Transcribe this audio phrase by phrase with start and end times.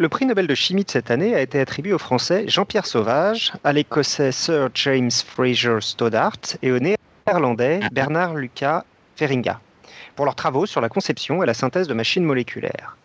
[0.00, 3.52] Le prix Nobel de chimie de cette année a été attribué au français Jean-Pierre Sauvage,
[3.64, 8.84] à l'écossais Sir James Fraser Stoddart et au néerlandais Bernard Lucas
[9.16, 9.60] Feringa
[10.14, 12.96] pour leurs travaux sur la conception et la synthèse de machines moléculaires.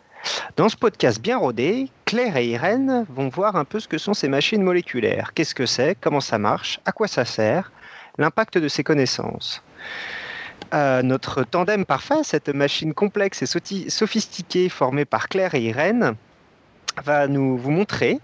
[0.55, 4.13] Dans ce podcast bien rodé, Claire et Irène vont voir un peu ce que sont
[4.13, 5.33] ces machines moléculaires.
[5.33, 5.97] Qu'est-ce que c'est?
[5.99, 6.79] Comment ça marche?
[6.85, 7.71] À quoi ça sert?
[8.19, 9.63] L'impact de ces connaissances.
[10.71, 16.13] Notre tandem parfait, cette machine complexe et sophistiquée formée par Claire et Irène,
[17.03, 18.19] va nous vous montrer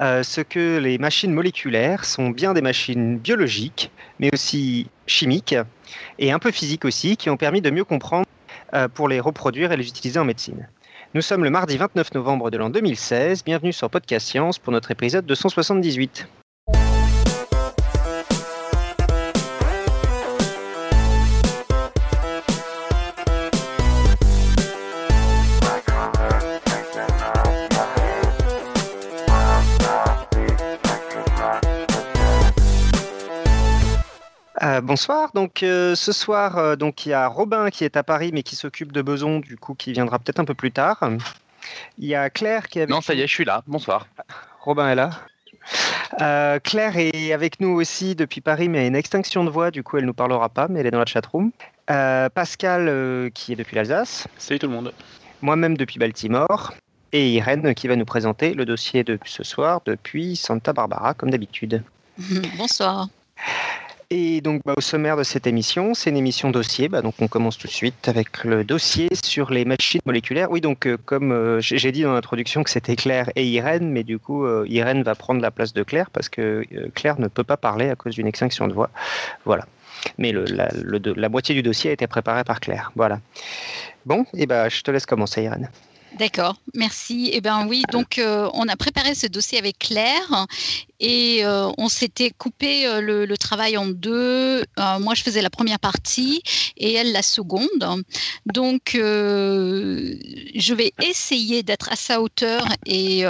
[0.00, 5.54] euh, ce que les machines moléculaires sont bien des machines biologiques, mais aussi chimiques
[6.18, 8.26] et un peu physiques aussi, qui ont permis de mieux comprendre
[8.74, 10.68] euh, pour les reproduire et les utiliser en médecine.
[11.14, 13.44] Nous sommes le mardi 29 novembre de l'an 2016.
[13.44, 16.28] Bienvenue sur Podcast Science pour notre épisode 278.
[34.66, 35.30] Euh, bonsoir.
[35.32, 38.42] Donc euh, ce soir, euh, donc il y a Robin qui est à Paris mais
[38.42, 41.08] qui s'occupe de Beson, du coup qui viendra peut-être un peu plus tard.
[41.98, 43.62] Il y a Claire qui est avec Non, ça y est, je suis là.
[43.68, 44.08] Bonsoir.
[44.62, 45.10] Robin est là.
[46.64, 49.98] Claire est avec nous aussi depuis Paris, mais a une extinction de voix, du coup
[49.98, 51.52] elle nous parlera pas, mais elle est dans la chatroom.
[51.86, 54.26] Pascal qui est depuis l'Alsace.
[54.36, 54.92] Salut tout le monde.
[55.42, 56.74] Moi-même depuis Baltimore.
[57.12, 61.30] Et Irène qui va nous présenter le dossier de ce soir depuis Santa Barbara, comme
[61.30, 61.84] d'habitude.
[62.58, 63.06] Bonsoir.
[64.10, 66.88] Et donc, bah, au sommaire de cette émission, c'est une émission dossier.
[66.88, 70.48] Bah, donc, on commence tout de suite avec le dossier sur les machines moléculaires.
[70.50, 74.04] Oui, donc, euh, comme euh, j'ai dit dans l'introduction que c'était Claire et Irène, mais
[74.04, 77.42] du coup, euh, Irène va prendre la place de Claire parce que Claire ne peut
[77.42, 78.90] pas parler à cause d'une extinction de voix.
[79.44, 79.66] Voilà.
[80.18, 82.92] Mais la, moitié du dossier a été préparée par Claire.
[82.94, 83.18] Voilà.
[84.04, 85.68] Bon, et bah, je te laisse commencer, Irène.
[86.14, 87.28] D'accord, merci.
[87.32, 90.46] Eh bien oui, donc euh, on a préparé ce dossier avec Claire
[90.98, 94.64] et euh, on s'était coupé euh, le, travail en deux.
[95.00, 96.42] moi, je faisais la première partie
[96.78, 98.02] et elle la seconde.
[98.46, 103.24] Donc, je vais essayer d'être à sa hauteur et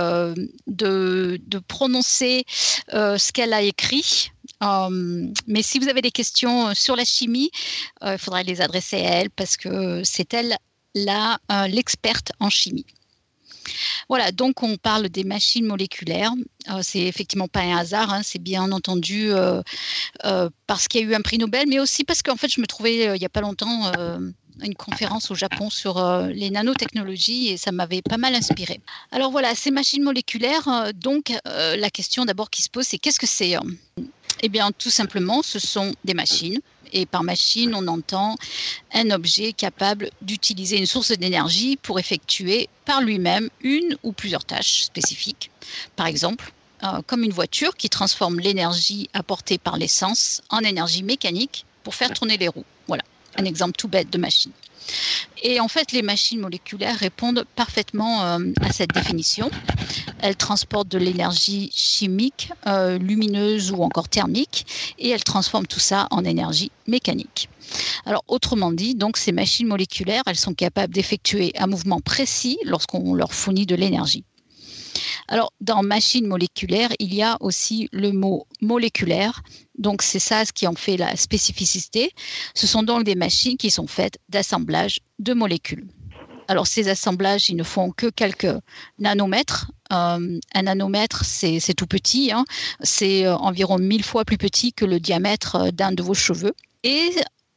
[0.66, 2.44] de, prononcer
[2.92, 4.30] ce qu'elle a écrit.
[4.60, 7.50] mais si vous avez des questions sur la chimie,
[8.04, 10.65] il faudra les adresser à elle parce que c'est elle euh,
[11.68, 12.86] l'experte en chimie.
[14.08, 16.32] Voilà, donc on parle des machines moléculaires.
[16.70, 19.62] Euh, c'est effectivement pas un hasard, hein, c'est bien entendu euh,
[20.66, 22.66] parce qu'il y a eu un prix Nobel, mais aussi parce qu'en fait je me
[22.66, 23.92] trouvais il n'y a pas longtemps
[24.62, 26.02] une conférence au Japon sur
[26.32, 28.80] les nanotechnologies et ça m'avait pas mal inspiré.
[29.12, 33.26] Alors voilà, ces machines moléculaires, donc la question d'abord qui se pose, c'est qu'est-ce que
[33.26, 33.54] c'est
[34.42, 36.60] Eh bien, tout simplement, ce sont des machines
[36.92, 38.36] et par machine, on entend
[38.92, 44.82] un objet capable d'utiliser une source d'énergie pour effectuer par lui-même une ou plusieurs tâches
[44.84, 45.50] spécifiques.
[45.96, 46.52] Par exemple,
[46.84, 52.12] euh, comme une voiture qui transforme l'énergie apportée par l'essence en énergie mécanique pour faire
[52.12, 52.64] tourner les roues.
[52.86, 53.02] Voilà,
[53.38, 54.52] un exemple tout bête de machine.
[55.42, 59.50] Et en fait, les machines moléculaires répondent parfaitement euh, à cette définition.
[60.20, 66.06] Elles transportent de l'énergie chimique, euh, lumineuse ou encore thermique, et elles transforment tout ça
[66.10, 67.48] en énergie mécanique.
[68.06, 73.14] Alors, autrement dit, donc ces machines moléculaires, elles sont capables d'effectuer un mouvement précis lorsqu'on
[73.14, 74.24] leur fournit de l'énergie.
[75.28, 79.42] Alors, dans machine moléculaire, il y a aussi le mot moléculaire.
[79.78, 82.12] Donc, c'est ça ce qui en fait la spécificité.
[82.54, 85.86] Ce sont donc des machines qui sont faites d'assemblage de molécules.
[86.48, 88.54] Alors, ces assemblages, ils ne font que quelques
[88.98, 89.70] nanomètres.
[89.92, 92.30] Euh, un nanomètre, c'est tout petit.
[92.32, 92.44] Hein.
[92.80, 96.54] C'est euh, environ mille fois plus petit que le diamètre euh, d'un de vos cheveux.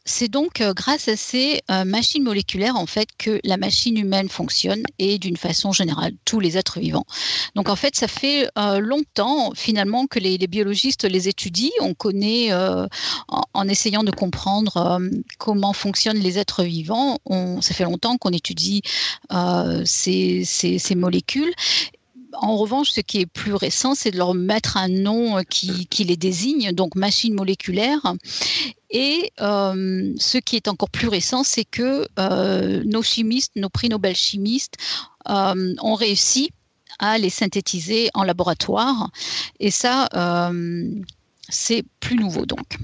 [0.09, 4.27] C'est donc euh, grâce à ces euh, machines moléculaires en fait que la machine humaine
[4.27, 7.05] fonctionne et d'une façon générale tous les êtres vivants.
[7.55, 11.69] Donc en fait, ça fait euh, longtemps finalement que les, biologistes les étudient.
[11.81, 12.51] On connaît
[13.53, 14.99] en, essayant de comprendre
[15.37, 17.19] comment fonctionnent les êtres vivants.
[17.25, 18.81] On, ça fait longtemps qu'on étudie
[19.85, 21.53] ces, ces molécules
[22.33, 26.17] en revanche, ce qui est plus récent, c'est de leur mettre un nom qui, les
[26.17, 28.13] désigne, donc machine moléculaire.
[28.89, 33.89] Et euh, ce qui est encore plus récent, c'est que euh, nos chimistes, nos prix
[33.89, 34.75] Nobel chimistes,
[35.29, 36.51] euh, ont réussi
[36.97, 39.09] à les synthétiser en laboratoire.
[39.59, 40.09] Et ça,
[41.47, 42.77] c'est plus nouveau donc.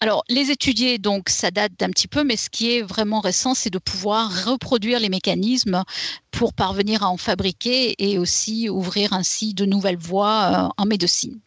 [0.00, 3.54] Alors, les étudier, donc, ça date d'un petit peu, mais ce qui est vraiment récent,
[3.54, 5.84] c'est de pouvoir reproduire les mécanismes
[6.32, 11.38] pour parvenir à en fabriquer et aussi ouvrir ainsi de nouvelles voies en médecine.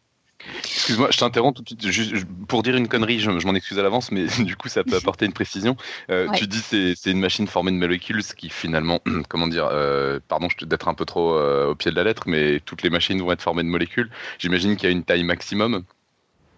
[0.63, 1.92] Excuse-moi, je t'interromps tout de suite.
[1.92, 4.95] Juste, pour dire une connerie, je, m'en excuse à l'avance, mais du coup, ça peut
[4.95, 5.75] apporter une précision.
[6.09, 9.68] Euh, tu dis que c'est une machine formée de molécules, ce qui finalement, comment dire,
[9.71, 12.89] euh, pardon d'être un peu trop euh, au pied de la lettre, mais toutes les
[12.89, 14.09] machines vont être formées de molécules.
[14.39, 15.83] J'imagine qu'il y a une taille maximum,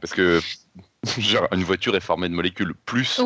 [0.01, 0.41] parce que
[1.53, 3.19] une voiture est formée de molécules plus.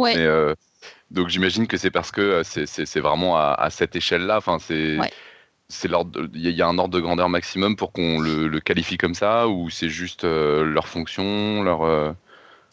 [1.12, 4.38] donc j'imagine que c'est parce que c'est vraiment à, cette échelle-là.
[4.38, 4.98] Enfin, c'est
[6.34, 9.70] il y a un ordre de grandeur maximum pour qu'on le, qualifie comme ça ou
[9.70, 12.12] c'est juste euh, leur fonction, leur euh,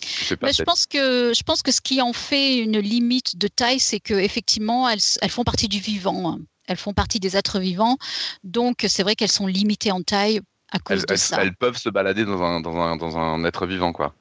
[0.01, 3.81] je, je, pense que je pense que ce qui en fait une limite de taille,
[3.81, 7.97] c'est que effectivement elles, elles, font partie du vivant, elles font partie des êtres vivants,
[8.45, 10.41] donc c'est vrai qu'elles sont limitées en taille
[10.71, 11.43] à cause de ça.
[11.43, 14.15] Elles peuvent se balader dans un, dans un, dans un être vivant, quoi.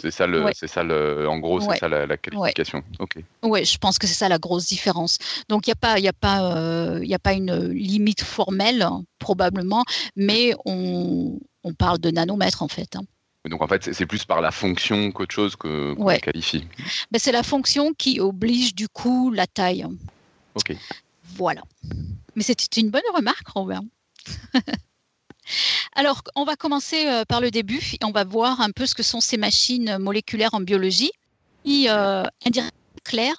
[0.00, 2.82] C'est ça, le, c'est ça le, en gros, c'est ça la, qualification.
[3.42, 5.18] Oui, je pense que c'est ça la grosse différence.
[5.48, 8.86] Donc il n'y a pas, il a pas, euh, il a pas une limite formelle
[9.18, 9.84] probablement,
[10.16, 12.96] mais on, on parle de nanomètres en fait.
[12.96, 13.02] Hein.
[13.48, 16.66] Donc en fait, c'est plus par la fonction qu'autre chose que qu'on qualifie.
[17.10, 19.86] Ben, c'est la fonction qui oblige du coup la taille.
[20.54, 20.76] Ok.
[21.36, 21.62] Voilà.
[22.34, 23.82] Mais c'était une bonne remarque, Robert.
[25.94, 28.94] Alors, on va commencer euh, par le début et on va voir un peu ce
[28.94, 31.12] que sont ces machines moléculaires en biologie.
[31.66, 32.24] Euh,
[33.04, 33.36] Claire,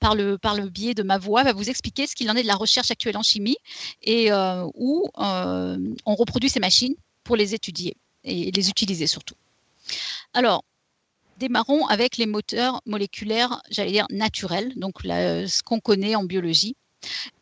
[0.00, 2.56] par le, biais de ma voix, va vous expliquer ce qu'il en est de la
[2.56, 3.56] recherche actuelle en chimie
[4.02, 9.34] et euh, où on reproduit ces machines pour les étudier et les utiliser surtout.
[10.34, 10.62] Alors,
[11.38, 16.76] démarrons avec les moteurs moléculaires, j'allais dire naturels, donc ce qu'on connaît en biologie.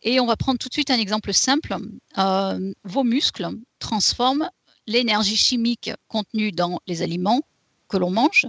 [0.02, 1.76] Et on va prendre tout de suite un exemple simple.
[2.18, 3.48] Euh, vos muscles
[3.78, 4.50] transforment
[4.86, 7.42] l'énergie chimique contenue dans les aliments
[7.88, 8.46] que l'on mange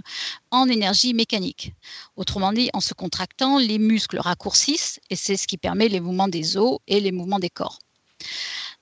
[0.50, 1.72] en énergie mécanique.
[2.16, 6.28] Autrement dit, en se contractant, les muscles raccourcissent et c'est ce qui permet les mouvements
[6.28, 7.78] des os et les mouvements des corps.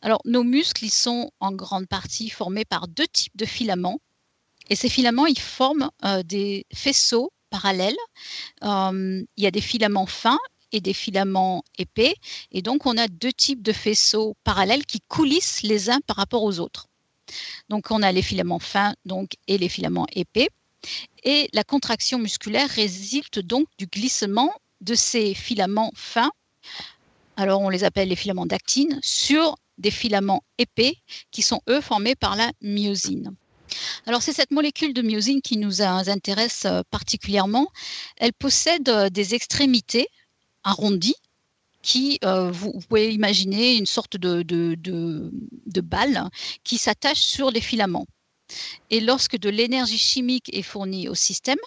[0.00, 4.00] Alors, nos muscles, ils sont en grande partie formés par deux types de filaments.
[4.68, 7.96] Et ces filaments, ils forment euh, des faisceaux parallèles.
[8.64, 10.38] Euh, il y a des filaments fins
[10.72, 12.14] et des filaments épais.
[12.52, 16.42] Et donc, on a deux types de faisceaux parallèles qui coulissent les uns par rapport
[16.42, 16.88] aux autres.
[17.68, 20.48] Donc, on a les filaments fins donc, et les filaments épais.
[21.24, 26.30] Et la contraction musculaire résulte donc du glissement de ces filaments fins.
[27.36, 30.96] Alors, on les appelle les filaments d'actine sur des filaments épais
[31.30, 33.34] qui sont, eux, formés par la myosine.
[34.06, 37.68] Alors c'est cette molécule de myosine qui nous intéresse euh, particulièrement.
[38.16, 40.06] Elle possède euh, des extrémités
[40.66, 41.14] arrondi
[41.82, 46.28] qui, euh, vous, pouvez imaginer une sorte de, de, balle
[46.64, 48.06] qui s'attache sur les filaments.
[48.90, 51.58] Et lorsque de l'énergie chimique est fournie au système,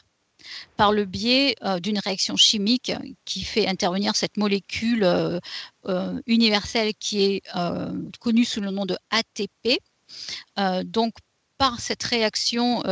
[0.76, 2.92] par le biais euh, d'une réaction chimique
[3.24, 5.40] qui fait intervenir cette molécule euh,
[6.28, 7.42] universelle qui est
[8.20, 9.80] connue sous le nom de ATP.
[10.84, 11.14] donc,
[11.58, 12.84] par cette réaction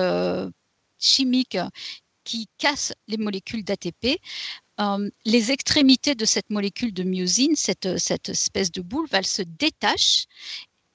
[0.97, 1.57] chimique
[2.23, 4.19] qui casse les molécules d'ATP,
[4.79, 9.41] euh, les extrémités de cette molécule de myosine, cette, cette espèce de boule, va se
[9.41, 10.25] détacher,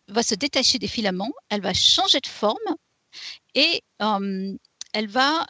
[0.09, 2.77] va se détacher des filaments, elle va changer de forme
[3.55, 4.55] et euh,
[4.93, 5.47] elle va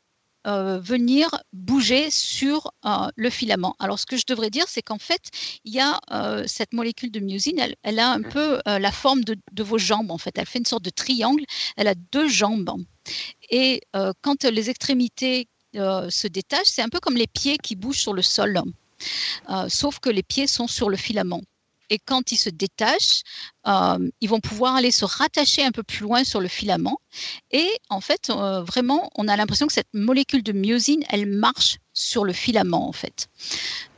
[0.46, 2.72] euh, venir bouger sur
[3.16, 3.76] le filament.
[3.78, 5.30] Alors, ce que je devrais dire, c'est qu'en fait,
[5.64, 6.00] il y a
[6.46, 10.18] cette molécule de myosine, elle, a un peu la forme de, de, vos jambes, en
[10.18, 10.36] fait.
[10.36, 11.44] Elle fait une sorte de triangle,
[11.76, 12.74] elle a deux jambes.
[13.50, 13.82] Et
[14.22, 18.12] quand les extrémités euh, se détache, c'est un peu comme les pieds qui bougent sur
[18.12, 18.60] le sol,
[19.50, 21.42] euh, sauf que les pieds sont sur le filament.
[21.90, 23.22] Et quand ils se détachent,
[23.66, 26.98] euh, ils vont pouvoir aller se rattacher un peu plus loin sur le filament.
[27.50, 32.24] Et en fait, vraiment, on a l'impression que cette molécule de myosine, elle marche sur
[32.24, 33.28] le filament, en fait.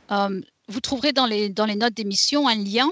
[0.09, 2.89] vous trouverez dans les, dans les notes d'émission un lien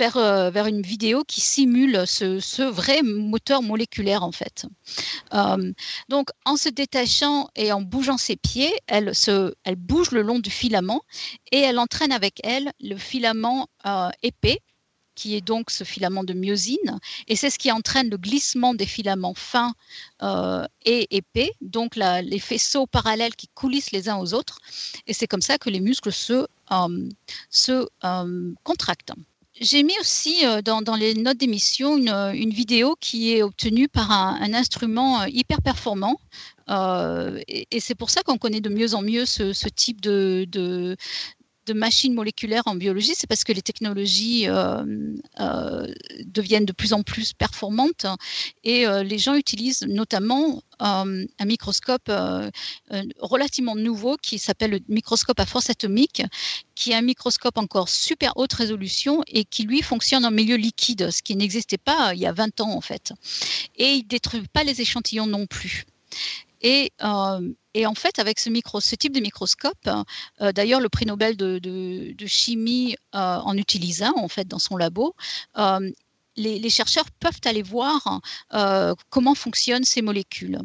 [0.00, 4.66] euh, vers une vidéo qui simule ce, vrai moteur moléculaire en fait.
[5.34, 5.72] Euh,
[6.08, 10.38] donc en se détachant et en bougeant ses pieds, elle, se, elle bouge le long
[10.38, 11.02] du filament
[11.50, 14.58] et elle entraîne avec elle le filament euh, épais
[15.14, 18.86] qui est donc ce filament de myosine, et c'est ce qui entraîne le glissement des
[18.86, 19.74] filaments fins
[20.86, 24.58] et épais, donc les faisceaux parallèles qui coulissent les uns aux autres,
[25.06, 26.46] et c'est comme ça que les muscles se,
[27.50, 27.86] se
[28.64, 29.12] contractent.
[29.62, 34.52] J'ai mis aussi euh, dans, les notes d'émission une, vidéo qui est obtenue par un,
[34.54, 36.20] instrument euh, hyper performant.
[36.68, 40.96] Euh, et, c'est pour ça qu'on connaît de mieux en mieux ce, type de
[41.74, 44.46] machines moléculaires en biologie, c'est parce que les technologies
[46.24, 48.06] deviennent de plus en plus performantes
[48.64, 52.10] et les gens utilisent notamment un microscope
[53.20, 56.22] relativement nouveau qui s'appelle le microscope à force atomique,
[56.74, 61.10] qui est un microscope encore super haute résolution et qui lui fonctionne en milieu liquide,
[61.10, 63.12] ce qui n'existait pas il y a 20 ans en fait.
[63.76, 65.84] Et il détruit pas les échantillons non plus.
[66.62, 68.50] Et, euh, et, en fait, avec ce,
[68.94, 69.88] type de microscope,
[70.40, 75.14] euh, d'ailleurs, le prix Nobel de, chimie euh, en utilisant en fait dans son labo,
[76.36, 78.20] les, chercheurs peuvent aller voir
[78.54, 80.58] euh, comment fonctionnent ces molécules.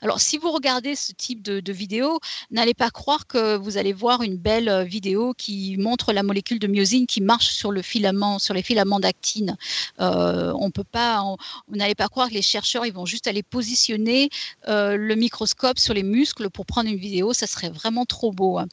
[0.00, 2.18] Alors, si vous regardez ce type de, vidéo,
[2.50, 6.58] n'allez pas croire que vous allez voir une belle euh, vidéo qui montre la molécule
[6.58, 9.56] de myosine qui marche sur le filament, sur les filaments d'actine.
[10.00, 11.36] Euh, on peut pas, on
[11.68, 14.30] n'allez pas croire que les chercheurs vont juste aller positionner
[14.66, 17.32] le microscope sur les muscles pour prendre une vidéo.
[17.32, 18.58] Ça serait vraiment trop beau.
[18.58, 18.66] Hein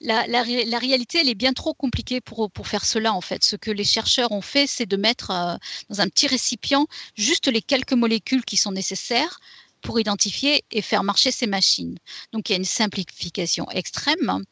[0.00, 3.44] la, réalité, elle est bien trop compliquée pour, pour faire cela, en fait.
[3.44, 5.56] Ce que les chercheurs ont fait, c'est de mettre euh,
[5.90, 9.38] dans un petit récipient juste les quelques molécules qui sont nécessaires
[9.82, 11.98] pour identifier et faire marcher ces machines.
[12.32, 14.44] Donc il y a une simplification extrême,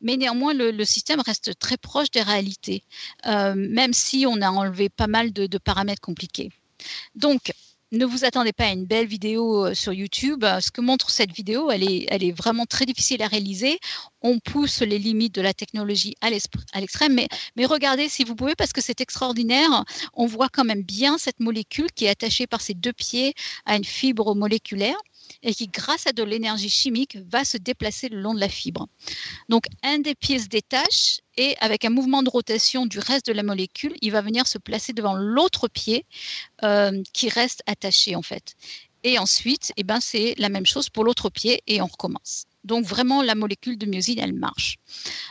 [0.00, 2.82] mais néanmoins le, système reste très proche des réalités,
[3.26, 6.50] euh, même si on a enlevé pas mal de, de paramètres compliqués.
[7.14, 7.52] Donc
[7.90, 10.44] ne vous attendez pas à une belle vidéo euh, sur YouTube.
[10.60, 13.78] Ce que montre cette vidéo, elle est, vraiment très difficile à réaliser.
[14.20, 17.18] On pousse les limites de la technologie à l'extrême,
[17.56, 19.84] mais regardez si vous pouvez parce que c'est extraordinaire.
[20.12, 23.76] On voit quand même bien cette molécule qui est attachée par ses deux pieds à
[23.76, 24.96] une fibre moléculaire
[25.42, 28.88] et qui, grâce à de l'énergie chimique, va se déplacer le long de la fibre.
[29.48, 33.32] Donc, un des pieds se détache et avec un mouvement de rotation du reste de
[33.32, 36.04] la molécule, il va venir se placer devant l'autre pied
[36.64, 38.56] euh, qui reste attaché en fait.
[39.04, 42.46] Et ensuite, eh ben, c'est la même chose pour l'autre pied et on recommence.
[42.64, 44.76] Donc vraiment, la molécule de myosine, elle marche.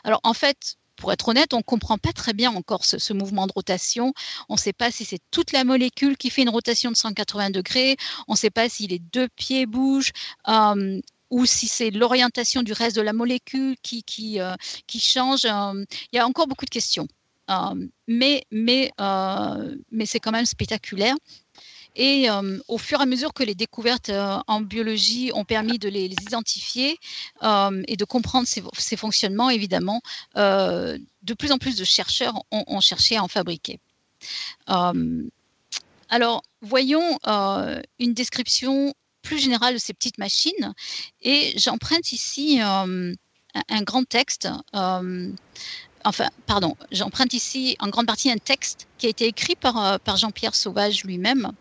[0.04, 3.48] Alors en fait, pour être honnête, on ne comprend pas très bien encore ce, mouvement
[3.48, 4.14] de rotation.
[4.50, 7.52] On ne sait pas si c'est toute la molécule qui fait une rotation de 180
[7.52, 7.96] degrés.
[8.28, 10.12] On ne sait pas si les deux pieds bougent.
[10.50, 11.00] Euh,
[11.30, 14.56] ou si c'est l'orientation du reste de la molécule qui, qui, euh,
[14.98, 15.44] change.
[15.44, 17.08] Euh, il y a encore beaucoup de questions.
[18.08, 18.92] mais mais,
[19.92, 21.16] mais c'est quand même spectaculaire.
[21.98, 25.80] Et euh, au fur et à mesure que les découvertes euh, en biologie ont permis
[25.80, 27.00] de les, identifier
[27.42, 30.02] euh, et de comprendre ces, fonctionnements, évidemment,
[30.36, 33.80] de plus en plus de chercheurs ont, cherché à en fabriquer.
[34.68, 37.18] alors, voyons
[38.00, 40.74] une description plus générale de ces petites machines.
[41.22, 43.14] Et j'emprunte ici un,
[43.82, 49.56] grand texte enfin, pardon, j'emprunte ici en grande partie un texte qui a été écrit
[49.56, 51.52] par, par Jean-Pierre Sauvage lui-même,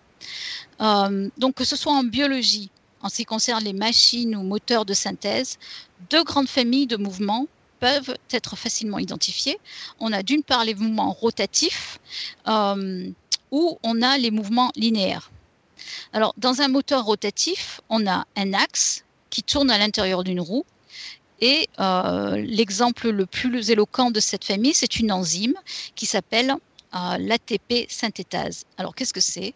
[0.80, 2.70] euh, donc, que ce soit en biologie,
[3.02, 5.58] en ce qui concerne les machines ou moteurs de synthèse,
[6.11, 7.46] deux grandes familles de mouvements
[7.80, 9.58] peuvent être facilement identifiées.
[10.00, 11.99] On a d'une part les mouvements rotatifs,
[12.49, 13.11] euh,
[13.50, 15.30] où on a les mouvements linéaires.
[16.12, 20.64] Alors, dans un moteur rotatif, on a un axe qui tourne à l'intérieur d'une roue.
[21.40, 25.54] Et euh, l'exemple le plus éloquent de cette famille, c'est une enzyme
[25.94, 26.54] qui s'appelle
[26.93, 28.64] l'ATP synthétase.
[28.78, 29.55] Alors, qu'est-ce que c'est?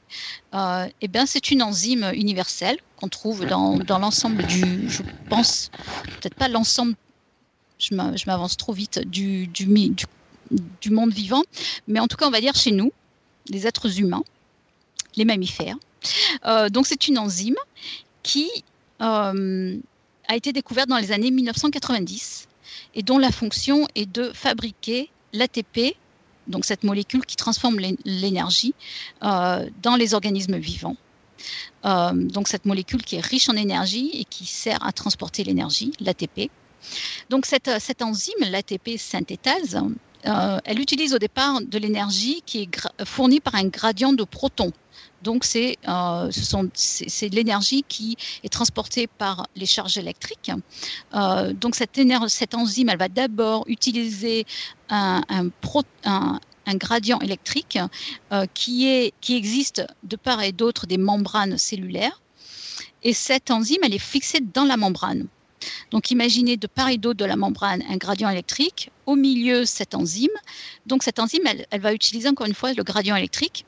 [0.55, 5.71] Euh, Eh bien, c'est une enzyme universelle qu'on trouve dans, l'ensemble du, je pense,
[6.05, 6.95] peut-être pas l'ensemble,
[7.79, 9.49] je m'avance trop vite, du,
[10.91, 11.43] monde vivant,
[11.89, 12.93] mais en tout cas, on va dire chez nous,
[13.49, 14.25] les êtres humains,
[15.17, 15.77] les mammifères.
[16.45, 17.57] Euh, donc, c'est une enzyme
[18.23, 18.51] qui
[19.01, 19.79] euh,
[20.29, 22.49] a été découverte dans les années 1990
[22.95, 25.97] et dont la fonction est de fabriquer l'ATP
[26.51, 28.75] donc cette molécule qui transforme l'énergie
[29.23, 30.97] euh, dans les organismes vivants.
[31.87, 35.93] Euh, donc cette molécule qui est riche en énergie et qui sert à transporter l'énergie,
[36.01, 36.51] l'ATP.
[37.31, 39.83] Donc cette, cette enzyme, l'ATP synthétase,
[40.27, 44.73] euh, elle utilise au départ de l'énergie qui est fournie par un gradient de protons.
[45.23, 50.51] Donc c'est euh, de l'énergie qui est transportée par les charges électriques.
[51.15, 51.99] Euh, donc cette,
[52.55, 54.47] enzyme, elle va d'abord utiliser
[54.89, 55.23] un,
[56.75, 57.79] gradient électrique
[58.33, 62.23] euh, qui, est, qui existe de part et d'autre des membranes cellulaires.
[63.03, 65.27] Et cette enzyme, elle est fixée dans la membrane.
[65.91, 69.95] Donc imaginez de part et d'autre de la membrane un gradient électrique, au milieu cette
[69.95, 70.31] enzyme.
[70.87, 73.67] Donc cette enzyme, elle va utiliser encore une fois le gradient électrique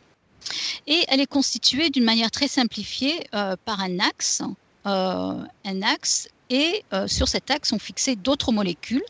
[0.87, 4.43] et elle est constituée d'une manière très simplifiée euh, par un axe,
[4.87, 9.05] euh, un axe, et euh, sur cet axe sont fixées d'autres molécules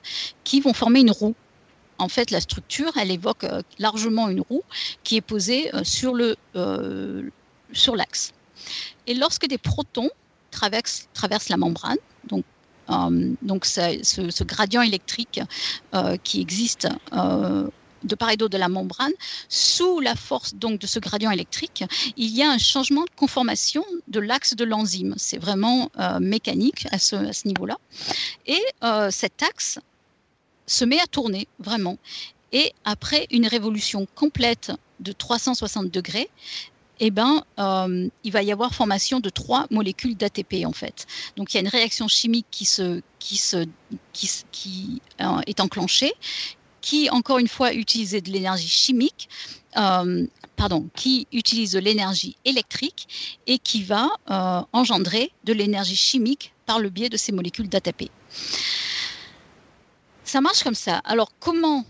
[0.45, 1.35] qui vont former une roue.
[1.99, 3.47] En fait, la structure, elle évoque
[3.79, 4.63] largement une roue
[5.05, 6.17] qui est posée sur
[7.73, 8.33] sur l'axe.
[9.07, 10.11] Et lorsque des protons
[10.51, 11.09] traversent,
[11.49, 11.99] la membrane,
[12.29, 12.45] donc
[12.89, 15.41] donc ce, gradient électrique
[16.25, 16.89] qui existe
[18.05, 19.13] de part et d'autre de la membrane,
[19.49, 21.85] sous la force donc de ce gradient électrique,
[22.17, 25.15] il y a un changement de conformation de l'axe de l'enzyme.
[25.17, 25.91] C'est vraiment
[26.21, 27.79] mécanique à ce, niveau-là.
[28.47, 28.63] Et
[29.11, 29.79] cet axe
[30.67, 31.99] se met à tourner vraiment.
[32.53, 36.31] Et après une révolution complète de 360 degrés,
[37.01, 41.07] eh ben, euh, il va y avoir formation de trois molécules d'ATP en fait.
[41.37, 43.67] Donc il y a une réaction chimique qui, se, qui, se,
[44.13, 46.13] qui, qui euh, est enclenchée,
[46.83, 49.29] qui encore une fois de l'énergie chimique,
[49.79, 54.11] euh, pardon, qui utilise de l'énergie électrique et qui va
[54.73, 58.11] engendrer de l'énergie chimique par le biais de ces molécules d'ATP.
[60.25, 61.01] Ça marche comme ça.
[61.05, 61.85] Alors comment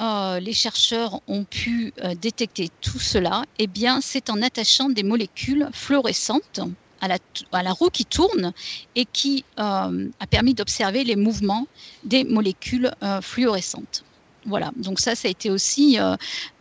[0.00, 3.44] euh, les chercheurs ont pu euh, détecter tout cela?
[3.58, 6.60] Eh bien, c'est en attachant des molécules fluorescentes
[7.00, 8.52] à la, roue qui tourne
[8.96, 11.68] et qui euh, a permis d'observer les mouvements
[12.02, 14.04] des molécules fluorescentes.
[14.46, 15.98] Voilà, donc ça, ça a été aussi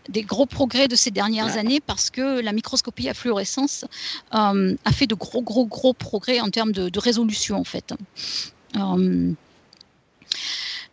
[0.09, 3.85] des gros progrès de ces dernières années parce que la microscopie à fluorescence
[4.31, 7.93] a fait de gros, gros, gros progrès en termes de, de résolution, en fait.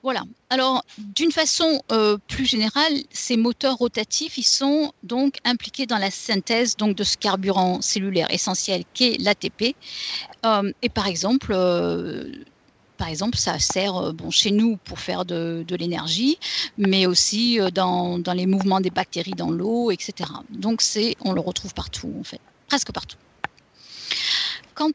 [0.02, 0.23] Voilà.
[0.49, 6.11] Alors, d'une façon euh, plus générale, ces moteurs rotatifs, ils sont donc impliqués dans la
[6.11, 9.76] synthèse donc de ce carburant cellulaire essentiel qu'est l'ATP.
[10.47, 12.32] Euh, et par exemple, euh,
[13.00, 16.38] par exemple, ça sert bon, chez nous pour faire de, l'énergie,
[16.76, 20.30] mais aussi dans, les mouvements des bactéries dans l'eau, etc.
[20.50, 23.16] Donc, c'est, on le retrouve partout, en fait, presque partout.
[24.75, 24.92] Quant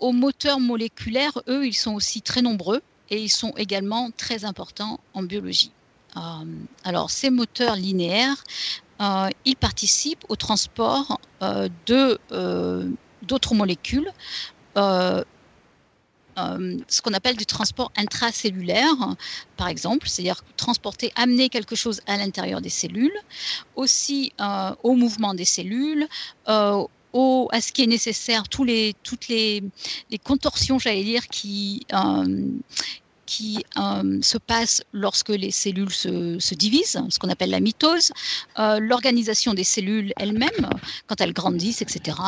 [0.00, 4.98] aux moteurs moléculaires, eux, ils sont aussi très nombreux et ils sont également très importants
[5.14, 5.72] en biologie.
[6.16, 6.20] Euh,
[6.84, 8.42] alors, ces moteurs linéaires,
[9.00, 12.18] euh, ils participent au transport euh, de
[13.22, 14.10] d'autres molécules,
[16.36, 19.16] ce qu'on appelle du transport intracellulaire,
[19.56, 23.18] par exemple, c'est-à-dire transporter, amener quelque chose à l'intérieur des cellules,
[23.74, 24.32] aussi
[24.82, 26.06] au mouvement des cellules,
[27.50, 29.62] à ce qui est nécessaire, tous les, toutes les,
[30.10, 32.48] les contorsions, j'allais dire, qui, euh,
[33.26, 38.12] qui euh, se passent lorsque les cellules se, se divisent, ce qu'on appelle la mitose,
[38.58, 40.70] euh, l'organisation des cellules elles-mêmes,
[41.06, 42.18] quand elles grandissent, etc.,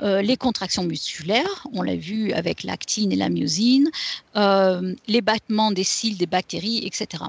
[0.00, 3.90] les contractions musculaires, on l'a vu avec l'actine et la myosine,
[4.34, 7.24] les battements des cils des bactéries, etc.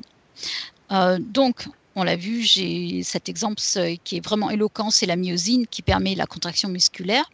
[1.20, 3.62] donc, on l'a vu, j'ai cet exemple
[4.04, 7.30] qui est vraiment éloquent, c'est la myosine qui permet la contraction musculaire.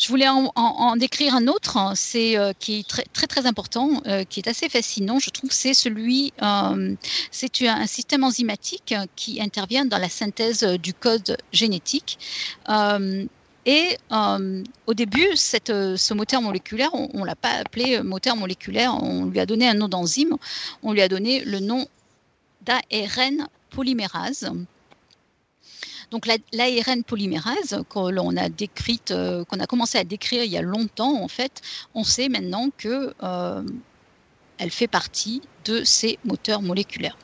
[0.00, 4.00] Je voulais en, décrire un autre, hein, c'est euh, qui est très très, très important,
[4.06, 5.18] euh, qui est assez fascinant.
[5.18, 6.94] Je trouve c'est celui, euh,
[7.30, 12.18] c'est un, système enzymatique qui intervient dans la synthèse du code génétique.
[13.66, 13.98] Et
[14.86, 19.38] au début, cette, ce moteur moléculaire, on ne l'a pas appelé moteur moléculaire, on lui
[19.38, 20.38] a donné un nom d'enzyme,
[20.82, 21.86] on lui a donné le nom
[22.62, 24.50] d'ARN polymérase.
[26.10, 30.62] Donc l'ARN polymérase qu'on a décrite, euh, qu'on a commencé à décrire il y a
[30.62, 31.62] longtemps en fait,
[31.94, 33.62] on sait maintenant que euh,
[34.58, 37.16] elle fait partie de ces moteurs moléculaires.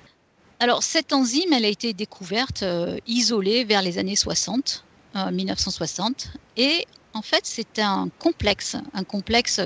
[0.60, 4.84] Alors cette enzyme, elle a été découverte, euh, isolée vers les années 60,
[5.32, 9.62] 1960, et en fait c'est un complexe, un complexe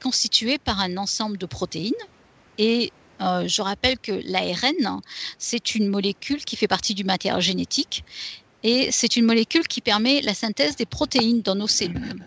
[0.00, 1.92] constitué par un ensemble de protéines
[2.56, 5.00] et euh, je rappelle que l'ARN,
[5.38, 8.04] c'est une molécule qui fait partie du matériel génétique
[8.62, 12.26] et c'est une molécule qui permet la synthèse des protéines dans nos cellules.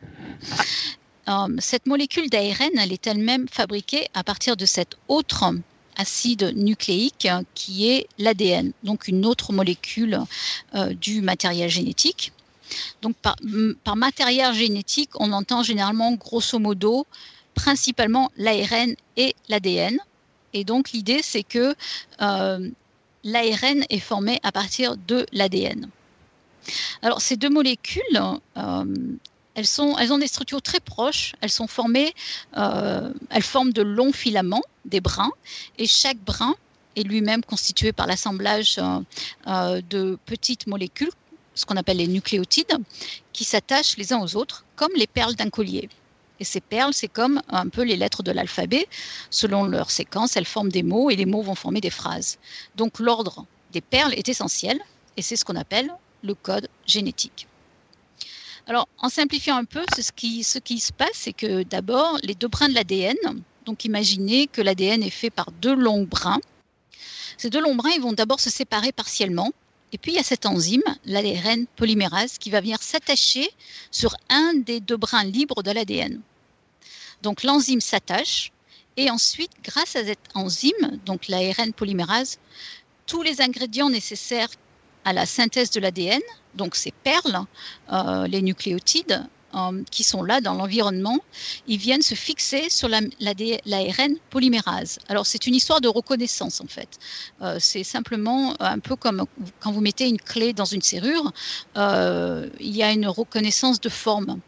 [1.29, 5.53] Euh, cette molécule d'ARN, elle est elle-même fabriquée à partir de cet autre
[5.95, 10.19] acide nucléique qui est l'ADN, donc une autre molécule
[10.75, 12.33] euh, du matériel génétique.
[13.01, 13.35] Donc par,
[13.83, 17.05] par, matériel génétique, on entend généralement grosso modo
[17.53, 19.99] principalement l'ARN et l'ADN.
[20.53, 21.75] Et donc l'idée, c'est que
[22.21, 22.69] euh,
[23.23, 25.89] l'ARN est formé à partir de l'ADN.
[27.01, 28.01] Alors ces deux molécules,
[28.57, 28.85] euh,
[29.55, 31.33] elles, ont des structures très proches.
[31.41, 32.13] Elles sont formées,
[32.57, 35.31] euh, elles forment de longs filaments, des brins,
[35.77, 36.55] et chaque brin
[36.95, 38.79] est lui-même constitué par l'assemblage
[39.47, 41.09] de petites molécules,
[41.55, 42.77] ce qu'on appelle les nucléotides,
[43.33, 45.89] qui s'attachent les uns aux autres, comme les perles d'un collier.
[46.43, 48.85] Et ces perles, c'est comme un peu les lettres de l'alphabet.
[49.29, 52.37] Selon leur séquence, elles forment des mots et les mots vont former des phrases.
[52.75, 54.77] Donc l'ordre des perles est essentiel
[55.15, 55.89] et c'est ce qu'on appelle
[56.21, 57.47] le code génétique.
[58.67, 62.67] Alors, en simplifiant un peu, ce qui, se passe, c'est que d'abord, les deux brins
[62.67, 63.15] de l'ADN,
[63.65, 66.41] donc imaginez que l'ADN est fait par deux longs brins.
[67.37, 69.53] Ces deux longs brins, ils vont d'abord se séparer partiellement
[69.93, 73.47] et puis il y a cette enzyme, l'ARN polymérase, qui va venir s'attacher
[73.91, 76.19] sur un des deux brins libres de l'ADN.
[77.23, 78.51] Donc l'enzyme s'attache
[78.97, 82.37] Et ensuite, grâce à cette enzyme, donc l'ARN polymérase,
[83.07, 84.49] tous les ingrédients nécessaires
[85.05, 86.21] à la synthèse de l'ADN,
[86.53, 87.39] donc ces perles,
[87.91, 91.19] euh, les nucléotides, euh, qui sont là dans l'environnement,
[91.67, 94.99] ils viennent se fixer sur l'ARN polymérase.
[95.07, 96.99] Alors c'est une histoire de reconnaissance en fait.
[97.41, 99.25] Euh, c'est simplement un peu comme
[99.59, 101.31] quand vous mettez une clé dans une serrure,
[101.75, 104.41] il y a une reconnaissance de forme.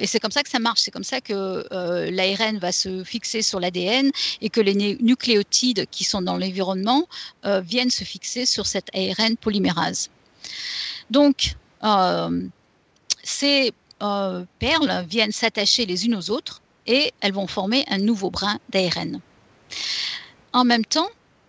[0.00, 0.80] Et c'est comme ça que ça marche.
[0.80, 1.64] C'est comme ça que
[2.10, 7.08] l'ARN va se fixer sur l'ADN et que les nucléotides qui sont dans l'environnement
[7.44, 10.10] viennent se fixer sur cette ARN polymérase.
[11.10, 11.54] Donc,
[13.22, 18.30] ces euh, perles viennent s'attacher les unes aux autres et elles vont former un nouveau
[18.30, 19.20] brin d'ARN.
[20.52, 21.08] En même temps,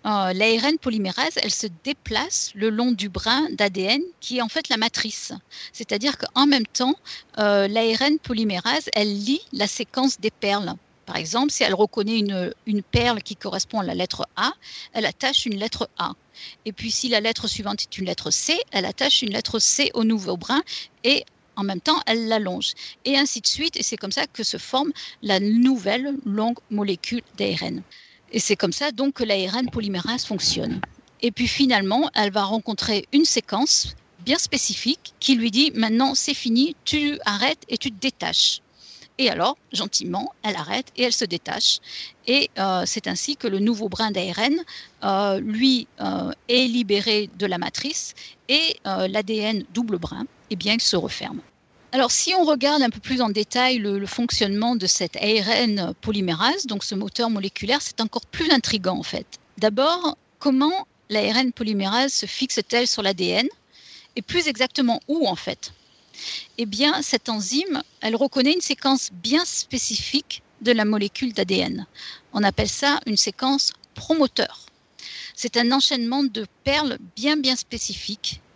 [0.09, 4.69] euh, l'ARN polymérase, elle se déplace le long du brin d'ADN qui est en fait
[4.69, 5.33] la matrice.
[5.71, 6.95] C'est-à-dire qu'en même temps,
[7.37, 10.73] euh, l'ARN polymérase, elle lit la séquence des perles.
[11.05, 14.53] Par exemple, si elle reconnaît une, une, perle qui correspond à la lettre A,
[14.93, 16.13] elle attache une lettre A.
[16.65, 19.91] Et puis si la lettre suivante est une lettre C, elle attache une lettre C
[19.93, 20.61] au nouveau brin
[21.03, 21.25] et
[21.59, 22.71] en même temps, elle l'allonge.
[23.03, 23.75] Et ainsi de suite.
[23.75, 27.83] Et c'est comme ça que se forme la nouvelle longue molécule d'ARN.
[28.31, 30.81] Et c'est comme ça donc que l'ARN polymérase fonctionne.
[31.21, 36.33] Et puis finalement, elle va rencontrer une séquence bien spécifique qui lui dit maintenant c'est
[36.33, 38.61] fini, tu arrêtes et tu te détaches.
[39.19, 41.79] Et alors, gentiment, elle arrête et elle se détache.
[42.25, 44.55] Et euh, c'est ainsi que le nouveau brin d'ARN,
[45.03, 48.13] euh, lui, euh, est libéré de la matrice
[48.47, 51.41] et l'ADN double brin, eh bien, il se referme.
[51.91, 56.67] Alors, si on regarde un peu plus en détail le, fonctionnement de cette ARN polymérase,
[56.67, 59.25] donc ce moteur moléculaire, c'est encore plus intrigant en fait.
[59.57, 63.47] D'abord, comment l'ARN polymérase se fixe-t-elle sur l'ADN
[64.15, 65.73] et plus exactement où en fait?
[66.59, 71.87] Eh bien, cette enzyme, elle reconnaît une séquence bien spécifique de la molécule d'ADN.
[72.33, 74.67] On appelle ça une séquence promoteur.
[75.33, 78.48] C'est un enchaînement de perles bien bien spécifiques euh,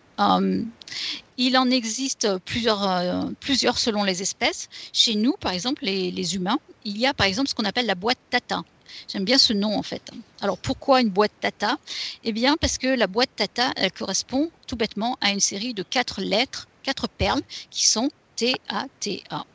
[1.37, 4.69] il en existe plusieurs, euh, plusieurs selon les espèces.
[4.91, 7.95] Chez nous, par exemple, les, humains, il y a par exemple ce qu'on appelle la
[7.95, 8.61] boîte Tata.
[9.07, 10.11] J'aime bien ce nom en fait.
[10.41, 11.77] Alors pourquoi une boîte Tata?
[12.23, 15.81] Eh bien parce que la boîte Tata, elle correspond tout bêtement à une série de
[15.81, 19.45] quatre lettres, quatre perles qui sont T-A-T-A.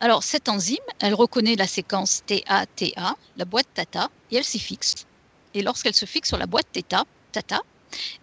[0.00, 5.06] Alors cette enzyme, elle reconnaît la séquence T-A-T-A, la boîte Tata, et elle s'y fixe.
[5.54, 7.62] Et lorsqu'elle se fixe sur la boîte Tata, Tata,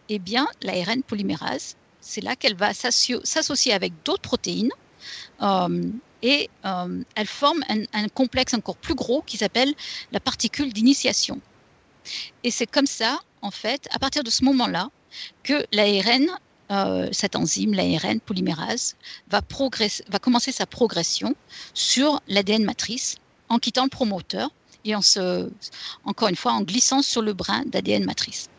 [0.10, 4.71] eh bien, l'ARN polymérase, c'est là qu'elle va s'associer avec d'autres protéines
[5.41, 9.73] euh, et euh, elle forme un, complexe encore plus gros qui s'appelle
[10.12, 11.41] la particule d'initiation.
[12.43, 14.89] Et c'est comme ça, en fait, à partir de ce moment-là,
[15.43, 16.28] que l'ARN,
[16.71, 18.95] euh, cette enzyme, l'ARN polymérase,
[19.30, 19.41] va,
[20.19, 21.36] commencer sa progression
[21.73, 23.17] sur l'ADN matrice
[23.49, 24.49] en quittant le promoteur
[24.84, 28.49] et encore une fois, en glissant sur le brin d'ADN matrice.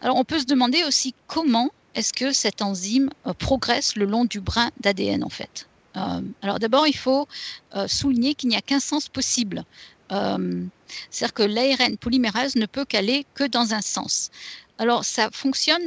[0.00, 4.24] Alors on peut se demander aussi comment est-ce que cette enzyme euh, progresse le long
[4.24, 5.68] du brin d'ADN en fait.
[5.96, 7.26] Euh, alors d'abord, il faut
[7.74, 9.64] euh, souligner qu'il n'y a qu'un sens possible.
[10.08, 14.30] C'est-à-dire que l'ARN polymérase ne peut qu'aller que dans un sens.
[14.78, 15.86] Alors ça fonctionne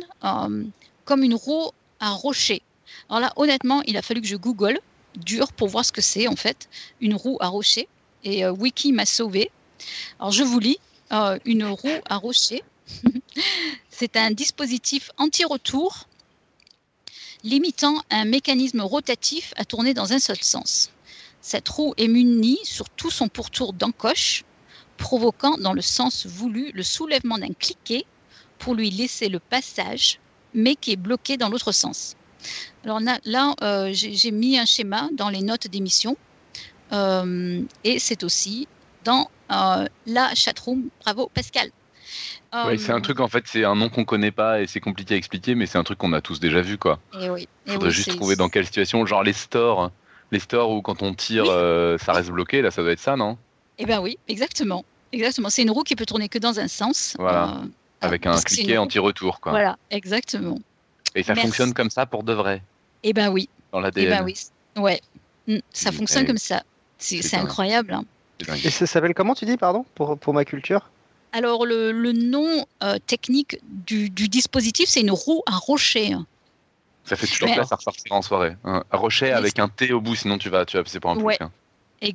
[1.03, 2.61] comme une roue à rocher.
[3.09, 4.79] Alors là, honnêtement, il a fallu que je google
[5.17, 6.69] dur pour voir ce que c'est en fait
[7.01, 7.89] une roue à rocher.
[8.23, 9.51] Et Wiki m'a sauvé.
[10.19, 10.79] Alors je vous lis
[11.43, 12.63] une roue à rocher.
[13.89, 16.07] C'est un dispositif anti-retour
[17.43, 20.91] limitant un mécanisme rotatif à tourner dans un seul sens.
[21.41, 24.45] Cette roue est munie sur tout son pourtour d'encoche,
[24.97, 28.05] provoquant dans le sens voulu le soulèvement d'un cliquet
[28.59, 30.19] pour lui laisser le passage,
[30.53, 32.15] mais qui est bloqué dans l'autre sens.
[32.83, 36.17] Alors là, euh, j'ai mis un schéma dans les notes d'émission
[36.91, 38.67] euh, et c'est aussi
[39.03, 40.89] dans euh, la chatroom.
[41.01, 41.71] Bravo Pascal.
[42.67, 45.15] Oui, c'est un truc en fait, c'est un nom qu'on connaît pas et c'est compliqué
[45.15, 46.99] à expliquer, mais c'est un truc qu'on a tous déjà vu quoi.
[47.19, 47.47] Et oui.
[47.65, 49.91] Il faudrait juste trouver dans quelle situation, genre les stores,
[50.31, 53.15] les stores où quand on tire, euh, ça reste bloqué, là ça doit être ça,
[53.15, 53.37] non?
[53.79, 55.49] Eh ben oui, exactement, exactement.
[55.49, 57.15] C'est une roue qui peut tourner que dans un sens.
[57.17, 57.61] Voilà.
[57.63, 57.67] Euh,
[58.01, 59.51] Avec un cliquet anti-retour quoi.
[59.51, 60.59] Voilà, exactement.
[61.15, 62.61] Et ça fonctionne comme ça pour de vrai?
[63.03, 63.49] Eh ben oui.
[63.71, 64.05] Dans l'ADN.
[64.05, 64.35] Eh ben oui.
[64.75, 65.01] Ouais.
[65.47, 66.63] Mm, ça fonctionne comme ça.
[66.97, 67.93] C'est incroyable.
[67.93, 68.05] Hein.
[68.63, 70.89] Et ça s'appelle comment tu dis, pardon, pour, pour ma culture?
[71.33, 76.15] Alors, le, nom euh, technique du, dispositif, c'est une roue à rocher.
[77.05, 78.55] Ça fait toujours plaisir à ressortir en soirée.
[78.63, 81.17] Un rocher avec un T au bout, sinon tu vas, tu vas passer pour un
[81.17, 81.37] ouais.
[81.41, 81.51] Hein.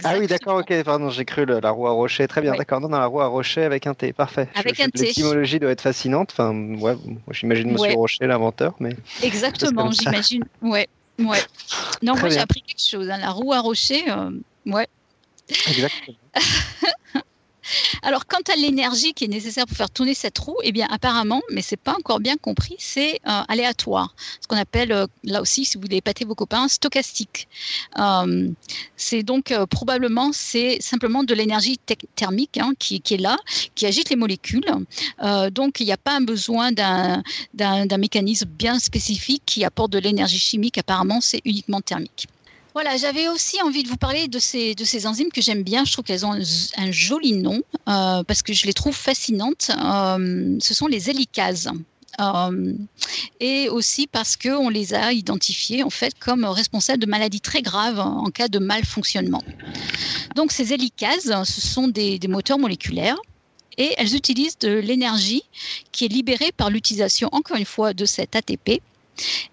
[0.04, 2.28] Ah oui, d'accord, ok, pardon, j'ai cru la roue à rocher.
[2.28, 4.48] Très bien, d'accord, non, dans la roue à rocher avec un T, parfait.
[4.54, 5.06] Avec un T.
[5.06, 6.30] L'étymologie doit être fascinante.
[6.32, 6.96] Enfin, ouais,
[7.30, 8.96] j'imagine Monsieur Rocher, l'inventeur, mais.
[9.22, 10.44] Exactement, j'imagine.
[10.62, 11.40] Ouais, ouais.
[12.02, 13.10] Non, moi j'ai appris quelque chose.
[13.10, 13.18] Hein.
[13.18, 14.30] La roue à rocher, euh,
[14.66, 14.86] ouais.
[15.48, 16.16] Exactement.
[18.02, 21.42] Alors, quant à l'énergie qui est nécessaire pour faire tourner cette roue, eh bien, apparemment,
[21.52, 24.14] mais c'est pas encore bien compris, c'est euh, aléatoire.
[24.40, 27.48] Ce qu'on appelle, euh, là aussi, si vous voulez épater vos copains, stochastique.
[27.98, 28.50] Euh,
[28.96, 31.78] c'est donc probablement, c'est simplement de l'énergie
[32.14, 33.36] thermique hein, qui, est là,
[33.74, 34.66] qui agite les molécules.
[35.52, 37.22] donc, il n'y a pas besoin d'un
[37.98, 40.78] mécanisme bien spécifique qui apporte de l'énergie chimique.
[40.78, 42.28] Apparemment, c'est uniquement thermique.
[42.74, 45.84] Voilà, j'avais aussi envie de vous parler de ces, enzymes que j'aime bien.
[45.84, 46.32] Je trouve qu'elles ont
[46.76, 49.70] un, joli nom euh, parce que je les trouve fascinantes.
[49.70, 51.70] Euh, ce sont les hélicases.
[52.20, 52.72] Euh,
[53.38, 58.00] et aussi parce qu'on les a identifiées en fait comme responsables de maladies très graves
[58.00, 59.42] en cas de malfonctionnement.
[60.34, 63.18] Donc ces hélicases, ce sont des, des moteurs moléculaires
[63.76, 65.42] et elles utilisent de l'énergie
[65.92, 68.82] qui est libérée par l'utilisation, encore une fois, de cet ATP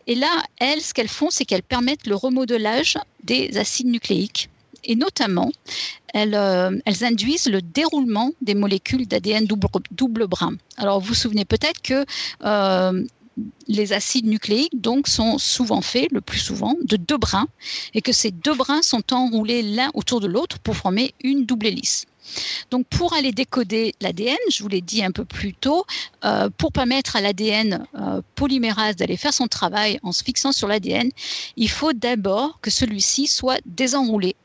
[0.07, 4.49] et là, elles, ce qu'elles font, c'est qu'elles permettent le remodelage des acides nucléiques.
[4.83, 5.51] Et notamment,
[6.13, 10.53] elles, euh, induisent le déroulement des molécules d'ADN double, brin.
[10.77, 12.05] Alors, vous vous souvenez peut-être que
[12.43, 13.03] euh,
[13.67, 14.73] les acides nucléiques
[15.05, 17.47] sont souvent faits, le plus souvent, de deux brins,
[17.93, 21.67] et que ces deux brins sont enroulés l'un autour de l'autre pour former une double
[21.67, 22.05] hélice.
[22.71, 25.85] Donc pour aller décoder l'ADN, je vous l'ai dit un peu plus tôt,
[26.23, 30.67] euh, pour permettre à l'ADN euh, polymérase d'aller faire son travail en se fixant sur
[30.67, 31.09] l'ADN,
[31.57, 34.35] il faut d'abord que celui-ci soit désenroulé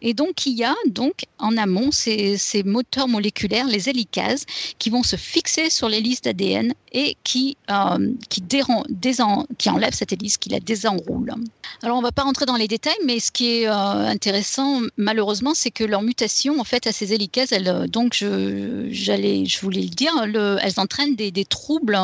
[0.00, 4.44] et donc, il y a donc en amont ces, moteurs moléculaires, les hélicases,
[4.78, 8.42] qui vont se fixer sur l'hélice d'ADN et qui, euh, qui,
[9.68, 11.34] enlèvent cette hélice, qui la désenroule.
[11.82, 14.80] Alors, on ne va pas rentrer dans les détails, mais ce qui est euh, intéressant,
[14.96, 17.50] malheureusement, c'est que leur mutation, en fait, à ces hélicases,
[17.88, 20.12] donc, je, voulais le dire,
[20.62, 21.98] elles entraînent des, troubles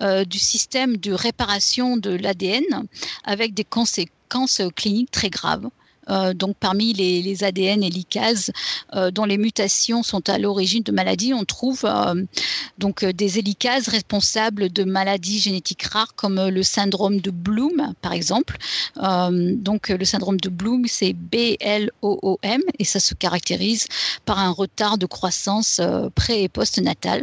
[0.00, 2.86] euh, du système de réparation de l'ADN
[3.24, 5.68] avec des conséquences cliniques très graves.
[6.10, 7.90] Euh, donc parmi les, ADN et
[8.94, 12.24] euh, dont les mutations sont à l'origine de maladies, on trouve euh,
[12.78, 18.56] donc des hélicases responsables de maladies génétiques rares comme le syndrome de Bloom par exemple.
[18.96, 23.86] donc le syndrome de Bloom c'est B-L-O-O-M et ça se caractérise
[24.24, 25.80] par un retard de croissance
[26.14, 27.22] pré et post-natal.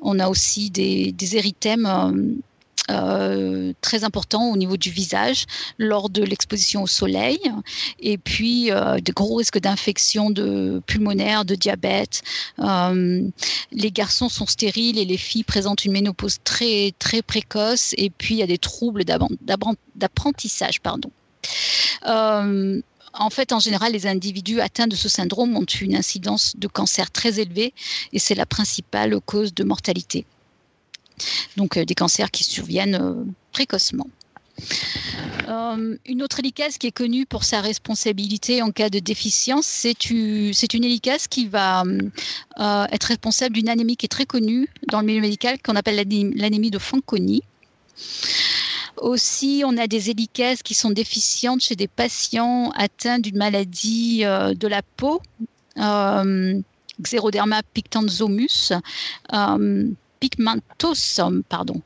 [0.00, 1.86] On a aussi des érythèmes
[2.88, 7.40] euh, très important au niveau du visage lors de l'exposition au soleil
[7.98, 12.22] et puis euh, de gros risques d'infection de pulmonaire, de diabète.
[12.60, 13.28] Euh,
[13.72, 18.36] les garçons sont stériles et les filles présentent une ménopause très très précoce et puis
[18.36, 21.10] il y a des troubles d'apprentissage pardon.
[23.18, 27.10] En fait, en général, les individus atteints de ce syndrome ont une incidence de cancer
[27.10, 27.72] très élevée
[28.12, 30.26] et c'est la principale cause de mortalité
[31.56, 34.06] donc euh, des cancers qui surviennent euh, précocement.
[35.48, 40.08] Euh, une autre hélicase qui est connue pour sa responsabilité en cas de déficience, c'est
[40.08, 41.84] une, hélicase qui va
[42.90, 46.70] être responsable d'une anémie qui est très connue dans le milieu médical, qu'on appelle l'anémie
[46.70, 47.42] de Fanconi.
[48.96, 54.68] Aussi, on a des hélicases qui sont déficientes chez des patients atteints d'une maladie de
[54.68, 55.20] la peau,
[57.02, 58.72] Xeroderma pictanzomus
[60.20, 61.80] pigmentosum, pardon,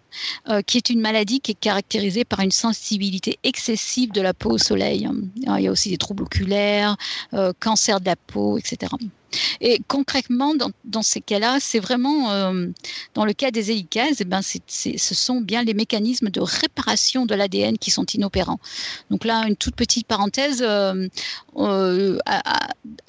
[0.48, 4.50] euh, qui est une maladie qui est caractérisée par une sensibilité excessive de la peau
[4.50, 5.08] au soleil.
[5.36, 6.96] Il y a aussi des troubles oculaires,
[7.34, 8.92] euh, cancer de la peau, etc.
[9.60, 12.66] Et concrètement, dans, ces cas-là, c'est vraiment, euh,
[13.14, 17.34] dans le cas des hélicases, eh ben ce sont bien les mécanismes de réparation de
[17.36, 18.58] l'ADN qui sont inopérants.
[19.10, 20.92] Donc là, une toute petite parenthèse, à,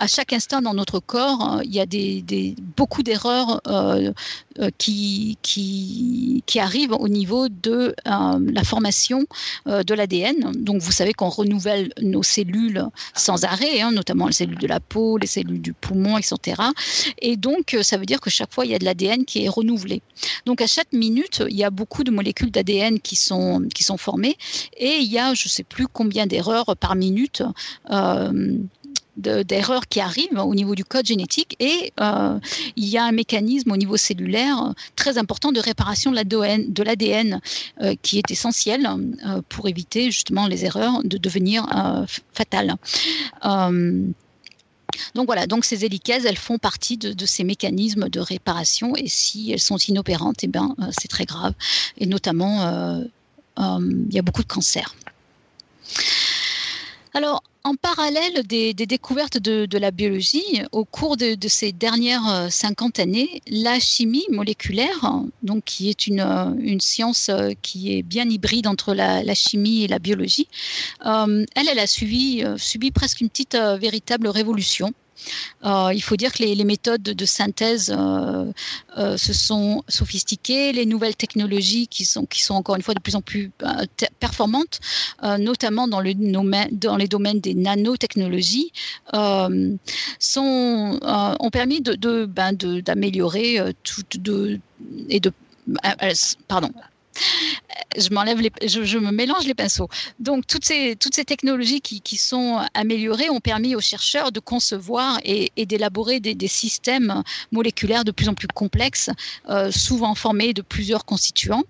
[0.07, 3.61] chaque instant dans notre corps, il y a des, beaucoup d'erreurs
[4.77, 9.25] qui, qui, qui, arrivent au niveau de la formation
[9.65, 10.51] de l'ADN.
[10.55, 12.85] Donc vous savez qu'on renouvelle nos cellules
[13.15, 16.61] sans arrêt, hein, notamment les cellules de la peau, les cellules du poumon etc.
[17.19, 19.43] Et donc, euh, ça veut dire que chaque fois, il y a de l'ADN qui
[19.43, 20.01] est renouvelé.
[20.45, 23.97] Donc, à chaque minute, il y a beaucoup de molécules d'ADN qui sont, qui sont
[23.97, 24.37] formées
[24.77, 27.43] et il y a, je ne sais plus combien d'erreurs par minute.
[27.89, 28.57] Euh,
[29.21, 32.39] d'erreurs qui arrivent au niveau du code génétique et euh,
[32.75, 37.39] il y a un mécanisme au niveau cellulaire très important de réparation de l'ADN
[38.01, 38.87] qui est essentiel
[39.49, 41.65] pour éviter justement les erreurs de devenir
[42.33, 42.75] fatales.
[45.15, 49.51] Donc voilà, donc ces hélicases, elles font partie de, ces mécanismes de réparation et si
[49.51, 51.53] elles sont inopérantes, eh ben, euh, c'est très grave.
[51.97, 53.03] Et notamment, euh,
[53.59, 54.95] euh, il y a beaucoup de cancers.
[57.13, 63.03] Alors, en parallèle des, découvertes de, la biologie, au cours de, ces dernières 50 euh,
[63.03, 68.67] années, la chimie moléculaire, donc qui est une, euh, science euh, qui est bien hybride
[68.67, 70.47] entre la, chimie et la biologie,
[71.03, 72.43] elle, elle a subi
[72.93, 74.93] presque une petite véritable révolution.
[75.63, 82.05] Il faut dire que les, méthodes de synthèse se sont sophistiquées, les nouvelles technologies qui
[82.05, 83.51] sont, qui sont encore une fois de plus en plus
[84.19, 84.79] performantes,
[85.39, 86.13] notamment dans, le
[86.71, 88.71] dans les domaines des nanotechnologies,
[89.13, 89.79] ont
[91.51, 94.59] permis de, ben d'améliorer tout de,
[95.09, 95.31] et de
[96.47, 96.71] pardon,
[97.97, 99.89] je m'enlève je, me mélange les pinceaux.
[100.19, 106.19] Donc toutes ces technologies qui, sont améliorées ont permis aux chercheurs de concevoir et, d'élaborer
[106.19, 109.09] des, des, systèmes moléculaires de plus en plus complexes,
[109.49, 111.63] euh, souvent formés de plusieurs constituants.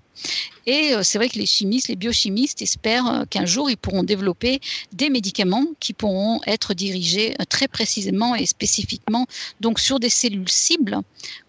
[0.67, 4.04] Et euh, c'est vrai que les chimistes, les biochimistes espèrent euh, qu'un jour, ils pourront
[4.04, 4.62] développer
[4.93, 9.26] des médicaments qui pourront être dirigés euh, très précisément et spécifiquement
[9.60, 11.00] donc sur des cellules cibles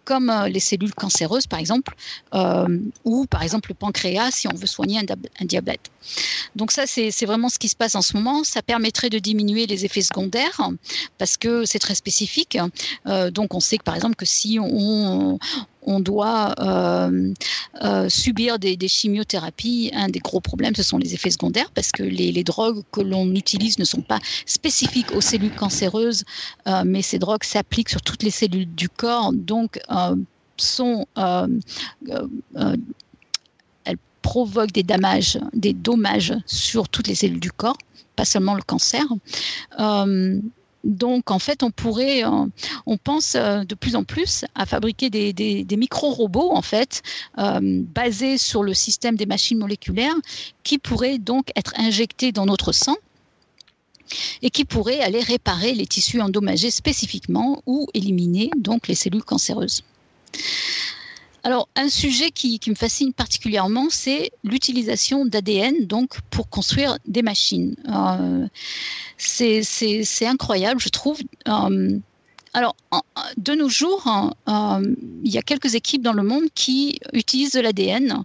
[0.05, 1.94] comme les cellules cancéreuses par exemple,
[3.05, 5.92] ou par exemple le pancréas si on veut soigner un, diabète.
[6.57, 8.42] Donc ça, c'est vraiment ce qui se passe en ce moment.
[8.42, 10.61] Ça permettrait de diminuer les effets secondaires
[11.18, 12.59] parce que c'est très spécifique.
[13.31, 15.38] donc on sait que par exemple que si on,
[15.83, 17.33] on doit euh,
[17.83, 19.90] euh, subir des, chimiothérapies.
[19.95, 23.35] Un des gros problèmes, ce sont les effets secondaires, parce que les, drogues que l'on
[23.35, 26.25] utilise ne sont pas spécifiques aux cellules cancéreuses,
[26.66, 29.81] euh, mais ces drogues s'appliquent sur toutes les cellules du corps, donc
[33.85, 37.79] elles provoquent des dommages sur toutes les cellules du corps,
[38.16, 39.05] pas seulement le cancer.
[40.85, 42.47] Donc, en fait, on pourrait, euh,
[42.87, 47.03] on pense euh, de plus en plus à fabriquer des, micro-robots, en fait,
[47.38, 50.14] euh, basés sur le système des machines moléculaires,
[50.64, 52.97] qui pourraient donc être injectés dans notre sang
[54.42, 59.83] et qui pourraient aller réparer les tissus endommagés spécifiquement ou éliminer donc les cellules cancéreuses.
[61.44, 67.74] Alors, un sujet qui, me fascine particulièrement, c'est l'utilisation d'ADN donc pour construire des machines.
[67.88, 68.46] Euh,
[69.16, 71.20] c'est incroyable, je trouve.
[71.48, 71.98] Euh,
[72.55, 72.76] alors,
[73.37, 74.07] de nos jours,
[74.48, 78.22] euh, il y a quelques équipes dans le monde qui utilisent de l'ADN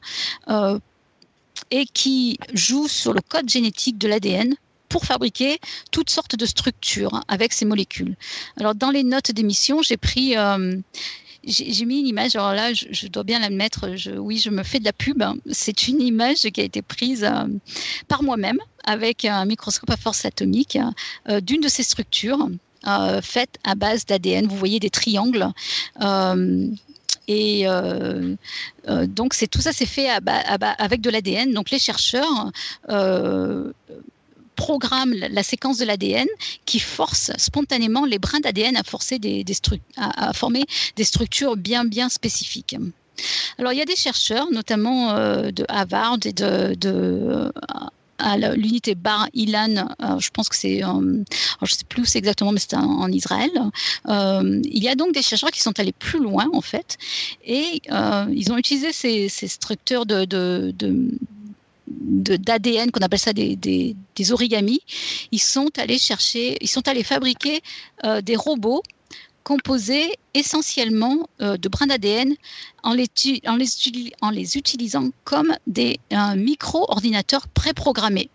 [1.71, 4.53] et qui jouent sur le code génétique de l'ADN
[4.89, 5.59] pour fabriquer
[5.91, 8.15] toutes sortes de structures avec ces molécules.
[8.57, 10.35] Alors, dans les notes d'émission, j'ai pris
[11.47, 14.85] j'ai mis une image, alors là, je, dois bien l'admettre, oui, je me fais de
[14.85, 15.23] la pub.
[15.49, 17.45] C'est une image qui a été prise euh,
[18.07, 20.77] par moi-même avec un microscope à force atomique
[21.29, 22.49] euh, d'une de ces structures
[22.85, 24.47] euh, faites à base d'ADN.
[24.47, 25.47] Vous voyez des triangles.
[27.29, 27.65] Et
[29.07, 31.53] donc, c'est tout ça, c'est fait avec de l'ADN.
[31.53, 32.51] Donc, les chercheurs
[34.57, 36.27] programme la séquence de l'ADN
[36.65, 39.45] qui force spontanément les brins d'ADN à, forcer des,
[39.95, 40.65] à, former
[40.97, 42.75] des structures bien, bien spécifiques.
[43.57, 46.75] Alors, il y a des chercheurs, notamment euh, de Harvard et de,
[48.55, 51.23] l'unité Bar Ilan, euh, je pense que c'est, euh,
[51.63, 53.51] je sais plus où c'est exactement, mais c'est en, Israël.
[54.07, 56.97] il y a donc des chercheurs qui sont allés plus loin en fait,
[57.45, 57.81] et
[58.39, 60.25] ils ont utilisé ces, structures de,
[61.87, 64.81] d'ADN, qu'on appelle ça des, des, origamis,
[65.31, 67.61] ils sont allés chercher, ils sont allés fabriquer
[68.03, 68.83] euh, des robots
[69.43, 72.35] composés essentiellement euh, de brins d'ADN
[72.83, 73.07] en les,
[74.57, 75.99] utilisant comme des
[76.35, 78.29] micro-ordinateurs préprogrammés.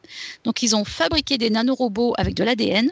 [0.45, 2.91] Donc ils ont fabriqué des nanorobots avec de l'ADN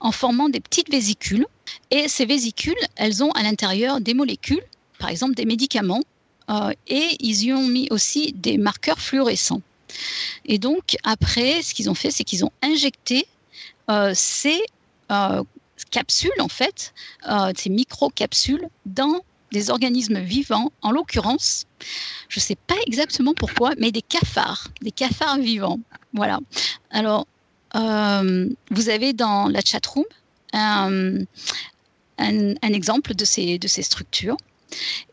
[0.00, 1.46] en formant des petites vésicules.
[1.90, 4.62] Et ces vésicules, elles ont à l'intérieur des molécules,
[4.98, 6.02] par exemple des médicaments,
[6.50, 9.60] euh, et ils y ont mis aussi des marqueurs fluorescents.
[10.44, 13.26] Et donc, après, ce qu'ils ont fait, c'est qu'ils ont injecté
[13.90, 14.60] euh, ces
[15.10, 15.42] euh,
[15.90, 16.92] capsules, en fait,
[17.28, 19.20] euh, ces micro-capsules, dans
[19.52, 21.64] des organismes vivants, en l'occurrence,
[22.28, 25.80] je ne sais pas exactement pourquoi, mais des cafards, des cafards vivants.
[26.12, 26.38] Voilà.
[26.90, 27.26] Alors,
[27.74, 30.04] vous avez dans la chatroom
[30.52, 31.20] un,
[32.18, 34.36] un, exemple de ces, de ces structures.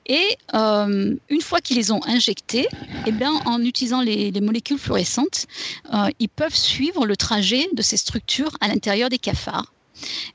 [0.07, 2.67] Et euh, une fois qu'ils les ont injectés,
[3.07, 5.47] eh bien, en utilisant les, molécules fluorescentes,
[5.93, 9.73] euh, ils peuvent suivre le trajet de ces structures à l'intérieur des cafards.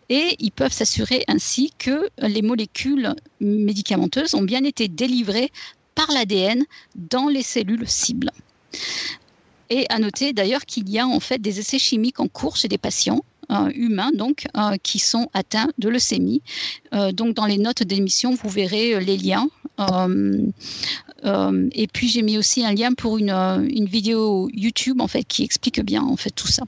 [0.09, 5.52] Et ils peuvent s'assurer ainsi que les molécules médicamenteuses ont bien été délivrées
[5.94, 6.64] par l'ADN
[6.96, 8.30] dans les cellules cibles.
[9.68, 12.68] Et à noter d'ailleurs qu'il y a en fait des essais chimiques en cours chez
[12.68, 13.22] des patients
[13.74, 16.42] humains donc euh, qui sont atteints de leucémie.
[16.94, 19.48] Euh, donc dans les notes d'émission, vous verrez les liens.
[21.72, 25.42] et puis j'ai mis aussi un lien pour une, une, vidéo YouTube en fait qui
[25.42, 26.64] explique bien en fait tout ça.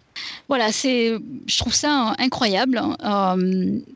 [0.48, 1.14] Voilà, c'est,
[1.46, 2.80] je trouve ça incroyable,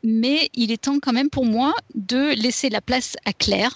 [0.03, 3.75] mais il est temps quand même pour moi de laisser la place à Claire,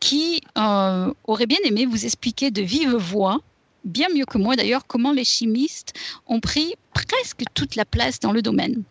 [0.00, 3.40] qui aurait bien aimé vous expliquer de vive voix
[3.86, 5.94] bien mieux que moi d'ailleurs comment les chimistes
[6.26, 8.82] ont pris presque toute la place dans le domaine.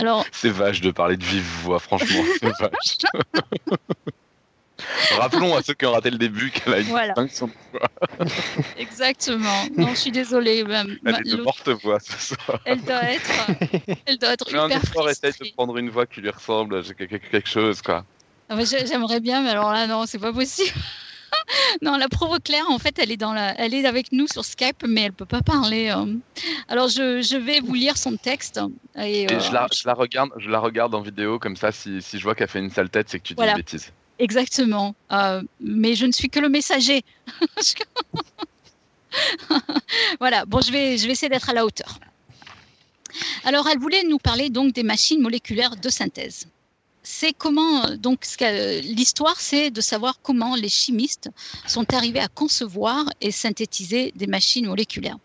[0.00, 2.98] Alors, c'est vache de parler de vive voix, franchement, c'est vache.
[5.18, 7.14] Rappelons à ceux qui ont raté le début qu'elle a une voilà.
[7.14, 7.28] de
[7.72, 7.88] voix.
[8.76, 9.64] Exactement.
[9.76, 10.64] Non, je suis désolée.
[10.66, 12.60] Elle est de morte voix ce soir.
[12.64, 13.30] Elle doit être,
[14.06, 17.48] elle doit être hyper un effort, essaye de prendre une voix qui lui ressemble, quelque
[17.48, 18.04] chose quoi.
[18.50, 20.72] J'aimerais bien, mais alors là, non, c'est pas possible.
[21.82, 24.44] non, la provo Claire, en fait, elle est, dans la, elle est avec nous sur
[24.44, 25.90] Skype, mais elle peut pas parler.
[25.90, 26.14] Euh.
[26.68, 28.60] Alors, je, je, vais vous lire son texte.
[28.96, 32.00] Et, euh, je, la, je, la, regarde, je la regarde en vidéo, comme ça, si,
[32.02, 33.92] si je vois qu'elle fait une sale tête, c'est que tu dis une bêtise.
[34.18, 34.94] Exactement.
[35.12, 37.04] Euh, mais je ne suis que le messager.
[40.20, 41.98] voilà, bon, je vais, je vais essayer d'être à la hauteur.
[43.44, 46.48] Alors, elle voulait nous parler donc des machines moléculaires de synthèse
[47.04, 51.28] c'est comment donc l'histoire, c'est de savoir comment les chimistes
[51.66, 55.18] sont arrivés à concevoir et synthétiser des machines moléculaires.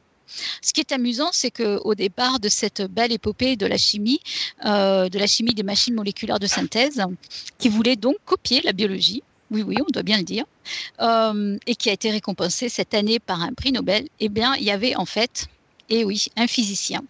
[0.61, 4.19] Ce qui est amusant, c'est qu'au départ de cette belle épopée de la chimie,
[4.65, 7.01] euh, de la chimie des machines moléculaires de synthèse,
[7.57, 10.45] qui voulait donc copier la biologie, oui, oui, on doit bien le dire,
[11.01, 14.63] euh, et qui a été récompensé cette année par un prix Nobel, eh bien, il
[14.63, 15.47] y avait en fait,
[15.89, 17.01] eh oui, un physicien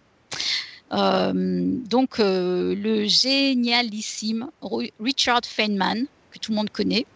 [0.90, 4.50] donc euh, le génialissime
[5.00, 7.06] Richard Feynman, que tout le monde connaît,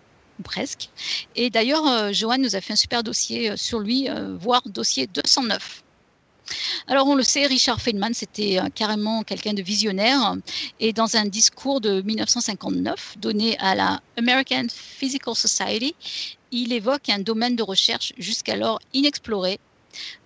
[0.42, 0.90] presque.
[1.36, 4.08] Et d'ailleurs, euh, Johan nous a fait un super dossier sur lui,
[4.38, 5.82] voire dossier 209.
[6.88, 10.36] Alors on le sait, Richard Feynman, c'était carrément quelqu'un de visionnaire
[10.78, 15.94] et dans un discours de 1959 donné à la American Physical Society,
[16.50, 19.58] il évoque un domaine de recherche jusqu'alors inexploré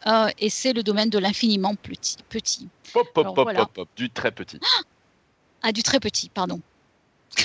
[0.07, 2.16] euh, et c'est le domaine de l'infiniment petit.
[2.29, 2.69] petit.
[2.93, 4.61] Pop, pop, pop, pop, pop, du très petit.
[5.61, 6.61] Ah, du très petit, pardon.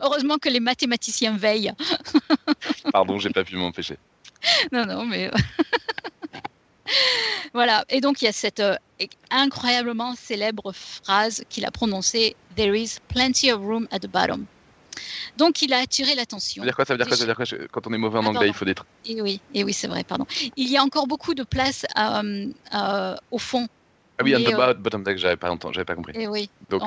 [0.00, 1.72] Heureusement que les mathématiciens veillent.
[2.92, 3.98] pardon, j'ai pas pu m'empêcher.
[4.72, 5.30] Non, non, mais.
[7.54, 8.76] voilà, et donc il y a cette euh,
[9.30, 14.46] incroyablement célèbre phrase qu'il a prononcée There is plenty of room at the bottom.
[15.36, 16.62] Donc, il a attiré l'attention.
[16.62, 16.84] Ça veut dire quoi?
[16.84, 17.68] Ça veut dire quoi, ça veut dire quoi?
[17.72, 18.74] Quand on est mauvais en ah, anglais, il faut des.
[19.06, 20.04] Et oui, et oui, c'est vrai.
[20.04, 20.26] Pardon.
[20.56, 23.66] Il y a encore beaucoup de place euh, euh, au fond.
[24.16, 26.12] Ah oui, on the euh, bottom deck, j'avais pas j'avais pas compris.
[26.16, 26.48] Et oui.
[26.70, 26.82] Donc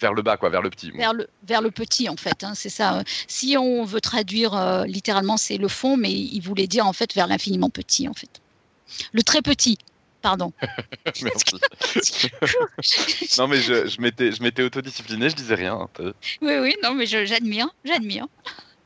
[0.00, 0.90] vers le bas, quoi, vers le petit.
[0.90, 3.04] Vers le, vers le petit, en fait, hein, c'est ça.
[3.28, 7.28] Si on veut traduire littéralement, c'est le fond, mais il voulait dire en fait vers
[7.28, 8.40] l'infiniment petit, en fait.
[9.12, 9.78] Le très petit,
[10.28, 10.52] Pardon.
[13.38, 15.88] non, mais je, je m'étais, je m'étais autodiscipliné, je disais rien.
[16.42, 18.26] Oui, oui, non, mais j'admire, j'admire.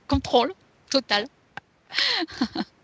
[0.07, 0.53] Contrôle
[0.89, 1.27] total.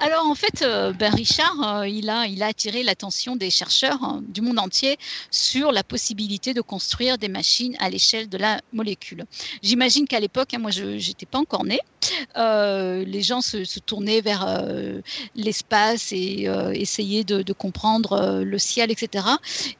[0.00, 4.40] Alors en fait, euh, ben Richard, euh, il, a, attiré l'attention des chercheurs hein, du
[4.40, 4.98] monde entier
[5.30, 9.24] sur la possibilité de construire des machines à l'échelle de la molécule.
[9.62, 11.80] J'imagine qu'à l'époque, hein, moi je n'étais pas encore née,
[12.36, 14.64] euh, les gens se, tournaient vers
[15.34, 19.24] l'espace et essayaient de, comprendre le ciel, etc.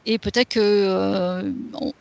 [0.06, 1.52] Et peut-être que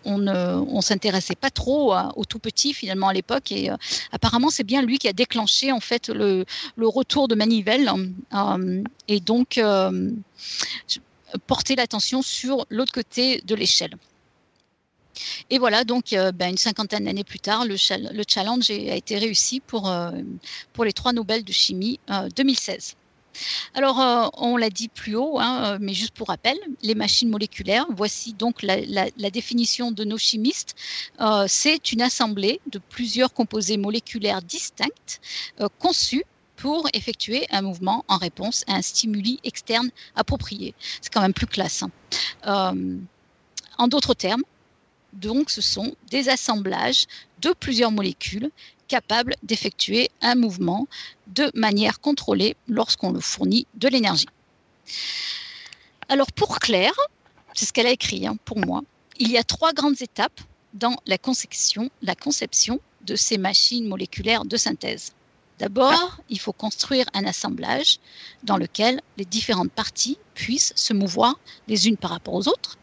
[0.05, 3.51] on, ne s'intéressait pas trop au tout petit finalement à l'époque.
[3.51, 3.69] Et
[4.11, 6.45] apparemment, c'est bien lui qui a déclenché en fait le,
[6.75, 7.35] le retour de
[7.67, 10.11] euh, et donc euh,
[11.47, 13.95] porter l'attention sur l'autre côté de l'échelle.
[15.49, 17.75] Et voilà, donc euh, ben, une cinquantaine d'années plus tard, le,
[18.13, 19.91] le, challenge a été réussi pour,
[20.73, 21.99] pour les trois Nobel de chimie
[22.35, 22.95] 2016.
[23.73, 28.33] Alors, on l'a dit plus haut, hein, mais juste pour rappel, les machines moléculaires, voici
[28.33, 30.75] donc la définition de nos chimistes.
[31.47, 35.19] c'est une assemblée de plusieurs composés moléculaires distincts
[35.79, 36.23] conçus
[36.59, 40.75] pour effectuer un mouvement en réponse à un stimuli externe approprié.
[41.01, 41.83] C'est quand même plus classe.
[41.83, 41.91] Hein.
[42.47, 42.97] Euh,
[43.77, 44.43] en d'autres termes,
[45.13, 47.05] donc ce sont des assemblages
[47.41, 48.51] de plusieurs molécules
[48.89, 50.87] capables d'effectuer un mouvement
[51.27, 54.27] de manière contrôlée lorsqu'on le fournit de l'énergie.
[56.09, 56.99] Alors pour Claire,
[57.53, 58.81] c'est ce qu'elle a écrit hein, pour moi,
[59.17, 60.41] il y a trois grandes étapes
[60.73, 65.13] dans la conception, la conception de ces machines moléculaires de synthèse.
[65.59, 67.99] D'abord, il faut construire un assemblage
[68.43, 71.37] dans lequel les différentes parties puissent se mouvoir
[71.67, 72.77] les unes par rapport aux autres,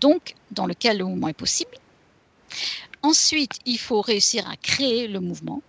[0.00, 1.78] donc dans lequel le mouvement est possible.
[3.02, 5.62] Ensuite, il faut réussir à créer le mouvement.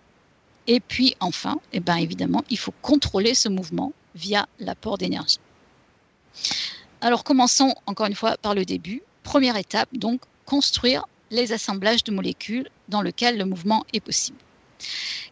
[0.66, 5.38] Et puis enfin, eh bien, évidemment, il faut contrôler ce mouvement via l'apport d'énergie.
[7.00, 9.02] Alors commençons encore une fois par le début.
[9.22, 14.38] Première étape, donc construire les assemblages de molécules dans lesquels le mouvement est possible.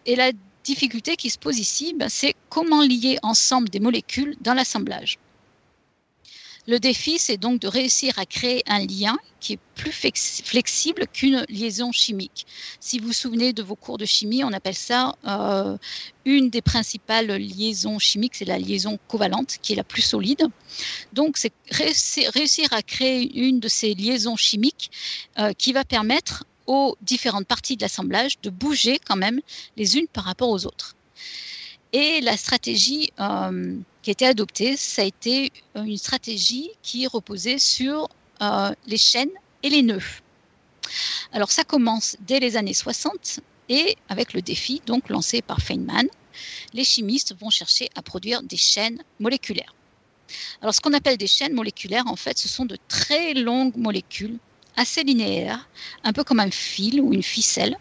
[0.07, 0.30] Et la
[0.64, 5.18] difficulté qui se pose ici, ben, c'est comment lier ensemble des molécules dans l'assemblage.
[6.66, 11.44] Le défi, c'est donc de réussir à créer un lien qui est plus flexible qu'une
[11.50, 12.46] liaison chimique.
[12.80, 15.76] Si vous vous souvenez de vos cours de chimie, on appelle ça euh,
[16.24, 20.46] une des principales liaisons chimiques, c'est la liaison covalente qui est la plus solide.
[21.12, 24.90] Donc, c'est réussir à créer une de ces liaisons chimiques
[25.38, 29.40] euh, qui va permettre aux différentes parties de l'assemblage de bouger quand même
[29.76, 30.96] les unes par rapport aux autres.
[31.92, 37.58] Et la stratégie euh, qui a été adoptée, ça a été une stratégie qui reposait
[37.58, 38.08] sur
[38.42, 39.30] euh, les chaînes
[39.62, 40.20] et les nœuds.
[41.32, 46.06] Alors ça commence dès les années 60 et avec le défi donc lancé par Feynman,
[46.72, 49.74] les chimistes vont chercher à produire des chaînes moléculaires.
[50.60, 54.38] Alors ce qu'on appelle des chaînes moléculaires, en fait, ce sont de très longues molécules
[54.76, 55.68] assez linéaires,
[56.02, 57.76] un peu comme un fil ou une ficelle.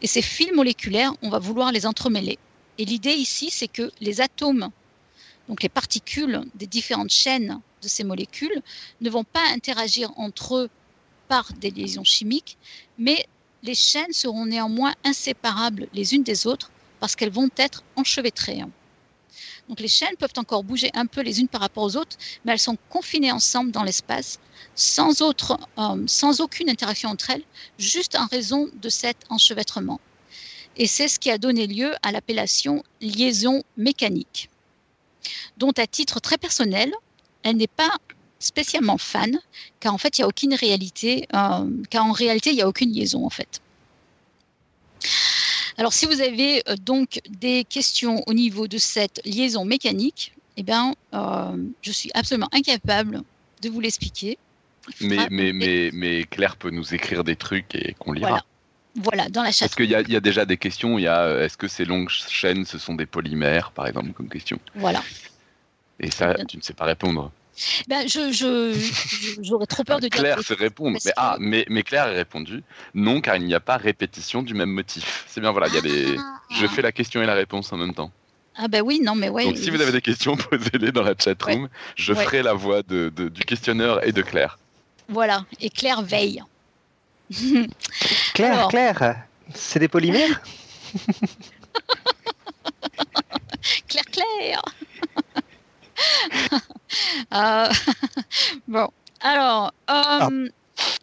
[0.00, 2.38] Et ces fils moléculaires, on va vouloir les entremêler.
[2.78, 4.70] Et l'idée ici, c'est que les atomes,
[5.48, 8.62] donc les particules des différentes chaînes de ces molécules,
[9.00, 10.70] ne vont pas interagir entre eux
[11.28, 12.56] par des liaisons chimiques,
[12.98, 13.26] mais
[13.62, 18.62] les chaînes seront néanmoins inséparables les unes des autres parce qu'elles vont être enchevêtrées.
[19.68, 22.52] Donc les chaînes peuvent encore bouger un peu les unes par rapport aux autres, mais
[22.52, 27.42] elles sont confinées ensemble dans l'espace, euh, sans aucune interaction entre elles,
[27.78, 30.00] juste en raison de cet enchevêtrement.
[30.76, 34.50] Et c'est ce qui a donné lieu à l'appellation liaison mécanique,
[35.56, 36.92] dont à titre très personnel,
[37.42, 37.96] elle n'est pas
[38.38, 39.40] spécialement fan,
[39.80, 42.68] car en fait, il n'y a aucune réalité, euh, car en réalité, il n'y a
[42.68, 43.60] aucune liaison en fait.
[45.78, 50.62] Alors, si vous avez euh, donc des questions au niveau de cette liaison mécanique, eh
[50.62, 53.22] bien, euh, je suis absolument incapable
[53.62, 54.38] de vous l'expliquer.
[55.00, 58.44] Mais, mais, mais, mais, Claire peut nous écrire des trucs et qu'on lira.
[58.94, 59.68] Voilà, dans la chatte.
[59.68, 60.98] Parce qu'il y, y, a déjà des questions.
[60.98, 64.12] Il y a euh, est-ce que ces longues chaînes, ce sont des polymères, par exemple,
[64.12, 64.58] comme question?
[64.74, 65.02] Voilà.
[66.00, 67.30] Et ça, tu ne sais pas répondre.
[67.88, 70.20] Ben, je, j'aurais trop peur de dire.
[70.20, 70.98] Claire sait répondre.
[71.04, 72.62] Mais, ah, mais, mais, Claire a répondu
[72.94, 75.24] non, car il n'y a pas répétition du même motif.
[75.26, 76.16] C'est bien, voilà, il y a des.
[76.18, 76.40] Ah.
[76.50, 78.10] Je fais la question et la réponse en même temps.
[78.58, 79.44] Ah ben oui, non, mais ouais.
[79.44, 81.68] Donc si vous avez des questions, posez-les dans la chat room.
[81.94, 84.58] Je ferai la voix de, du questionneur et de Claire.
[85.08, 86.42] Voilà, et Claire veille.
[88.34, 89.16] Claire, Claire,
[89.54, 90.40] c'est des polymères?
[93.88, 94.62] Claire, Claire
[97.34, 97.68] euh,
[98.68, 98.88] Bon,
[99.20, 100.28] alors, euh, ah.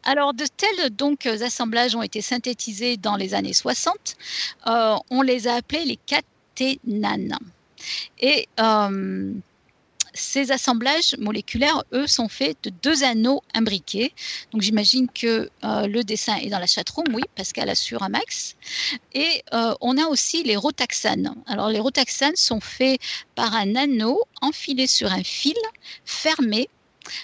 [0.04, 4.16] alors de tels donc assemblages ont été synthétisés dans les années 60.
[4.68, 7.38] Euh, on les a appelés les caténanes.
[8.20, 8.48] Et
[10.14, 14.14] ces assemblages moléculaires, eux, sont faits de deux anneaux imbriqués.
[14.52, 18.56] Donc j'imagine que euh, le dessin est dans la chatroom, oui, Pascal assure un max.
[19.14, 21.36] Et euh, on a aussi les rotaxanes.
[21.48, 23.00] Alors les rotaxanes sont faits
[23.36, 25.56] par un anneau enfilé sur un fil
[26.06, 26.70] fermé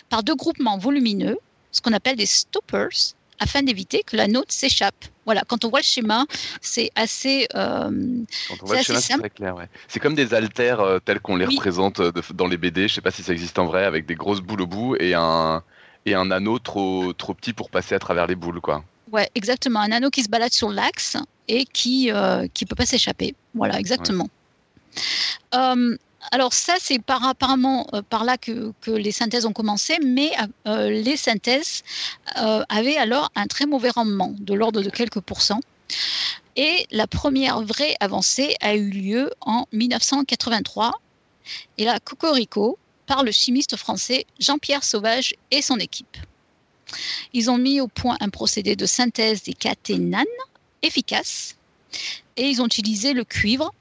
[0.10, 1.38] par deux groupements volumineux,
[1.72, 5.06] ce qu'on appelle des stoppers, afin d'éviter que la note s'échappe.
[5.30, 6.26] Voilà, quand on voit le schéma,
[6.60, 7.48] c'est assez.
[7.54, 7.92] Euh,
[8.48, 9.58] quand on voit le schéma, c'est très clair.
[9.88, 12.88] C'est comme des haltères euh, tels qu'on les représente euh, dans les BD.
[12.88, 14.96] Je ne sais pas si ça existe en vrai, avec des grosses boules au bout
[14.96, 15.62] et un,
[16.08, 18.60] et un anneau trop, trop petit pour passer à travers les boules.
[18.60, 18.84] Quoi.
[19.12, 19.82] Ouais, exactement.
[19.82, 21.16] Un anneau qui se balade sur l'axe
[21.48, 23.36] et qui ne euh, qui peut pas s'échapper.
[23.54, 24.30] Voilà, exactement.
[25.54, 25.98] Ouais
[26.32, 30.32] alors ça, c'est par, apparemment euh, par là que, les synthèses ont commencé, mais
[30.68, 31.84] euh, les synthèses
[32.38, 35.62] euh, avaient alors un très mauvais rendement, de l'ordre de quelques pourcents.
[36.56, 41.00] Et la première vraie avancée a eu lieu en 1983.
[41.78, 46.18] Et là, Cocorico, par le chimiste français Jean-Pierre Sauvage et son équipe.
[47.34, 50.26] Ils ont mis au point un procédé de synthèse des caténanes
[50.82, 51.56] efficace
[52.36, 53.74] et ils ont utilisé le cuivre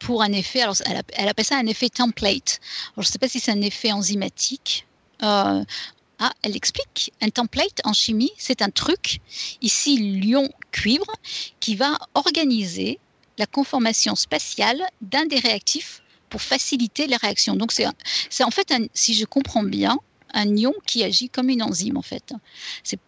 [0.00, 2.58] pour un effet, alors elle, appelle ça un effet template.
[2.96, 4.86] je ne sais pas si c'est un effet enzymatique.
[5.22, 5.62] Euh,
[6.18, 7.12] ah, elle explique.
[7.20, 9.20] Un template en chimie, c'est un truc,
[9.62, 11.12] ici lion cuivre,
[11.60, 12.98] qui va organiser
[13.38, 17.54] la conformation spatiale d'un des réactifs pour faciliter les réactions.
[17.54, 19.98] Donc c'est en fait, si je comprends bien,
[20.32, 22.32] un ion qui agit comme une enzyme en fait.
[22.82, 22.98] C'est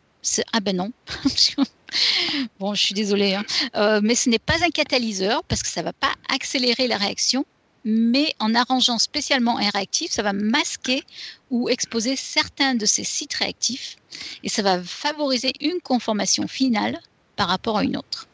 [0.53, 0.93] ah ben non.
[2.61, 3.45] bon, je suis désolée, hein.
[3.76, 6.97] euh, mais ce n'est pas un catalyseur parce que ça ne va pas accélérer la
[6.97, 7.45] réaction,
[7.84, 11.03] mais en arrangeant spécialement un réactif, ça va masquer
[11.51, 13.97] ou exposer certains de ces sites réactifs
[14.43, 17.01] et ça va favoriser une conformation finale
[17.36, 18.28] par rapport à une autre.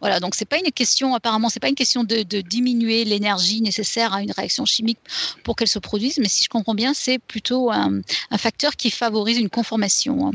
[0.00, 4.12] Voilà, donc c'est pas une question, apparemment, c'est pas une question de, diminuer l'énergie nécessaire
[4.12, 4.98] à une réaction chimique
[5.42, 8.02] pour qu'elle se produise, mais si je comprends bien, c'est plutôt un,
[8.36, 10.32] facteur qui favorise une conformation.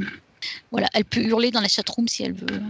[0.72, 2.62] Voilà, elle peut hurler dans la chatroom si elle veut.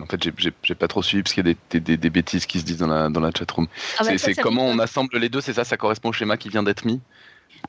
[0.00, 0.22] En fait,
[0.62, 2.78] j'ai pas trop suivi parce qu'il y a des, des, des, bêtises qui se disent
[2.78, 3.68] dans la, dans la chatroom.
[3.98, 6.48] Ah bah c'est comment on assemble les deux, c'est ça Ça correspond au schéma qui
[6.48, 7.00] vient d'être mis?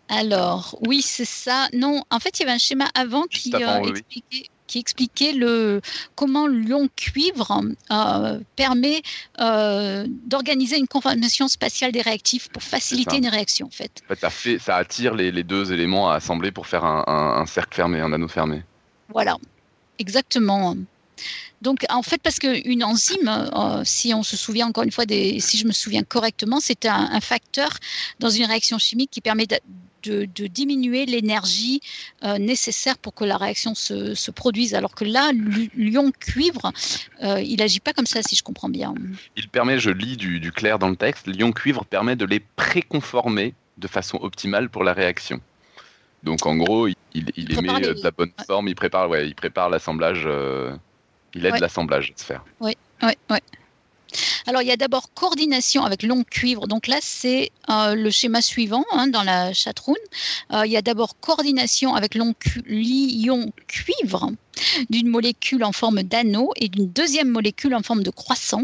[0.09, 1.67] Alors, oui, c'est ça.
[1.73, 5.81] Non, en fait, il y avait un schéma avant, qui, euh, expliquait, qui, expliquait, le,
[6.15, 7.61] comment l'ion cuivre
[7.91, 9.01] euh, permet
[9.39, 13.67] euh, d'organiser une conformation spatiale des réactifs pour faciliter une réaction.
[13.67, 16.67] En fait, en fait ça, fait, ça attire les, les, deux éléments à assembler pour
[16.67, 18.63] faire un, un cercle fermé, un anneau fermé.
[19.09, 19.37] Voilà,
[19.99, 20.75] exactement.
[21.63, 25.57] Donc, en fait, parce qu'une enzyme, euh, si on se souvient encore une fois, si
[25.57, 27.69] je me souviens correctement, c'est un, facteur
[28.19, 31.79] dans une réaction chimique qui permet de, diminuer l'énergie
[32.25, 34.75] euh, nécessaire pour que la réaction se, produise.
[34.75, 35.31] Alors que là,
[35.73, 36.73] l'ion cuivre,
[37.23, 38.93] euh, il n'agit pas comme ça, si je comprends bien.
[39.37, 43.53] Il permet, je lis du, clair dans le texte, l'ion cuivre permet de les préconformer
[43.77, 45.39] de façon optimale pour la réaction.
[46.23, 49.69] Donc en gros, il, il, émet de la bonne forme, il prépare, ouais, il prépare
[49.69, 50.27] l'assemblage.
[51.35, 52.43] Il aide l'assemblage de se faire.
[52.59, 53.39] Oui, oui, oui.
[54.45, 56.67] Alors, il y a d'abord coordination avec long cuivre.
[56.67, 59.95] Donc là, c'est euh, le schéma suivant hein, dans la chatroom.
[60.51, 62.33] Euh, il y a d'abord coordination avec l'ion
[63.67, 64.31] cuivre
[64.89, 68.63] d'une molécule en forme d'anneau et d'une deuxième molécule en forme de croissant.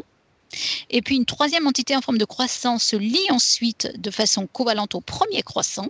[0.89, 4.95] Et puis une troisième entité en forme de croissant se lie ensuite de façon covalente
[4.95, 5.87] au premier croissant,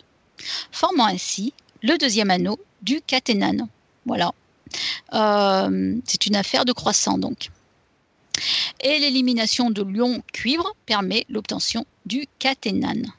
[0.72, 3.68] formant ainsi le deuxième anneau du caténane.
[4.06, 4.32] Voilà.
[5.14, 7.50] Euh, c'est une affaire de croissant donc.
[8.82, 13.12] Et l'élimination de l'ion cuivre permet l'obtention du caténane.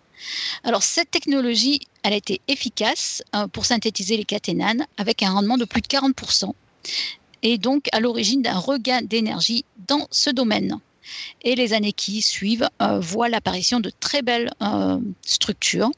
[0.64, 5.58] Alors cette technologie, elle a été efficace euh, pour synthétiser les caténanes avec un rendement
[5.58, 6.52] de plus de 40%
[7.42, 10.78] et donc à l'origine d'un regain d'énergie dans ce domaine.
[11.42, 14.50] Et les années qui suivent euh, voient l'apparition de très belles
[15.22, 15.90] structures.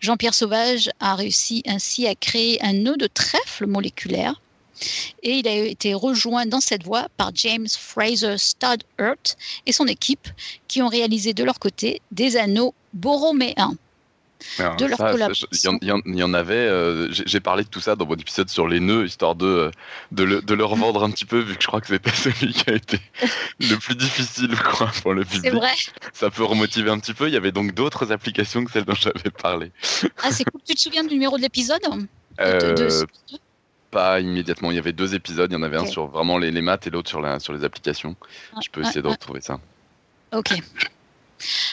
[0.00, 4.40] Jean-Pierre Sauvage a réussi ainsi à créer un nœud de trèfle moléculaire
[5.22, 9.16] et il a été rejoint dans cette voie par James Fraser Stoddart
[9.66, 10.28] et son équipe
[10.68, 13.76] qui ont réalisé de leur côté des anneaux boroméens.
[14.58, 15.78] De leur collaboration.
[15.82, 18.80] Il y, en avait, euh, j'ai parlé de tout ça dans mon épisode sur les
[18.80, 19.70] nœuds, histoire de, euh,
[20.12, 22.52] de, le, de leur vendre un petit peu, vu que je crois que c'était celui
[22.52, 23.00] qui a été
[23.60, 25.42] le plus difficile quoi, pour le public.
[25.42, 25.72] C'est vrai.
[26.12, 27.28] Ça peut remotiver un petit peu.
[27.28, 29.72] Il y avait donc d'autres applications que celles dont j'avais parlé.
[30.22, 30.60] Ah, c'est cool.
[30.66, 31.82] Tu te souviens du numéro de l'épisode?
[32.40, 33.04] Euh,
[33.90, 34.70] pas immédiatement.
[34.70, 35.50] Il y avait deux épisodes.
[35.50, 37.52] Il y en avait un sur vraiment les, les maths et l'autre sur, la, sur
[37.52, 38.16] les applications.
[38.54, 39.58] Ah, je peux essayer de retrouver ça.
[40.32, 40.50] Ok.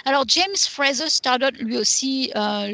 [0.06, 2.68] Alors James Fraser Stoddart, lui aussi euh,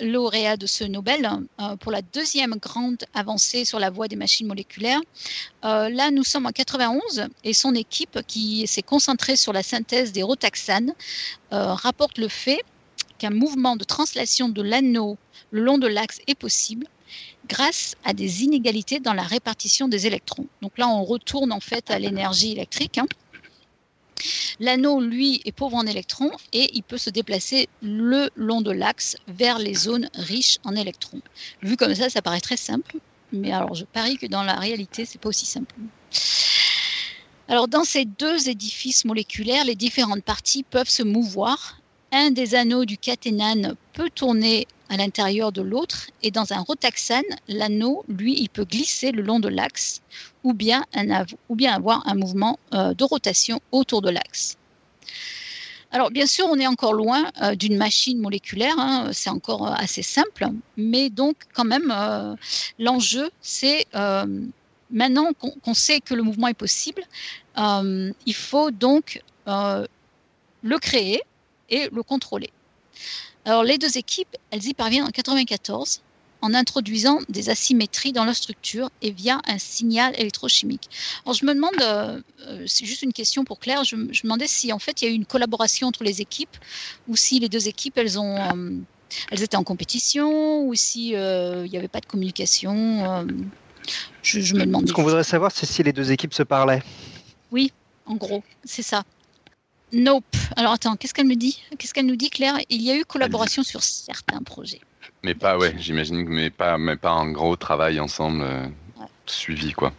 [0.00, 1.28] lauréat de ce Nobel
[1.60, 5.00] euh, pour la deuxième grande avancée sur la voie des machines moléculaires.
[5.64, 10.12] Euh, là, nous sommes en 91 et son équipe, qui s'est concentrée sur la synthèse
[10.12, 10.92] des rotaxanes,
[11.50, 12.60] rapporte le fait
[13.18, 15.18] qu'un mouvement de translation de l'anneau
[15.50, 16.86] le long de l'axe est possible
[17.48, 20.46] grâce à des inégalités dans la répartition des électrons.
[20.60, 22.98] Donc là, on retourne en fait à l'énergie électrique.
[22.98, 23.06] Hein.
[24.60, 29.16] L'anneau, lui, est pauvre en électrons et il peut se déplacer le long de l'axe
[29.28, 31.20] vers les zones riches en électrons.
[31.62, 32.96] Vu comme ça, ça paraît très simple,
[33.32, 35.74] mais alors je parie que dans la réalité, c'est pas aussi simple.
[37.48, 41.77] Alors dans ces deux édifices moléculaires, les différentes parties peuvent se mouvoir.
[42.10, 46.06] Un des anneaux du caténane peut tourner à l'intérieur de l'autre.
[46.22, 50.00] Et dans un rotaxane, l'anneau, lui, il peut glisser le long de l'axe
[50.42, 54.56] ou, bien avoir un mouvement euh, de rotation autour de l'axe.
[55.90, 59.74] Alors bien sûr, on est encore loin euh, d'une machine moléculaire, hein, c'est encore euh,
[59.74, 61.94] assez simple, mais donc quand même,
[62.78, 63.86] l'enjeu, c'est
[64.90, 67.02] maintenant qu'on sait que le mouvement est possible,
[67.56, 71.22] il faut donc le créer
[71.68, 72.50] et le contrôler.
[73.44, 76.02] Alors les deux équipes, elles y parviennent en 94
[76.40, 80.88] en introduisant des asymétries dans leur structure et via un signal électrochimique.
[81.24, 84.46] Alors je me demande, euh, euh, c'est juste une question pour Claire, je, me demandais
[84.46, 86.56] si en fait il y a eu une collaboration entre les équipes
[87.08, 88.70] ou si les deux équipes elles ont, euh,
[89.30, 93.26] elles étaient en compétition ou si il n'y avait pas de communication.
[94.22, 94.86] Je, je, me demande.
[94.86, 96.82] Ce qu'on voudrait savoir, c'est si les deux équipes se parlaient.
[97.50, 97.72] Oui,
[98.04, 99.02] en gros, c'est ça.
[99.92, 100.24] Nope.
[100.56, 101.62] Alors attends, qu'est-ce qu'elle me dit?
[101.78, 102.58] Qu'est-ce qu'elle nous dit, Claire?
[102.68, 104.80] Il y a eu collaboration sur certains projets.
[105.22, 108.68] Mais pas, ouais, j'imagine, mais pas, mais pas un gros travail ensemble euh,
[109.26, 109.92] suivi, quoi.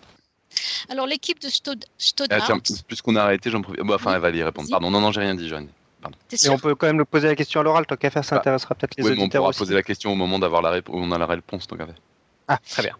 [0.89, 1.85] Alors l'équipe de Stod
[2.29, 3.81] Ah, tiens, puisqu'on a arrêté, j'en profite.
[3.81, 4.69] Bon, enfin, elle va y répondre.
[4.69, 5.67] Pardon, non, non, j'ai rien dit, Joanne.
[6.01, 6.17] Pardon.
[6.31, 8.37] Et on peut quand même le poser la question à l'oral, tant qu'à faire, ça
[8.37, 8.39] ah.
[8.39, 9.43] intéressera peut-être les oui, auditeurs.
[9.43, 11.67] on pourra poser la question au moment d'avoir la réponse, où on a la réponse,
[11.67, 11.99] tant qu'à faire.
[12.47, 12.95] Ah, très bien.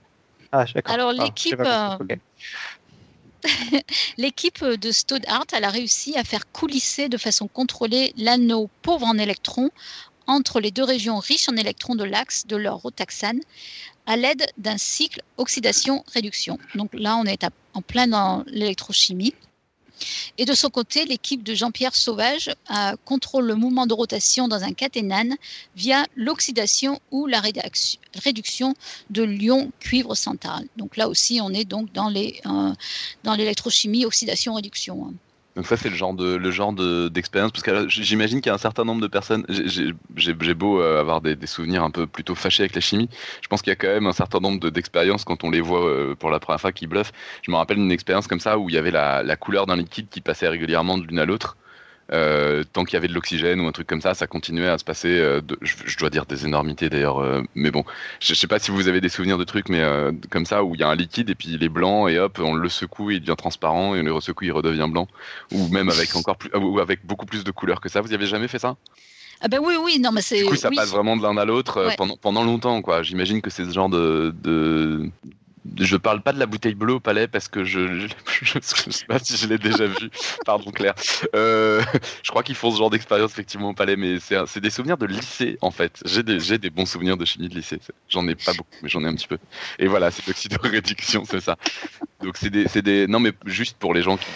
[0.52, 1.62] Ah, Alors ah, l'équipe,
[4.18, 9.70] L'équipe de Stoddart, a réussi à faire coulisser de façon contrôlée l'anneau pauvre en électrons
[10.28, 13.40] entre les deux régions riches en électrons de l'axe de leur rotaxane
[14.06, 16.58] à l'aide d'un cycle oxydation-réduction.
[16.76, 19.34] Donc là, on est en plein dans l'électrochimie.
[20.38, 22.52] Et de son côté, l'équipe de Jean-Pierre Sauvage
[23.06, 25.36] contrôle le mouvement de rotation dans un caténane
[25.76, 28.76] via l'oxydation ou la réduction
[29.10, 30.66] de l'ion cuivre central.
[30.78, 35.14] Donc là aussi, on est donc dans euh, l'électrochimie oxydation-réduction.
[35.56, 38.56] Donc ça c'est le genre de le genre d'expérience parce que j'imagine qu'il y a
[38.56, 39.46] un certain nombre de personnes.
[39.50, 43.10] J'ai beau euh, avoir des, souvenirs un peu plutôt fâchés avec la chimie,
[43.42, 45.86] je pense qu'il y a quand même un certain nombre d'expériences quand on les voit
[45.86, 47.12] euh, pour la première fois qui bluffent.
[47.42, 50.08] Je me rappelle une expérience comme ça où il y avait la couleur d'un liquide
[50.10, 51.58] qui passait régulièrement de l'une à l'autre.
[52.12, 54.78] Euh, tant qu'il y avait de l'oxygène ou un truc comme ça, ça continuait à
[54.78, 55.10] se passer.
[55.10, 57.84] Euh, je, dois dire des énormités d'ailleurs, euh, mais bon,
[58.20, 59.84] je, sais pas si vous avez des souvenirs de trucs, mais
[60.30, 62.40] comme ça où il y a un liquide et puis il est blanc et hop,
[62.42, 65.08] on le secoue, il devient transparent et on le ressecoue, il redevient blanc,
[65.52, 68.02] ou même avec encore plus, ou avec beaucoup plus de couleurs que ça.
[68.02, 68.76] Vous y avez jamais fait ça?
[69.42, 70.40] Ah ben oui, oui, non, mais c'est.
[70.40, 73.04] Du coup, ça passe vraiment de l'un à l'autre pendant, pendant longtemps, quoi.
[73.04, 75.10] J'imagine que c'est ce genre de, de,
[75.78, 78.08] je parle pas de la bouteille bleue au palais parce que je ne
[78.62, 80.10] sais pas si je l'ai déjà vu.
[80.46, 80.96] Pardon Claire.
[81.36, 81.82] Euh,
[82.24, 85.06] je crois qu'ils font ce genre d'expérience effectivement au palais, mais c'est des souvenirs de
[85.06, 86.02] lycée en fait.
[86.06, 87.80] J'ai des, bons souvenirs de chimie de lycée.
[88.08, 89.38] J'en ai pas beaucoup, mais j'en ai un petit peu.
[89.78, 91.58] Et voilà, c'est l'oxydoréduction, c'est ça.
[92.22, 94.28] Donc c'est des, non mais juste pour les gens qui,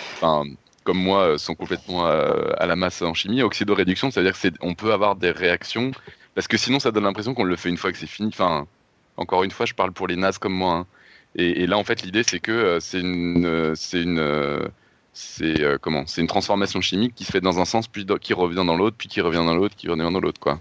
[0.83, 3.41] comme moi, sont complètement à, la masse en chimie.
[3.41, 5.91] Oxydoréduction, c'est-à-dire qu'on peut avoir des réactions
[6.35, 8.29] parce que sinon ça donne l'impression qu'on le fait une fois que c'est fini.
[8.29, 8.67] Enfin,
[9.17, 10.73] encore une fois, je parle pour les nazes comme moi.
[10.73, 10.87] Hein.
[11.35, 14.67] Et, là, en fait, l'idée, c'est que euh, c'est une, euh, c'est une, euh,
[15.13, 18.63] c'est comment C'est une transformation chimique qui se fait dans un sens, puis qui revient
[18.65, 20.59] dans l'autre, puis qui revient dans l'autre, qui revient dans l'autre, quoi.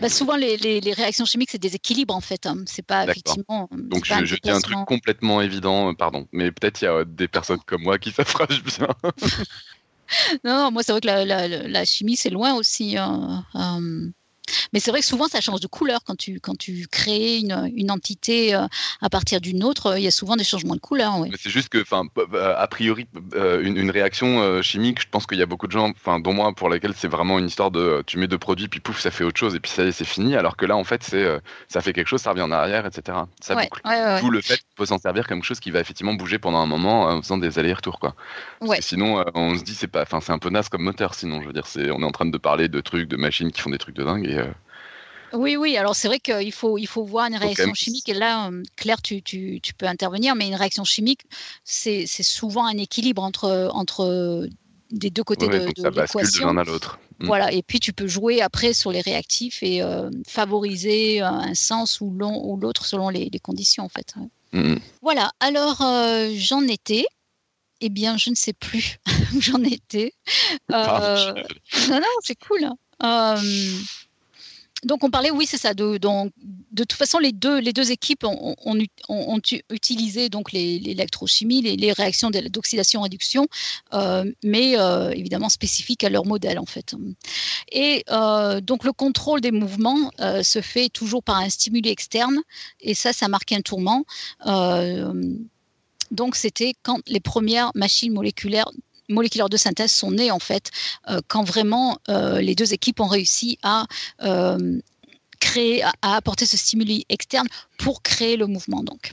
[0.00, 2.46] Bah souvent, les, les, réactions chimiques, c'est des équilibres en fait.
[2.46, 2.58] Hein.
[2.66, 3.68] C'est pas effectivement.
[3.72, 7.28] Donc je, je dis un truc complètement évident, pardon, mais peut-être il y a des
[7.28, 8.88] personnes comme moi qui s'affragent bien.
[10.44, 12.96] non, moi c'est vrai que la, la, la chimie c'est loin aussi.
[12.96, 13.44] Hein.
[14.72, 17.70] Mais c'est vrai que souvent, ça change de couleur quand tu, quand tu crées une,
[17.74, 18.66] une entité euh,
[19.00, 19.96] à partir d'une autre.
[19.96, 21.14] Il y a souvent des changements de couleur.
[21.38, 21.84] C'est juste que,
[22.36, 25.72] a priori, euh, une, une réaction euh, chimique, je pense qu'il y a beaucoup de
[25.72, 28.80] gens, dont moi, pour lesquels c'est vraiment une histoire de tu mets deux produits, puis
[28.80, 30.36] pouf, ça fait autre chose, et puis ça y est, c'est fini.
[30.36, 31.26] Alors que là, en fait, c'est
[31.68, 33.18] ça fait quelque chose, ça revient en arrière, etc.
[33.40, 33.80] Ça boucle.
[34.20, 36.66] Tout le fait qu'on peut s'en servir comme chose qui va effectivement bouger pendant un
[36.66, 37.98] moment en faisant des allers-retours.
[38.00, 38.14] Quoi.
[38.80, 41.52] sinon, on se dit, c'est pas, c'est un peu naze comme moteur, sinon, je veux
[41.52, 43.96] dire, on est en train de parler de trucs, de machines qui font des trucs
[43.96, 44.26] de dingue.
[44.26, 44.39] Et,
[45.32, 45.76] oui, oui.
[45.76, 48.08] Alors c'est vrai qu'il faut, il faut voir une réaction chimique.
[48.08, 51.22] Et là, euh, Claire, tu, tu, tu, peux intervenir, mais une réaction chimique,
[51.64, 54.48] c'est souvent un équilibre entre, entre
[54.90, 56.46] des deux côtés de, de l'équation.
[56.46, 56.98] l'un à l'autre.
[57.20, 57.26] Mm.
[57.26, 57.52] Voilà.
[57.52, 62.10] Et puis tu peux jouer après sur les réactifs et euh, favoriser un sens ou
[62.60, 64.14] l'autre selon les, conditions en fait.
[64.52, 64.80] Mm, mm.
[65.02, 65.30] Voilà.
[65.40, 65.82] Alors
[66.34, 67.06] j'en étais
[67.80, 68.98] eh bien, je ne sais plus
[69.34, 70.12] où j'en étais.
[70.72, 71.32] Euh,
[71.88, 72.68] non, non, c'est cool.
[74.84, 75.74] Donc on parlait, oui, c'est ça.
[75.74, 78.56] De, de toute façon, les deux, les deux équipes ont,
[79.70, 83.46] utilisé donc l'électrochimie, les, les, réactions d'oxydation-réduction,
[83.92, 86.94] euh, mais euh, évidemment spécifiques à leur modèle en fait.
[87.72, 90.10] Et euh, donc le contrôle des mouvements
[90.42, 92.38] se fait toujours par un stimuli externe,
[92.80, 94.04] et ça, ça marque un tourment.
[96.10, 98.70] donc c'était quand les premières machines moléculaires
[99.10, 100.70] moléculaires de synthèse sont nées en fait
[101.08, 103.86] euh, quand vraiment euh, les deux équipes ont réussi à
[104.22, 104.78] euh,
[105.40, 107.48] créer, à, apporter ce stimuli externe
[107.78, 109.12] pour créer le mouvement donc.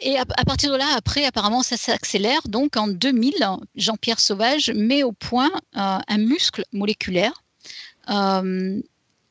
[0.00, 2.40] Et à, partir de là, après, apparemment, ça s'accélère.
[2.46, 3.32] Donc, en 2000,
[3.74, 7.32] Jean-Pierre Sauvage met au point un muscle moléculaire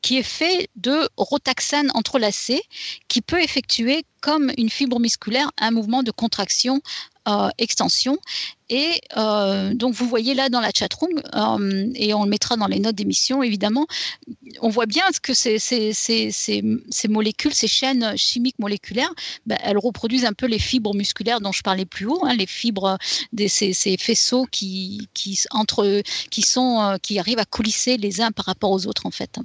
[0.04, 2.60] qui est fait de rotaxane entrelacé,
[3.08, 6.80] qui peut effectuer comme une fibre musculaire un mouvement de contraction
[7.28, 8.16] euh, extension.
[8.70, 12.66] Et euh, donc, vous voyez là dans la chatroom, euh, et on le mettra dans
[12.66, 13.86] les notes d'émission, évidemment,
[14.62, 15.58] on voit bien que ces,
[17.10, 19.12] molécules, ces chaînes chimiques moléculaires,
[19.44, 22.46] ben, elles reproduisent un peu les fibres musculaires dont je parlais plus haut, hein, les
[22.46, 22.96] fibres,
[23.34, 25.06] des, ces, faisceaux qui,
[25.50, 29.38] entre, qui, sont, qui arrivent à coulisser les uns par rapport aux autres, en fait.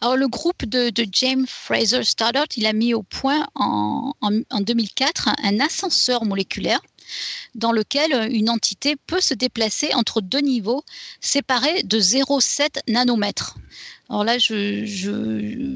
[0.00, 5.30] Alors, le groupe de, James Fraser Stoddart, il a mis au point en, en 2004
[5.42, 6.80] un ascenseur moléculaire
[7.54, 10.84] dans lequel une entité peut se déplacer entre deux niveaux
[11.20, 13.56] séparés de 0,7 nanomètres.
[14.12, 14.84] Alors là, je,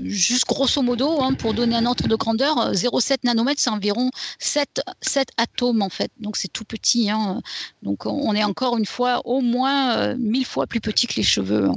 [0.05, 4.82] juste grosso modo, hein, pour donner un ordre de grandeur, 0,7 nanomètres, c'est environ 7,
[5.01, 6.11] 7, atomes en fait.
[6.20, 7.11] Donc c'est tout petit.
[7.11, 7.41] Hein.
[7.82, 11.22] Donc on est encore une fois au moins 1000 euh, fois plus petit que les
[11.22, 11.70] cheveux.
[11.70, 11.76] Hein.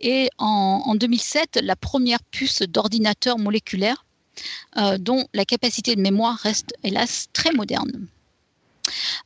[0.00, 4.04] Et en, 2007, la première puce d'ordinateur moléculaire,
[4.78, 8.08] euh, dont la capacité de mémoire reste hélas très moderne.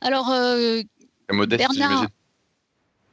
[0.01, 0.81] Alors, euh,
[1.29, 2.07] Bernard,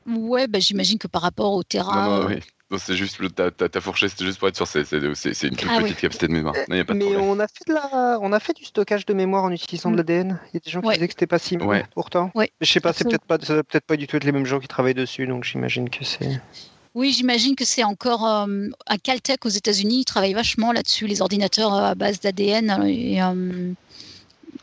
[0.09, 2.29] Ouais, bah, j'imagine que par rapport au terrain.
[2.29, 2.37] Non,
[2.71, 5.71] non, c'est juste le, ta, ta, fourchette, c'est juste pour être sûr, c'est une toute
[5.71, 6.55] ah petite capacité de mémoire.
[6.69, 9.07] Non, y a pas mais on a fait de la, on a fait du stockage
[9.07, 9.99] de mémoire en utilisant de mm.
[9.99, 10.41] l'ADN.
[10.49, 12.31] Il y a des gens qui disaient que c'était pas si mal pourtant.
[12.35, 12.51] Ouais.
[12.61, 14.69] Je sais pas, c'est peut-être pas, peut-être pas du tout être les mêmes gens qui
[14.69, 16.43] travaillent dessus, donc j'imagine que c'est.
[16.95, 21.23] Oui, j'imagine que c'est encore euh, à Caltech aux États-Unis, ils travaillent vachement là-dessus, les
[21.23, 22.71] ordinateurs à base d'ADN.
[22.71, 23.73] Euh,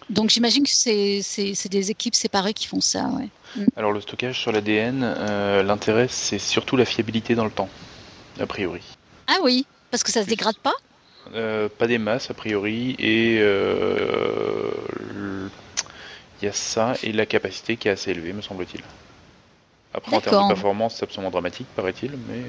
[0.10, 3.04] donc j'imagine que c'est des équipes séparées qui font ça.
[3.04, 3.66] Mm.
[3.76, 7.70] Alors le stockage sur l'ADN, euh, l'intérêt c'est surtout la fiabilité dans le temps,
[8.40, 8.82] a priori.
[9.28, 10.74] Ah oui, parce que ça se dégrade pas?
[11.80, 13.36] Pas des masses a priori, et
[16.42, 18.82] il y a ça et la capacité qui est assez élevée me semble-t-il.
[19.94, 22.42] Après, en termes de performance, c'est absolument dramatique, paraît-il, mais.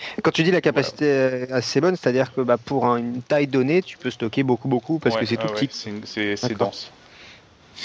[0.00, 3.46] Euh, Quand tu dis la capacité est assez bonne, c'est-à-dire que bah, pour une taille
[3.46, 5.68] donnée, tu peux stocker beaucoup, beaucoup parce que c'est tout petit.
[6.04, 6.90] C'est dense.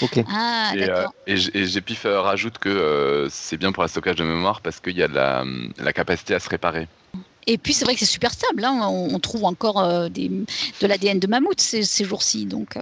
[0.02, 0.22] Ok.
[0.28, 4.60] Ah, et, euh, et, GPIF euh, rajoute que c'est bien pour le stockage de mémoire
[4.60, 5.44] parce qu'il y a la,
[5.78, 6.86] la, capacité à se réparer.
[7.46, 8.64] Et puis c'est vrai que c'est super stable.
[8.64, 8.80] Hein.
[8.82, 12.44] On, trouve encore des, de l'ADN de mammouth ces, ces jours-ci.
[12.44, 12.74] Donc.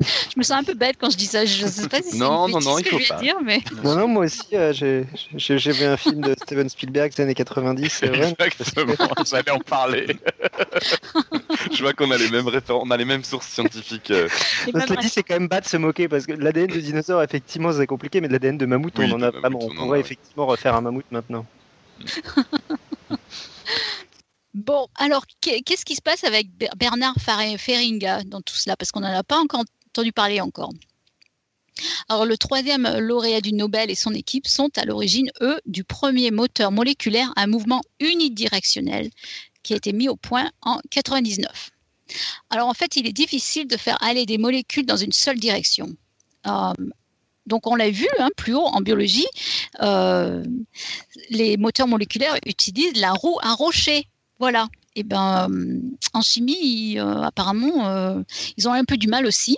[0.00, 1.44] je me sens un peu bête quand je dis ça.
[1.44, 3.20] Je ne sais pas si c'est non, non, non, il faut pas.
[3.20, 3.60] Dire, mais...
[3.82, 7.88] Non, non, moi aussi, euh, j'ai vu un film de Steven Spielberg des années 90.
[7.88, 8.34] C'est vrai.
[8.38, 10.06] Exactement, j'allais en parler.
[11.72, 14.10] je vois qu'on a les mêmes références, on a les mêmes sources scientifiques.
[14.10, 14.28] Euh.
[14.66, 17.72] Je dit, c'est quand même bas de se moquer parce que l'ADN de dinosaure, effectivement,
[17.72, 19.60] c'est compliqué, mais de l'ADN de mammouth, on en a vraiment.
[19.62, 21.46] On, pourrait effectivement refaire un mammouth maintenant.
[24.54, 28.76] Bon, alors qu'est-ce qui se passe avec Bernard Feringa dans tout cela?
[28.76, 29.64] Parce qu'on n'en a pas encore
[29.94, 30.72] entendu parler encore.
[32.08, 36.32] Alors, le troisième lauréat du Nobel et son équipe sont à l'origine, eux, du premier
[36.32, 39.10] moteur moléculaire à mouvement unidirectionnel
[39.62, 41.70] qui a été mis au point en 99.
[42.50, 45.94] Alors, en fait, il est difficile de faire aller des molécules dans une seule direction.
[46.48, 46.72] Euh,
[47.46, 49.26] donc, on l'a vu hein, plus haut en biologie,
[49.80, 50.44] euh,
[51.30, 54.08] les moteurs moléculaires utilisent la roue à rocher.
[54.40, 54.66] Voilà.
[54.96, 55.80] Et ben, euh,
[56.12, 58.24] en chimie, apparemment,
[58.56, 59.56] ils ont un peu du mal aussi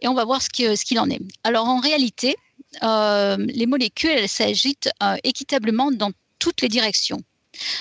[0.00, 1.20] et on va voir ce qu'il en est.
[1.44, 2.36] Alors en réalité,
[2.82, 7.20] euh, les molécules, elles s'agitent euh, équitablement dans toutes les directions.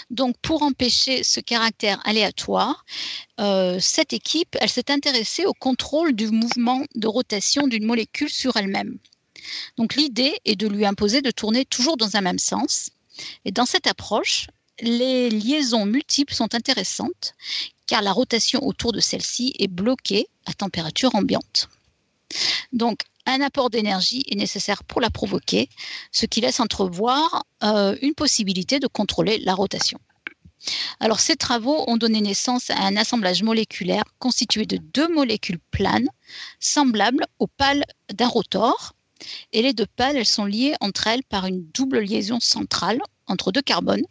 [0.10, 2.84] Donc, pour empêcher ce caractère aléatoire,
[3.40, 8.58] euh, cette équipe, elle s'est intéressée au contrôle du mouvement de rotation d'une molécule sur
[8.58, 8.98] elle-même.
[9.78, 12.90] Donc, l'idée est de lui imposer de tourner toujours dans un même sens.
[13.46, 14.48] Et dans cette approche,
[14.82, 17.34] les liaisons multiples sont intéressantes
[17.88, 21.70] car la rotation autour de celle-ci est bloquée à température ambiante.
[22.74, 25.70] Donc, un apport d'énergie est nécessaire pour la provoquer,
[26.12, 30.00] ce qui laisse entrevoir euh, une possibilité de contrôler la rotation.
[31.00, 36.10] Alors, ces travaux ont donné naissance à un assemblage moléculaire constitué de deux molécules planes,
[36.60, 38.94] semblables aux pales d'un rotor.
[39.54, 43.52] Et les deux pales, elles sont liées entre elles par une double liaison centrale entre
[43.52, 44.04] deux carbones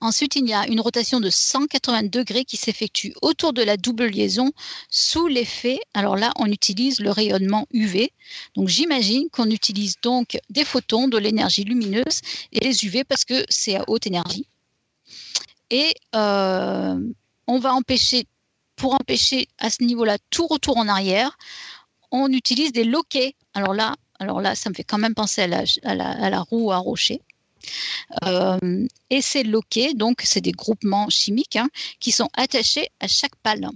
[0.00, 4.06] Ensuite, il y a une rotation de 180 degrés qui s'effectue autour de la double
[4.06, 4.52] liaison
[4.90, 5.80] sous l'effet.
[5.94, 8.12] Alors là, on utilise le rayonnement UV.
[8.54, 12.20] Donc j'imagine qu'on utilise donc des photons, de l'énergie lumineuse
[12.52, 14.46] et les UV parce que c'est à haute énergie.
[15.70, 16.98] Et euh,
[17.46, 18.26] on va empêcher,
[18.76, 21.38] pour empêcher à ce niveau-là tout retour en arrière,
[22.10, 23.34] on utilise des loquets.
[23.54, 26.72] Alors là, alors là, ça me fait quand même penser à la, à la roue
[26.72, 27.22] à rocher.
[28.24, 31.68] Euh, et c'est loqué, donc c'est des groupements chimiques hein,
[32.00, 33.68] qui sont attachés à chaque pale.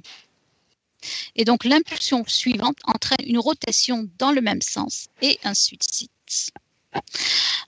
[1.35, 6.11] Et donc l'impulsion suivante entraîne une rotation dans le même sens et ainsi de suite.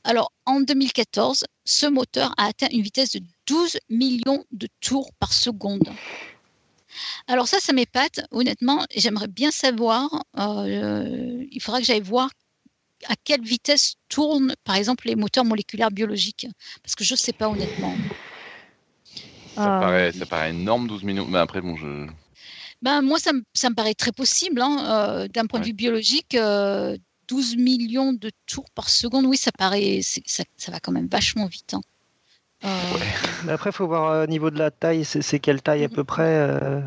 [0.05, 5.33] Alors en 2014, ce moteur a atteint une vitesse de 12 millions de tours par
[5.33, 5.93] seconde.
[7.27, 8.85] Alors ça, ça m'épate, honnêtement.
[8.95, 12.31] J'aimerais bien savoir, euh, il faudra que j'aille voir
[13.07, 16.47] à quelle vitesse tournent, par exemple, les moteurs moléculaires biologiques?
[16.83, 17.95] Parce que je ne sais pas honnêtement.
[19.55, 21.27] Ça, paraît, ça paraît énorme, 12 millions.
[21.27, 22.07] Mais après, bon, je.
[22.81, 24.61] Ben, moi, ça me, ça me paraît très possible.
[24.61, 26.97] Hein, euh, D'un point de vue biologique, 12 euh,
[27.57, 30.01] millions de tours par seconde, oui, ça paraît.
[30.03, 31.75] Ça, ça, va quand même vachement vite.
[31.75, 31.81] Hein.
[32.65, 33.49] Euh...
[33.49, 36.23] Après, il faut voir au niveau de la taille, c'est quelle taille à peu près
[36.23, 36.81] euh?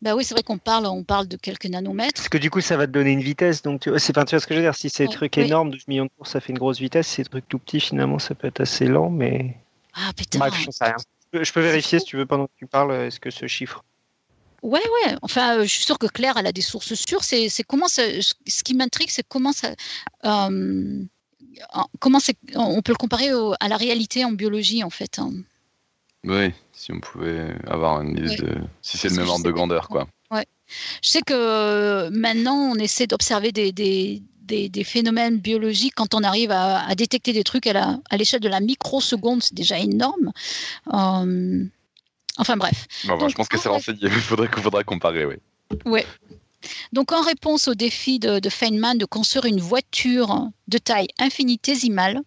[0.00, 2.14] Bah oui, c'est vrai qu'on parle, on parle de quelques nanomètres.
[2.14, 3.62] Parce que du coup, ça va te donner une vitesse.
[3.62, 4.74] Donc, tu vois, c'est, tu vois ce que je veux dire.
[4.74, 7.08] Si c'est des trucs énormes, 12 millions de tours, ça fait une grosse vitesse.
[7.08, 9.56] Si c'est des trucs tout petits, finalement, ça peut être assez lent, mais.
[9.94, 10.38] Ah putain.
[10.38, 10.96] Bref, je sais rien.
[11.32, 12.92] Je peux vérifier si tu veux pendant que tu parles.
[12.92, 13.84] Est-ce que ce chiffre
[14.62, 15.14] Ouais, ouais.
[15.22, 17.24] Enfin, euh, je suis sûre que Claire, elle a des sources sûres.
[17.24, 19.72] C'est, comment ça, ce qui m'intrigue, c'est comment ça,
[20.24, 21.02] euh,
[21.98, 23.30] comment c'est, on peut le comparer
[23.60, 25.18] à la réalité en biologie, en fait.
[25.18, 25.32] Hein.
[26.24, 28.56] Oui, si on pouvait avoir une idée de.
[28.82, 30.06] Si c'est le même ordre de grandeur, quoi.
[30.30, 30.46] Ouais.
[31.02, 36.22] Je sais que euh, maintenant, on essaie d'observer des, des, des, phénomènes biologiques quand on
[36.22, 40.30] arrive à, détecter des trucs à l'échelle de la microseconde, c'est déjà énorme.
[40.92, 41.64] Euh,
[42.36, 42.86] enfin bref.
[43.02, 45.36] je pense que c'est renseigné, il faudrait, faudra comparer, oui.
[45.84, 46.06] Ouais.
[46.92, 52.20] Donc en réponse au défi de, de, Feynman de construire une voiture de taille infinitésimale,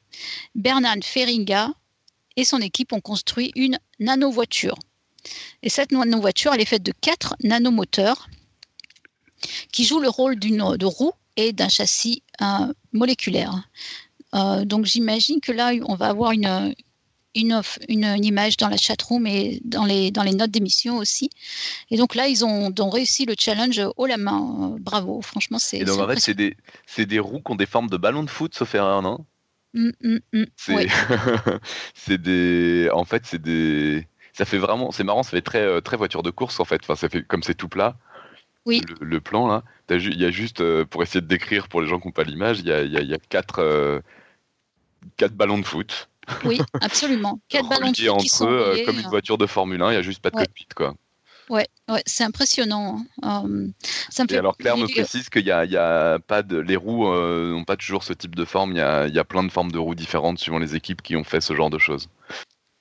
[0.55, 1.69] Bernard Feringa
[2.41, 4.77] et son équipe ont construit une nanovoiture.
[5.61, 8.27] Et cette nanovoiture, elle est faite de quatre nanomoteurs
[9.71, 13.69] qui jouent le rôle d'une de roue et d'un châssis euh, moléculaire.
[14.33, 16.73] Euh, donc j'imagine que là, on va avoir une,
[17.35, 21.29] une, une, image dans la chatroom et dans les, dans les notes d'émission aussi.
[21.91, 24.77] Et donc là, ils ont, ont réussi le challenge haut la main.
[24.79, 25.77] Bravo, franchement, c'est.
[25.77, 26.55] Et donc en fait, c'est des,
[26.97, 29.25] des, roues qui ont des formes de ballons de foot, sauf erreur, non?
[29.73, 30.45] Mmh, mmh, mmh.
[31.93, 32.89] c'est des.
[32.93, 34.07] En fait, c'est des.
[34.33, 34.91] Ça fait vraiment.
[34.91, 36.81] C'est marrant, ça fait très, euh, très voiture de course en fait.
[36.83, 37.97] Enfin, ça fait comme c'est tout plat.
[38.65, 38.81] Oui.
[38.99, 41.99] Le, plan là, il y a juste, euh, pour essayer de décrire pour les gens
[41.99, 43.99] qui n'ont pas l'image, il y a, y a, quatre, euh,
[45.17, 46.09] quatre ballons de foot.
[46.45, 47.39] Oui, absolument.
[47.49, 48.45] Quatre ballons de foot entre qui sont
[48.85, 50.93] comme une voiture de Formule 1, il n'y a juste pas de cockpit quoi.
[51.49, 53.05] Ouais, ouais c'est impressionnant.
[53.23, 53.43] Hein.
[54.09, 56.75] ça me Et alors Claire me précise qu'il y a, y a, pas de, les
[56.75, 58.71] roues n'ont pas toujours ce type de forme.
[58.71, 61.15] Il y a, y a, plein de formes de roues différentes suivant les équipes qui
[61.15, 62.09] ont fait ce genre de choses.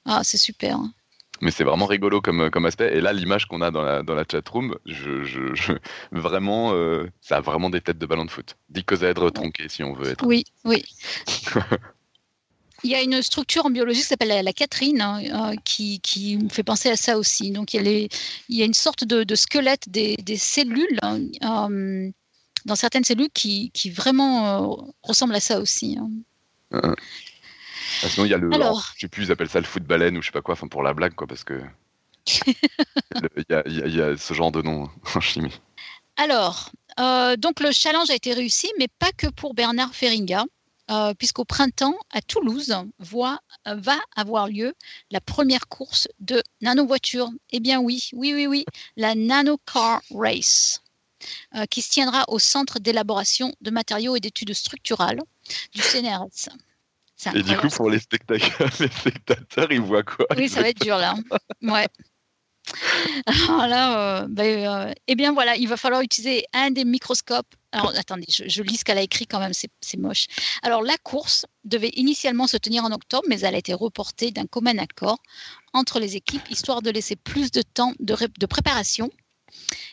[0.07, 0.77] Ah, c'est super.
[0.77, 0.93] Hein
[1.41, 2.97] mais c'est vraiment rigolo comme, comme aspect.
[2.97, 5.73] Et là, l'image qu'on a dans la, dans la chatroom, je, je,
[6.13, 8.57] vraiment, euh, ça a vraiment des têtes de ballon de foot.
[8.69, 10.27] Dicosèdre tronqué, si on veut être.
[10.27, 10.85] Oui, oui.
[12.85, 16.37] il y a une structure en biologie qui s'appelle la, Catherine, hein, euh, qui, qui,
[16.37, 17.51] me fait penser à ça aussi.
[17.51, 18.09] Donc, il y a,
[18.49, 22.11] il y a une sorte de, de squelette des, des cellules, hein, euh,
[22.65, 25.99] dans certaines cellules, qui, qui vraiment ressemblent à ça aussi.
[25.99, 26.11] Hein.
[28.03, 28.53] Ah, sinon, il y a le.
[28.53, 30.55] Alors, je sais plus, ils appellent ça le foot baleine ou je sais pas quoi,
[30.55, 31.61] enfin pour la blague, quoi, parce que.
[33.37, 35.61] Il y, y, a ce genre de nom en chimie.
[36.17, 40.45] Alors, euh, donc le challenge a été réussi, mais pas que pour Bernard Feringa,
[40.91, 44.75] euh, puisqu'au printemps, à Toulouse, voit, euh, va avoir lieu
[45.11, 47.31] la première course de nano-voiture.
[47.51, 48.65] Eh bien oui, oui, oui, oui,
[48.97, 50.83] la Nano Car Race,
[51.55, 55.21] euh, qui se tiendra au Centre d'élaboration de matériaux et d'études structurales
[55.75, 56.49] du CNRS.
[57.35, 60.27] Et du coup, pour les spectateurs, les spectateurs, ils voient quoi?
[60.37, 61.15] Oui, ça va être dur là.
[61.63, 61.87] Ouais.
[63.27, 67.55] Alors là, euh, ben, euh, eh bien voilà, il va falloir utiliser un des microscopes.
[67.73, 70.27] Alors attendez, je, lis ce qu'elle a écrit quand même, c'est moche.
[70.63, 74.47] Alors la course devait initialement se tenir en octobre, mais elle a été reportée d'un
[74.47, 75.19] commun accord
[75.73, 79.11] entre les équipes, histoire de laisser plus de temps de, de préparation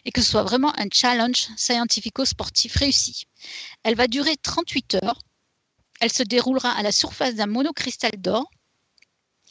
[0.05, 3.25] et que ce soit vraiment un challenge scientifico-sportif réussi.
[3.83, 5.19] Elle va durer 38 heures
[5.99, 8.49] elle se déroulera à la surface d'un monocristal d'or.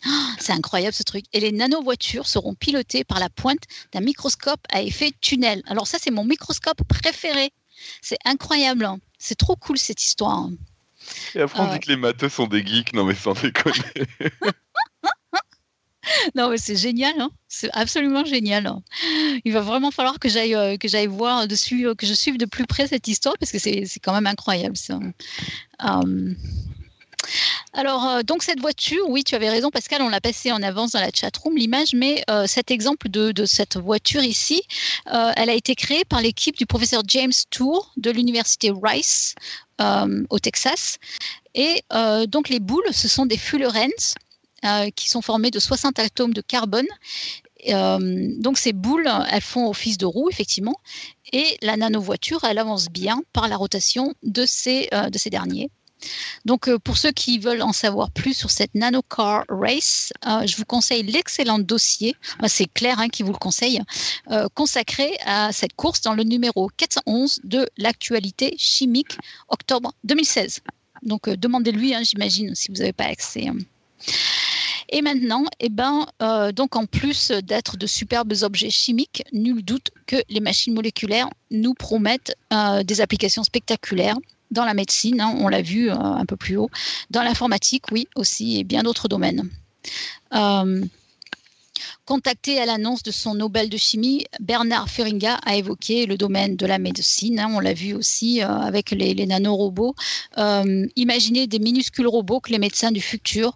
[0.05, 1.25] Ah, c'est incroyable ce truc.
[1.33, 5.63] Et les nanovoitures seront pilotées par la pointe d'un microscope à effet tunnel.
[5.67, 7.53] Alors ça, c'est mon microscope préféré.
[8.03, 8.85] C'est incroyable.
[8.85, 8.99] Hein.
[9.19, 10.49] C'est trop cool cette histoire.
[11.35, 12.93] Et après, on dit que les matheux sont des geeks.
[12.93, 13.77] Non, mais sans déconner.
[16.35, 17.31] non, mais c'est génial, hein.
[17.49, 18.67] c'est absolument génial.
[18.67, 18.83] Hein.
[19.45, 22.47] Il va vraiment falloir que j'aille euh, que j'aille voir dessus, que je suive de
[22.47, 24.77] plus près cette histoire parce que c'est quand même incroyable.
[24.77, 24.99] Ça.
[25.85, 26.35] Euh,
[27.73, 30.93] alors, euh, donc cette voiture, oui, tu avais raison, Pascal, on l'a passé en avance
[30.93, 34.63] dans la chatroom, l'image, mais cet exemple de, cette voiture ici,
[35.07, 39.35] elle a été créée par l'équipe du professeur James Tour de l'université Rice
[39.79, 40.99] au Texas.
[41.55, 41.83] Et
[42.29, 43.91] donc les boules, ce sont des fullerenes
[44.65, 46.87] euh, qui sont formées de 60 atomes de carbone.
[47.69, 50.81] Euh, donc ces boules, elles font office de roue, effectivement,
[51.33, 55.71] et la nanovoiture, elle avance bien par la rotation de ces, euh, de ces derniers.
[56.45, 61.03] Donc, pour ceux qui veulent en savoir plus sur cette Nanocar Race, je vous conseille
[61.03, 62.15] l'excellent dossier,
[62.47, 63.81] c'est Claire hein, qui vous le conseille,
[64.55, 69.17] consacré à cette course dans le numéro 411 de l'actualité chimique,
[69.49, 70.61] octobre 2016.
[71.03, 73.49] Donc, demandez-lui, hein, j'imagine, si vous n'avez pas accès.
[73.49, 73.57] Hein.
[74.89, 79.91] Et maintenant, eh ben, euh, donc en plus d'être de superbes objets chimiques, nul doute
[80.07, 84.17] que les machines moléculaires nous promettent euh, des applications spectaculaires
[84.51, 86.71] dans la médecine, hein, on l'a vu euh, un peu plus haut,
[87.11, 89.49] dans l'informatique, oui, aussi, et bien d'autres domaines.
[92.07, 96.65] Contacté à l'annonce de son Nobel de chimie, Bernard Feringa a évoqué le domaine de
[96.65, 97.41] la médecine.
[97.41, 99.97] Hein, on l'a vu aussi euh, avec les, nanorobots.
[100.39, 103.53] Euh, imaginez des minuscules robots que les médecins du futur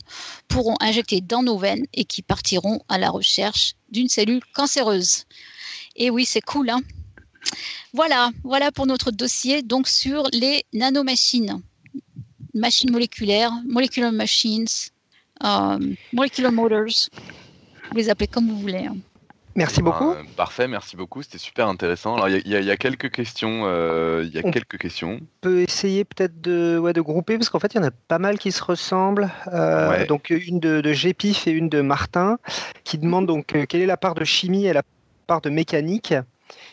[0.49, 5.26] pourront injecter dans nos veines et qui partiront à la recherche d'une cellule cancéreuse.
[5.95, 6.70] Et oui, c'est cool.
[6.70, 6.80] Hein
[7.93, 11.61] voilà, voilà pour notre dossier donc sur les nanomachines,
[12.55, 14.66] machines moléculaires, molecular machines,
[15.45, 15.78] euh,
[16.12, 17.09] molecular motors
[17.91, 18.86] vous les appelez comme vous voulez.
[18.86, 18.97] Hein.
[19.57, 20.14] Merci beaucoup.
[20.14, 21.22] Ben, parfait, merci beaucoup.
[21.22, 22.14] C'était super intéressant.
[22.14, 23.66] Alors, il y, a quelques questions.
[24.22, 25.18] Il y a quelques questions.
[25.20, 27.91] On peut essayer peut-être de, ouais, de grouper parce qu'en fait, il y en a
[27.91, 29.28] pas mal qui se ressemblent.
[30.09, 32.38] Donc, une de, de Gépif et une de Martin
[32.84, 34.84] qui demandent donc quelle est la part de chimie et la
[35.26, 36.14] part de mécanique?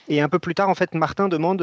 [0.07, 1.59] Et un peu plus tard, en fait, Martin demande,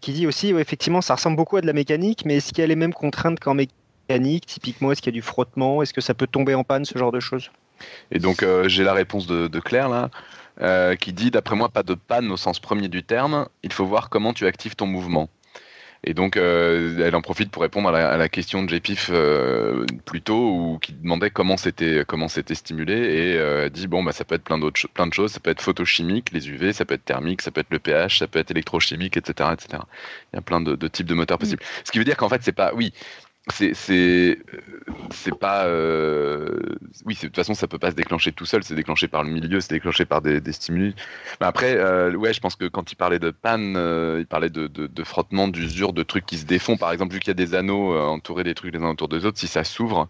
[0.00, 2.64] qui dit aussi, effectivement, ça ressemble beaucoup à de la mécanique, mais est-ce qu'il y
[2.64, 5.82] a les mêmes contraintes qu'en mécanique Typiquement, est-ce qu'il y a du frottement?
[5.82, 7.50] Est-ce que ça peut tomber en panne, ce genre de choses?
[8.10, 10.10] Et donc, j'ai la réponse de, de Claire là.
[10.60, 13.86] Euh, qui dit d'après moi pas de panne au sens premier du terme, il faut
[13.86, 15.28] voir comment tu actives ton mouvement.
[16.04, 20.22] Et donc euh, elle en profite pour répondre à la, question de JPIF euh, plus
[20.22, 24.24] tôt ou qui demandait comment c'était comment c'était stimulé et elle dit bon bah ça
[24.24, 26.94] peut être plein d'autres plein de choses, ça peut être photochimique, les UV, ça peut
[26.94, 29.82] être thermique, ça peut être le pH, ça peut être électrochimique, etc., etc.
[30.32, 31.62] Il y a plein de, de types de moteurs possibles.
[31.62, 31.82] Mm.
[31.84, 32.92] Ce qui veut dire qu'en fait c'est pas oui
[33.52, 33.74] c'est
[35.10, 38.62] c'est pas euh, oui de toute façon ça peut pas se déclencher tout seul.
[38.62, 40.94] C'est déclenché par le milieu c'est déclenché par des, des stimuli.
[41.40, 44.50] Mais après euh, ouais je pense que quand il parlait de panne euh, il parlait
[44.50, 46.76] de, de, frottement d'usure de trucs qui se défont.
[46.76, 49.24] Par exemple vu qu'il y a des anneaux entourés des trucs les uns autour des
[49.24, 50.08] autres si ça s'ouvre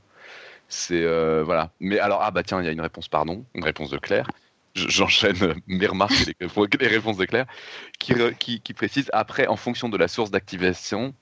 [0.69, 1.05] c'est
[1.43, 1.71] voilà.
[1.81, 4.29] Mais alors ah bah tiens il y a une réponse pardon une réponse de Claire.
[4.75, 6.37] J'enchaîne mes remarques et
[6.81, 7.47] les, réponses de Claire
[7.99, 11.15] qui, qui, qui précise après en fonction de la source d'activation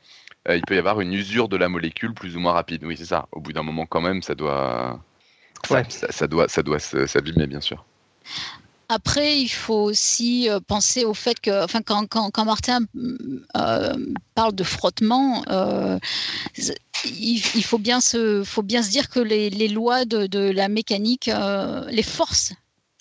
[0.55, 2.85] il peut y avoir une usure de la molécule plus ou moins rapide.
[2.85, 3.27] Oui, c'est ça.
[3.33, 5.01] Au bout d'un moment, quand même, ça doit,
[5.65, 7.85] ça, doit, ça doit s'abîmer, bien sûr.
[8.89, 12.83] Après, il faut aussi euh, penser au fait que, enfin, quand, quand, Martin
[13.57, 13.97] euh,
[14.37, 15.45] parle de frottement,
[17.05, 20.69] il, faut bien se, faut bien se dire que les, les lois de, de, la
[20.69, 21.29] mécanique,
[21.91, 22.53] les forces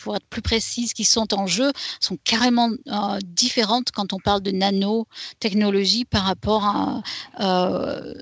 [0.05, 4.41] pour être plus précise, qui sont en jeu sont carrément euh, différentes quand on parle
[4.41, 7.01] de nanotechnologie par rapport à,
[7.39, 8.13] euh,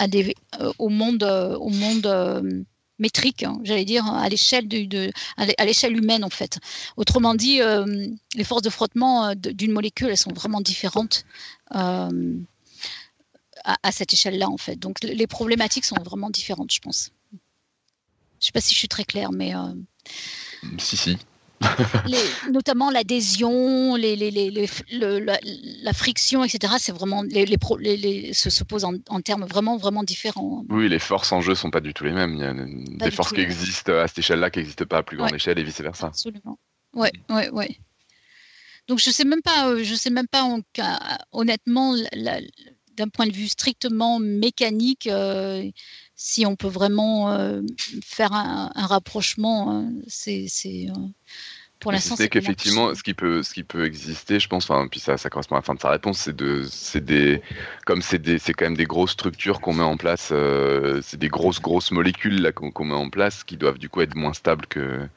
[0.00, 2.64] euh, au monde, au monde
[3.00, 6.60] métrique, hein, j'allais dire, à l'échelle de, à l'échelle humaine en fait.
[6.96, 7.58] Autrement dit,
[8.36, 11.24] les forces de frottement d'une molécule, elles sont vraiment différentes.
[13.64, 14.76] À, cette échelle-là, en fait.
[14.76, 17.10] Donc, les problématiques sont vraiment différentes, je pense.
[17.32, 19.52] Je ne sais pas si je suis très claire, mais
[20.78, 21.18] si, si.
[22.50, 26.74] notamment l'adhésion, les, les, les, la, friction, etc.
[26.78, 30.64] C'est vraiment les, se, se pose en, termes vraiment vraiment différents.
[30.68, 32.34] Oui, les forces en jeu sont pas du tout les mêmes.
[32.34, 35.16] Il y a des forces qui existent à cette échelle-là qui n'existent pas à plus
[35.16, 36.08] grande échelle et vice versa.
[36.08, 36.58] Absolument.
[36.94, 37.78] Ouais, ouais, ouais.
[38.86, 40.48] Donc je sais même pas, euh, je sais même pas
[41.32, 41.94] honnêtement,
[42.96, 45.06] d'un point de vue strictement mécanique.
[45.06, 45.70] Euh,
[46.20, 47.62] si on peut vraiment euh,
[48.04, 50.92] faire un, rapprochement, hein, c'est euh,
[51.78, 52.16] pour l'instant.
[52.16, 55.30] C'est qu'effectivement, ce qui peut, ce qui peut exister, je pense, enfin, puis ça, ça
[55.30, 57.40] correspond à la fin de sa réponse, c'est de, c'est des,
[57.86, 61.18] comme c'est des, c'est quand même des grosses structures qu'on met en place, euh, c'est
[61.18, 64.34] des grosses grosses molécules là qu'on met en place qui doivent du coup être moins
[64.34, 65.08] stables que.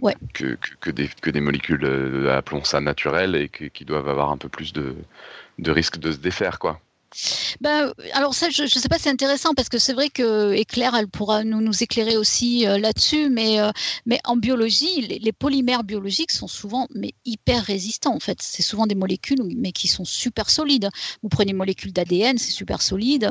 [0.00, 0.14] Ouais.
[0.34, 4.48] Que, que, des, que des molécules, appelons ça naturelles, et qui doivent avoir un peu
[4.48, 4.94] plus de,
[5.58, 6.80] de risque de se défaire, quoi.
[7.60, 10.64] Ben, alors ça, je ne sais pas, c'est intéressant parce que c'est vrai que et
[10.64, 13.70] Claire, elle pourra nous, nous éclairer aussi euh, là-dessus, mais, euh,
[14.06, 18.38] mais en biologie, les, polymères biologiques sont souvent mais hyper résistants en fait.
[18.40, 20.88] C'est souvent des molécules mais qui sont super solides.
[21.22, 23.24] Vous prenez une molécule d'ADN, c'est super solide.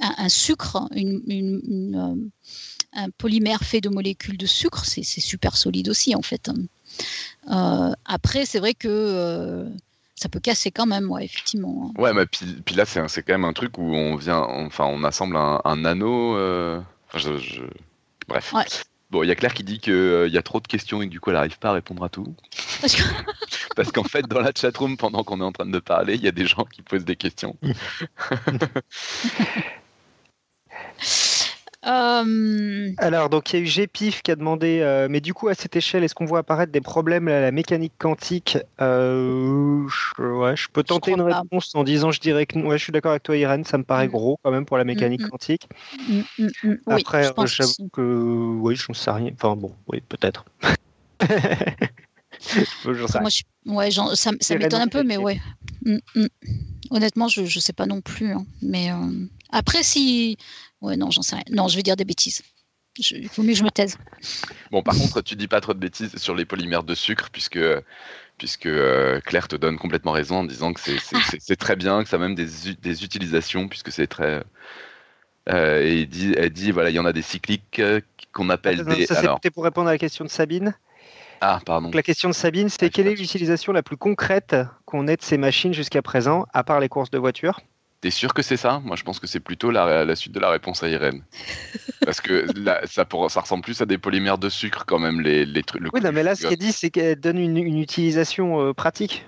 [0.00, 2.48] un, sucre, une, euh,
[2.92, 6.50] un polymère fait de molécules de sucre, c'est super solide aussi en fait.
[7.46, 9.68] après, c'est vrai que
[10.16, 11.92] ça peut casser quand même, ouais, effectivement.
[11.98, 15.36] Ouais, mais puis, là, c'est quand même un truc où on vient, enfin, on assemble
[15.36, 16.36] un, anneau.
[16.36, 16.80] Euh,
[17.14, 17.62] je,
[18.26, 18.52] Bref.
[19.10, 21.06] Bon, il y a Claire qui dit qu'il euh, y a trop de questions et
[21.06, 22.34] que du coup, elle n'arrive pas à répondre à tout.
[23.76, 26.28] Parce qu'en fait, dans la chatroom, pendant qu'on est en train de parler, il y
[26.28, 27.56] a des gens qui posent des questions.
[31.86, 35.54] Euh, Alors, donc il y a eu qui a demandé, euh, mais du coup, à
[35.54, 38.58] cette échelle, est-ce qu'on voit apparaître des problèmes à la mécanique quantique?
[38.80, 42.82] Euh, je, ouais, je peux tenter une réponse en disant, je dirais que ouais, je
[42.82, 44.12] suis d'accord avec toi, Irène, ça me paraît mm.
[44.12, 45.28] gros quand même pour la mm, mécanique mm.
[45.28, 45.68] quantique.
[46.86, 49.30] Après, j'avoue que oui, je ne sais rien.
[49.34, 50.44] Enfin bon, oui, peut-être.
[52.84, 55.40] Moi, je, ouais, ça, ça m'étonne un peu, mais ouais.
[56.90, 58.32] Honnêtement, je ne sais pas non plus.
[58.32, 58.44] Hein.
[58.60, 58.90] Mais
[59.50, 60.36] après, si
[60.80, 61.44] Ouais, non, j'en sais rien.
[61.50, 62.42] Non, je vais dire des bêtises.
[62.98, 63.98] Il faut mieux que je me taise.
[64.70, 67.60] Bon, par contre, tu dis pas trop de bêtises sur les polymères de sucre, puisque,
[68.38, 72.16] puisque euh, Claire te donne complètement raison en disant que c'est très bien, que ça
[72.16, 72.46] a même des,
[72.80, 74.42] des utilisations, puisque c'est très.
[75.48, 78.00] Euh, et il dit, elle dit, voilà, il y en a des cycliques euh,
[78.32, 79.06] qu'on appelle des.
[79.06, 80.74] Ça, c'était pour répondre à la question de Sabine.
[81.42, 81.90] Ah, pardon.
[81.92, 85.22] la question de Sabine, c'était ah, quelle est l'utilisation la plus concrète qu'on ait de
[85.22, 87.60] ces machines jusqu'à présent, à part les courses de voitures
[88.00, 88.80] T'es sûr que c'est ça?
[88.84, 91.22] Moi, je pense que c'est plutôt la, suite de la réponse à Irène.
[92.04, 92.46] Parce que
[92.84, 95.82] ça, ça ressemble plus à des polymères de sucre quand même, les, les trucs.
[95.92, 99.26] Oui, non, mais là, ce qu'elle dit, c'est qu'elle donne une, utilisation euh, pratique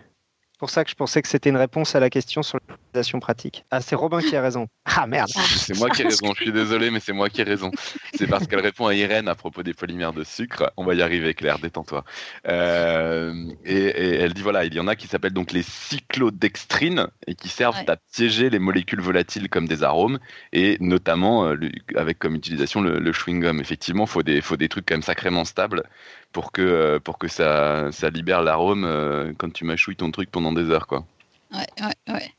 [0.59, 3.65] pour ça que je pensais que c'était une réponse à la question sur l'utilisation pratique.
[3.71, 4.67] Ah, c'est Robin qui a raison.
[5.01, 5.29] Ah merde.
[5.29, 6.33] C'est moi qui ai raison.
[6.35, 7.71] Je suis désolé, mais c'est moi qui ai raison.
[8.15, 10.73] C'est parce qu'elle répond à Irène à propos des polymères de sucre.
[10.77, 11.61] On va y arriver, Claire.
[11.61, 12.05] Détends-toi.
[12.49, 13.33] Euh,
[13.65, 17.49] et, elle dit voilà, il y en a qui s'appellent donc les cyclodextrines et qui
[17.49, 20.19] servent à piéger les molécules volatiles comme des arômes
[20.53, 21.57] et notamment euh,
[21.95, 23.61] avec comme utilisation le, chewing gum.
[23.61, 25.85] Effectivement, faut des faut des trucs quand même sacrément stables
[26.33, 30.31] pour que, euh, pour que ça, ça libère l'arôme euh, quand tu mâchouilles ton truc
[30.31, 30.87] pendant des heures.
[30.87, 31.05] Quoi.
[31.53, 32.33] Ouais, ouais, ouais.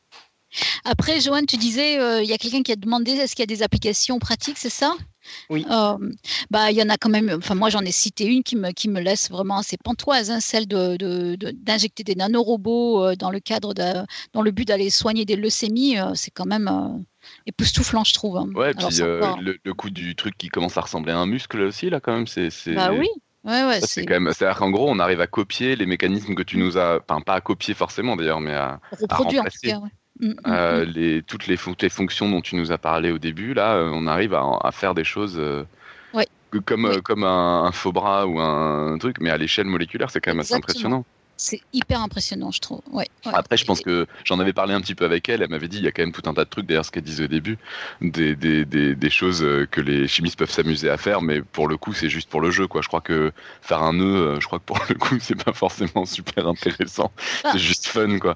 [0.84, 3.52] Après, Joanne, tu disais, euh, il y a quelqu'un qui a demandé est-ce qu'il y
[3.52, 4.96] a des applications pratiques, c'est ça?
[5.52, 5.64] Oui.
[6.50, 7.30] bah, il y en a quand même.
[7.38, 10.40] Enfin, moi, j'en ai cité une qui me, qui me laisse vraiment assez pantoise, hein,
[10.40, 14.04] celle d'injecter de, de, des nanorobots dans le cadre de,
[14.34, 15.98] dans le but d'aller soigner des leucémies.
[16.16, 17.06] c'est quand même
[17.46, 18.38] époustouflant, je trouve.
[18.38, 18.50] Hein.
[18.56, 21.92] Ouais, puis le, le, coup du truc qui commence à ressembler à un muscle aussi,
[21.92, 22.50] là, quand même, c'est.
[22.74, 23.08] Bah oui.
[23.46, 24.34] Ouais, ouais, c'est quand même.
[24.34, 27.00] C'est-à-dire qu'en gros, on arrive à copier les mécanismes que tu nous as.
[27.08, 29.78] Enfin, pas à copier forcément d'ailleurs, mais à, reproduire en tout cas.
[29.78, 29.90] Ouais.
[30.20, 30.90] Mm, mm, euh, mm.
[30.90, 34.06] les, toutes les, les, fonctions dont tu nous as parlé au début, là, euh, on
[34.08, 35.64] arrive à, à faire des choses euh,
[36.66, 40.40] comme, comme un, faux bras ou un truc, mais à l'échelle moléculaire, c'est quand même
[40.40, 41.06] assez impressionnant.
[41.42, 42.82] C'est hyper impressionnant, je trouve.
[42.92, 45.42] Ouais, Après, je pense que j'en avais parlé un petit peu avec elle.
[45.42, 46.92] Elle m'avait dit il y a quand même tout un tas de trucs, d'ailleurs, ce
[46.92, 47.58] qu'elle disait au début,
[48.02, 49.40] des, des, des, des, choses
[49.72, 52.52] que les chimistes peuvent s'amuser à faire, mais pour le coup, c'est juste pour le
[52.52, 52.68] jeu.
[52.68, 52.82] Quoi.
[52.82, 56.06] Je crois que faire un nœud, je crois que pour le coup, c'est pas forcément
[56.06, 57.10] super intéressant.
[57.46, 57.52] Ah.
[57.54, 58.20] C'est juste fun.
[58.20, 58.36] quoi.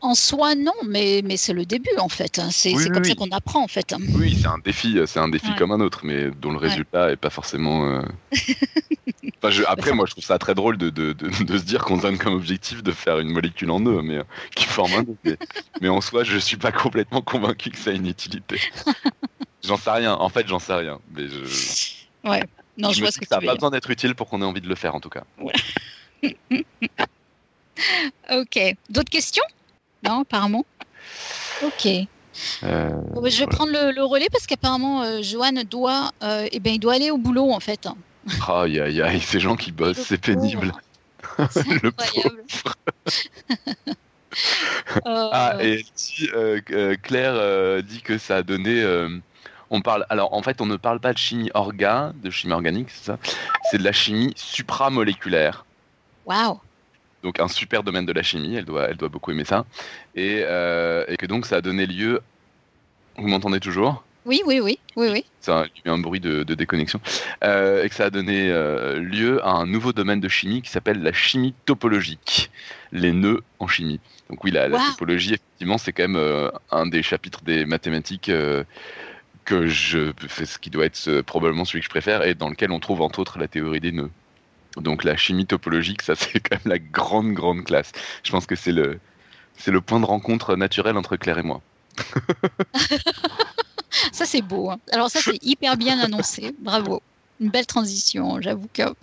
[0.00, 2.38] En soi, non, mais, mais c'est le début en fait.
[2.38, 2.50] Hein.
[2.52, 3.92] C'est comme ça qu'on apprend en fait.
[3.92, 3.98] Hein.
[4.14, 7.16] Oui, c'est un défi, c'est un défi comme un autre, mais dont le résultat est
[7.16, 7.84] pas forcément.
[7.84, 8.02] Euh,
[9.66, 12.34] après, moi, je trouve ça très drôle de, de, de, se dire qu'on donne comme
[12.34, 15.36] objectif de faire une molécule en nœud, mais euh, qui forme un nœud.
[15.80, 18.60] Mais, en soi, je suis pas complètement convaincu que ça ait une utilité.
[19.64, 20.14] j'en sais rien.
[20.14, 21.00] En fait, j'en sais rien.
[21.14, 22.28] Mais je...
[22.28, 22.44] Ouais.
[22.76, 24.60] Non, je, vois ce que, ça n'a pas besoin d'être utile pour qu'on ait envie
[24.60, 25.24] de le faire, en tout cas.
[28.30, 28.76] ok.
[28.88, 29.42] D'autres questions?
[30.04, 30.64] Non, apparemment.
[31.62, 31.88] Ok.
[32.62, 36.74] Euh, bah, je vais prendre le, relais parce qu'apparemment, euh, Joanne doit, euh, eh ben,
[36.74, 37.88] il doit aller au boulot en fait.
[38.46, 40.72] Aïe, aïe, aïe, ces gens qui bossent, c'est pénible.
[41.50, 42.44] C'est incroyable.
[45.04, 45.84] ah, et
[47.02, 48.84] Claire dit que ça a donné.
[49.70, 52.90] on parle, alors en fait, on ne parle pas de chimie orga, de chimie organique,
[52.90, 53.18] c'est ça
[53.70, 55.64] C'est de la chimie supramoléculaire.
[56.26, 56.60] Waouh
[57.22, 59.64] donc un super domaine de la chimie, elle doit, elle doit beaucoup aimer ça,
[60.14, 62.20] et, euh, et que donc ça a donné lieu.
[63.16, 64.04] Vous m'entendez toujours?
[64.24, 65.24] Oui, oui, oui, oui, oui.
[65.40, 67.00] Ça a eu un bruit de, déconnexion,
[67.42, 70.70] euh, et que ça a donné euh, lieu à un nouveau domaine de chimie qui
[70.70, 72.50] s'appelle la chimie topologique,
[72.92, 74.00] les nœuds en chimie.
[74.30, 78.30] Donc oui, la, topologie, effectivement, c'est quand même un des chapitres des mathématiques
[79.44, 82.78] que je, ce qui doit être probablement celui que je préfère, et dans lequel on
[82.78, 84.10] trouve entre autres la théorie des nœuds.
[84.80, 87.92] Donc la chimie topologique, ça c'est quand même la grande grande classe.
[88.22, 88.98] Je pense que c'est le
[89.56, 91.60] c'est le point de rencontre naturel entre Claire et moi.
[94.12, 94.70] ça c'est beau.
[94.70, 94.78] Hein.
[94.92, 96.54] Alors ça c'est hyper bien annoncé.
[96.60, 97.02] Bravo.
[97.40, 98.82] Une belle transition, j'avoue que.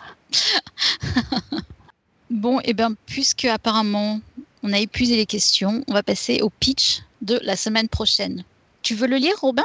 [2.30, 4.20] bon, et eh bien puisque apparemment
[4.64, 8.44] on a épuisé les questions, on va passer au pitch de la semaine prochaine.
[8.82, 9.64] Tu veux le lire, Robin?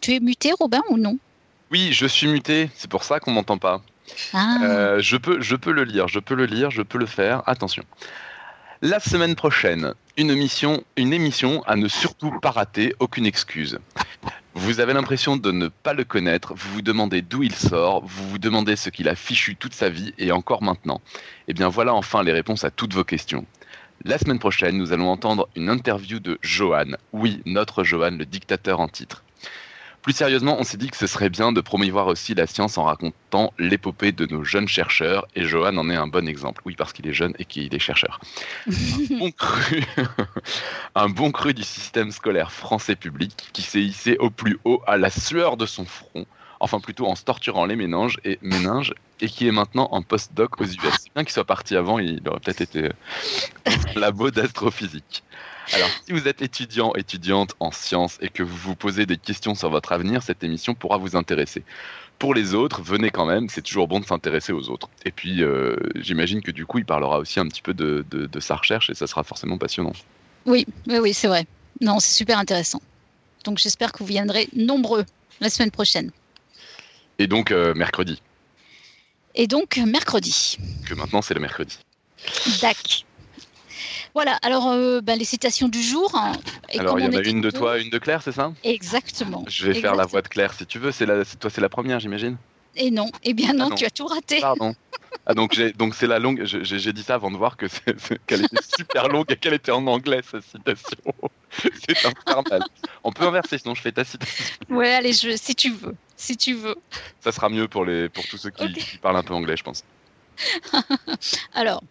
[0.00, 1.18] Tu es muté, Robin, ou non?
[1.70, 2.70] Oui, je suis muté.
[2.74, 3.82] C'est pour ça qu'on m'entend pas.
[4.32, 4.58] Ah.
[4.62, 5.36] Euh, je, peux,
[5.72, 7.42] le lire, je peux le lire, je peux le faire.
[7.46, 7.84] Attention.
[8.82, 10.30] La semaine prochaine, une
[10.96, 13.78] une émission à ne surtout pas rater, aucune excuse.
[14.54, 18.28] Vous avez l'impression de ne pas le connaître, vous vous demandez d'où il sort, vous
[18.30, 21.00] vous demandez ce qu'il a fichu toute sa vie et encore maintenant.
[21.48, 23.44] Eh bien voilà enfin les réponses à toutes vos questions.
[24.04, 26.96] La semaine prochaine, nous allons entendre une interview de Johan.
[27.12, 29.24] Oui, notre Johan, le dictateur en titre.
[30.06, 32.84] Plus sérieusement, on s'est dit que ce serait bien de promouvoir aussi la science en
[32.84, 36.62] racontant l'épopée de nos jeunes chercheurs, et Johan en est un bon exemple.
[36.64, 38.20] Oui, parce qu'il est jeune et qu'il est chercheur.
[38.68, 39.82] un, bon cru,
[40.94, 44.96] un bon cru du système scolaire français public qui s'est hissé au plus haut à
[44.96, 46.24] la sueur de son front,
[46.60, 50.60] enfin plutôt en se torturant les méninges et, méninges, et qui est maintenant en post-doc
[50.60, 51.06] aux US.
[51.16, 52.90] Bien qu'il soit parti avant, il aurait peut-être été
[53.96, 55.24] labo d'astrophysique.
[55.72, 59.54] Alors, si vous êtes étudiant, étudiante en sciences et que vous vous posez des questions
[59.54, 61.64] sur votre avenir, cette émission pourra vous intéresser.
[62.18, 64.88] Pour les autres, venez quand même, c'est toujours bon de s'intéresser aux autres.
[65.04, 68.04] Et puis, euh, j'imagine que du coup, il parlera aussi un petit peu de,
[68.40, 69.92] sa recherche et ça sera forcément passionnant.
[70.46, 71.46] Oui, oui, oui, c'est vrai.
[71.80, 72.80] Non, c'est super intéressant.
[73.44, 75.04] Donc, j'espère que vous viendrez nombreux
[75.40, 76.10] la semaine prochaine.
[77.18, 78.22] Et donc, euh, mercredi.
[79.34, 80.58] Et donc, mercredi.
[80.86, 81.78] Que maintenant, c'est le mercredi.
[82.62, 83.05] D'accord.
[84.16, 86.10] Voilà, alors ben, les citations du jour.
[86.14, 86.32] Hein,
[86.78, 88.50] alors il y en a une de toi, une de Claire, c'est ça?
[88.64, 89.44] Exactement.
[89.46, 90.90] Je vais faire la voix de Claire si tu veux.
[90.90, 91.22] C'est la...
[91.22, 92.38] toi, c'est la première, j'imagine.
[92.76, 94.40] Et non, eh bien non, ah tu as tout raté.
[94.40, 94.74] Pardon.
[95.26, 96.44] Ah donc donc c'est la longue.
[96.44, 97.66] J'ai dit ça avant de voir que
[98.26, 101.12] qu'elle était super longue et qu'elle était en anglais sa citation.
[101.86, 102.62] c'est infernal.
[103.04, 104.56] On peut inverser sinon je fais ta citation.
[104.70, 106.76] Ouais allez je, si tu veux si tu veux.
[107.20, 109.62] Ça sera mieux pour les pour tous ceux qui, qui parlent un peu anglais je
[109.62, 109.84] pense.
[111.54, 111.82] Alors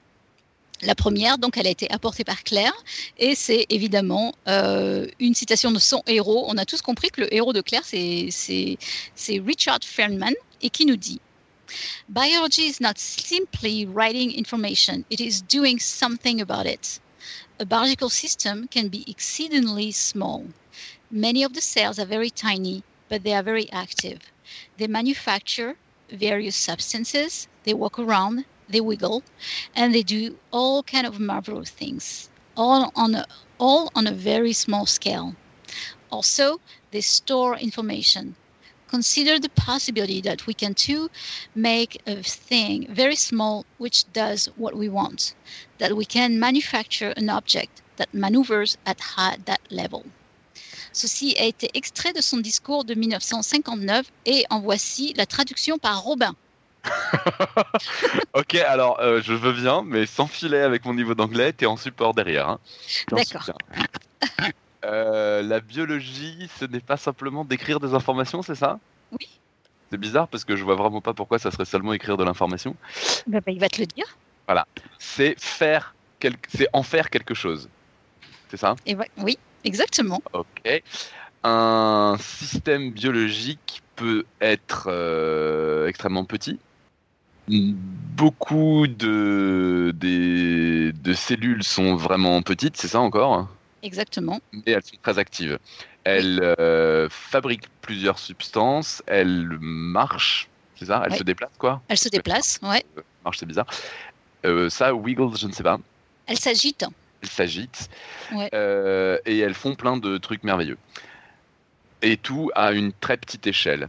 [0.81, 2.73] la première, donc, elle a été apportée par Claire,
[3.17, 6.45] et c'est évidemment euh, une citation de son héros.
[6.47, 8.77] On a tous compris que le héros de Claire, c'est
[9.27, 11.21] Richard Feynman, et qui nous dit
[12.09, 16.99] Biology is not simply writing information, it is doing something about it.
[17.59, 20.43] A biological system can be exceedingly small.
[21.09, 24.19] Many of the cells are very tiny, but they are very active.
[24.77, 25.75] They manufacture
[26.11, 29.23] various substances, they walk around, they wiggle,
[29.75, 33.25] and they do all kind of marvelous things, all on a,
[33.59, 35.35] all on a very small scale.
[36.11, 36.59] Also,
[36.91, 38.35] they store information
[38.87, 41.09] consider the possibility that we can too
[41.53, 45.35] make a thing very small which does what we want,
[45.79, 50.05] that we can manufacture an object that maneuvers at high, that level.
[50.93, 56.03] Ceci a été extrait de son discours de 1959 et en voici la traduction par
[56.03, 56.35] Robin.
[58.33, 61.77] ok, alors euh, je veux bien, mais sans filet avec mon niveau d'anglais, t'es en
[61.77, 62.49] support derrière.
[62.49, 62.59] Hein.
[63.11, 63.49] D'accord.
[64.83, 68.79] Euh, la biologie, ce n'est pas simplement d'écrire des informations, c'est ça?
[69.11, 69.27] Oui.
[69.91, 72.75] C'est bizarre parce que je vois vraiment pas pourquoi ça serait seulement écrire de l'information.
[73.27, 74.17] Bah, bah, il va te le dire.
[74.47, 74.67] Voilà.
[74.99, 75.95] C'est faire
[76.47, 77.69] c'est en faire quelque chose.
[78.49, 78.75] C'est ça?
[78.85, 80.21] Et Oui, exactement.
[80.33, 80.83] Ok.
[81.43, 86.59] Un système biologique peut être euh, extrêmement petit.
[87.47, 93.47] Beaucoup de, de cellules sont vraiment petites, c'est ça encore?
[93.85, 94.39] Exactement.
[94.65, 95.59] Et elles sont très actives.
[96.05, 101.03] Elles euh, fabriquent plusieurs substances, elles marchent, c'est ça?
[101.05, 101.81] Elles se déplacent, quoi?
[101.87, 102.83] Elles se déplacent, ouais.
[102.97, 103.67] Euh, marche, c'est bizarre.
[104.45, 105.79] Euh, ça, Wiggles, je ne sais pas.
[106.25, 106.85] Elles s'agitent.
[107.21, 107.89] Elles s'agitent.
[108.51, 110.77] et elles font plein de trucs merveilleux.
[112.01, 113.87] Et tout à une très petite échelle.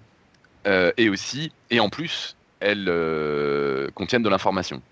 [0.66, 4.83] et aussi, et en plus, elles contiennent de l'information.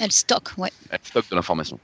[0.00, 0.72] Elles stockent, ouais.
[0.90, 1.78] Elles stockent de l'information.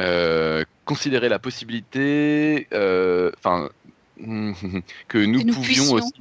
[0.00, 3.70] Euh, considérer la possibilité, euh, enfin,
[4.18, 6.12] que nous, pouvions aussi,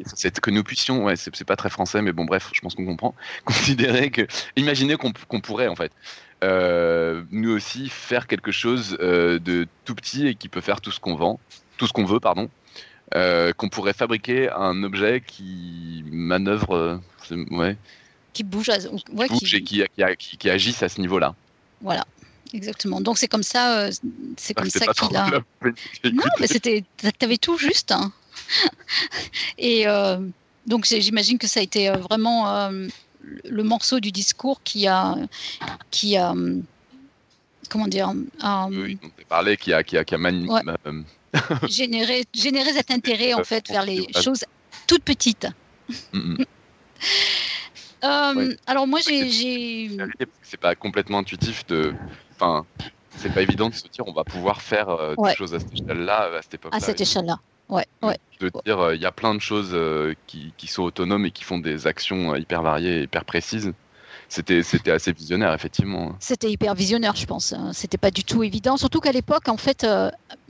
[0.41, 3.15] que nous puissions, ouais, c'est pas très français, mais bon, bref, je pense qu'on comprend.
[3.45, 5.91] Considérer que, imaginer qu'on pourrait en fait,
[6.43, 10.99] euh, nous aussi faire quelque chose de tout petit et qui peut faire tout ce
[10.99, 11.39] qu'on vend,
[11.77, 12.49] tout ce qu'on veut, pardon.
[13.11, 16.99] Qu'on pourrait fabriquer un objet qui manœuvre,
[17.51, 17.77] ouais,
[18.33, 18.69] qui bouge,
[19.13, 19.83] ouais, qui, et qui,
[20.17, 21.35] qui, qui agisse à ce niveau-là.
[21.81, 22.05] Voilà.
[22.53, 23.01] Exactement.
[23.01, 23.91] Donc c'est comme ça, euh,
[24.37, 25.41] c'est comme ça qu'il a.
[26.03, 26.83] Non, mais c'était,
[27.17, 27.91] t'avais tout juste.
[27.91, 28.11] Hein.
[29.57, 30.19] Et euh,
[30.67, 32.69] donc j'imagine que ça a été euh, vraiment
[33.21, 35.15] le morceau du discours qui a,
[35.89, 36.35] qui a,
[37.69, 38.13] comment dire.
[38.69, 40.19] oui, on parlé qui a, qui a, qui a
[41.67, 44.45] généré, généré cet intérêt en fait vers les choses
[44.87, 45.47] toutes petites.
[46.13, 46.45] Mm, mm.
[48.67, 49.89] Alors moi j'ai.
[50.41, 51.93] C'est pas complètement intuitif de
[52.35, 52.65] enfin,
[53.17, 55.73] c'est pas évident de se dire on va pouvoir faire euh, des choses à cette
[55.73, 56.77] échelle-là, à cette époque-là.
[56.77, 57.39] À cette échelle-là.
[57.69, 58.17] Ouais, ouais.
[58.41, 61.31] De dire, euh, il y a plein de choses euh, qui, qui, sont autonomes et
[61.31, 63.73] qui font des actions hyper variées et hyper précises.
[64.33, 66.15] C'était, c'était assez visionnaire, effectivement.
[66.19, 67.53] C'était hyper visionnaire, je pense.
[67.71, 68.77] C'était pas du tout évident.
[68.77, 69.85] Surtout qu'à l'époque, en fait,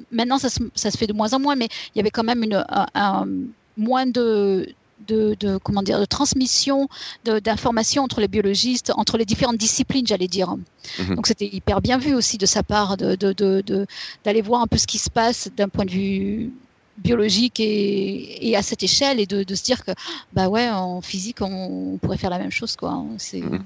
[0.09, 2.23] maintenant ça se, ça se, fait de moins en moins, mais il y avait quand
[2.23, 3.27] même une, un,
[3.75, 4.73] moins de,
[5.05, 6.87] de, comment dire, de transmission
[7.25, 10.55] d'informations entre les biologistes, entre les différentes disciplines, j'allais dire.
[10.99, 11.15] Mhm.
[11.15, 14.87] Donc c'était hyper bien vu aussi de sa part d'aller de, voir un peu ce
[14.87, 16.53] qui se passe d'un point de vue
[16.97, 19.91] biologique et, à cette échelle et de, se dire que
[20.33, 23.03] bah ouais en physique on, pourrait faire la même chose quoi.
[23.17, 23.63] C'est mhm.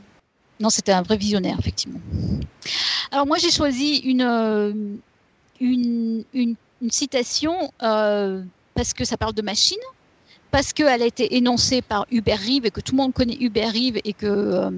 [0.59, 1.99] non c'était un vrai visionnaire effectivement.
[3.11, 4.99] Alors moi j'ai choisi une
[5.59, 6.55] une, une,
[6.89, 8.43] citation euh,
[8.75, 9.77] parce que ça parle de machines
[10.51, 13.71] parce qu'elle a été énoncée par Hubert Rive et que tout le monde connaît Hubert
[13.71, 14.71] Rive et que, euh,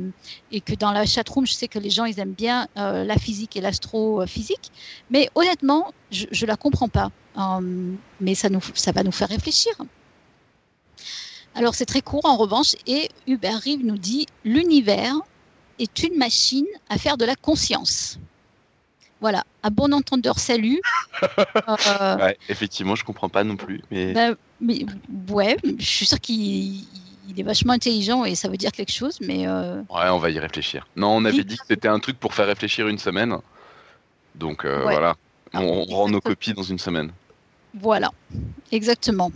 [0.52, 3.18] et que dans la chatroom, je sais que les gens, ils aiment bien euh, la
[3.18, 4.72] physique et l'astrophysique.
[5.10, 7.12] Mais honnêtement, je ne la comprends pas.
[7.38, 9.74] Euh, mais ça, nous, ça va nous faire réfléchir.
[11.56, 15.16] Alors c'est très court en revanche et Hubert Rive nous dit l'univers
[15.80, 18.20] est une machine à faire de la conscience.
[19.22, 20.82] Voilà, à bon entendeur, salut.
[22.02, 23.82] Euh, effectivement, je comprends pas non plus.
[23.92, 24.14] Mais...
[24.14, 24.86] Bah, mais
[25.30, 26.86] ouais, je suis sûr qu'il
[27.38, 29.48] est vachement intelligent et ça veut dire quelque chose, mais.
[29.48, 30.88] Euh, ouais, on va y réfléchir.
[30.96, 33.38] Non, on avait dit que c'était un truc pour faire réfléchir une semaine.
[34.36, 35.16] Donc voilà,
[35.54, 37.12] on, rend nos copies dans une semaine.
[37.74, 38.12] Voilà,
[38.72, 39.32] exactement.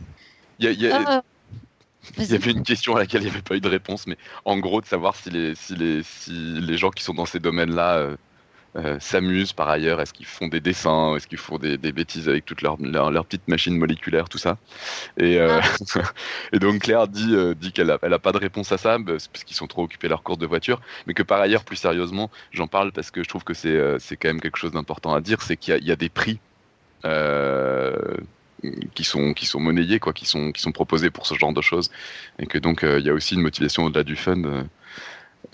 [0.60, 4.08] Il y, y avait une question à laquelle il n'y avait pas eu de réponse,
[4.08, 7.26] mais en gros, de savoir si les, si les, si les gens qui sont dans
[7.26, 8.16] ces domaines-là
[8.76, 11.92] euh, euh, s'amusent par ailleurs, est-ce qu'ils font des dessins, est-ce qu'ils font des, des,
[11.92, 14.58] bêtises avec toutes leurs leur, leur petites machines moléculaires, tout ça.
[15.18, 15.60] Et, euh,
[15.96, 16.02] ah.
[16.54, 19.28] et donc Claire dit, dit qu'elle n'a elle a pas de réponse à ça, parce
[19.28, 22.68] qu'ils sont trop occupés leur course de voiture, mais que par ailleurs, plus sérieusement, j'en
[22.68, 25.58] parle parce que je trouve que c'est quand même quelque chose d'important à dire, c'est
[25.58, 26.40] qu'il y, y, a des prix.
[27.06, 27.96] Euh,
[28.96, 31.62] qui sont qui sont monnayés quoi, qui sont qui sont proposés pour ce genre de
[31.62, 31.92] choses,
[32.40, 34.42] et que donc euh, il y a aussi une motivation au-delà du fun.
[34.44, 34.64] Euh,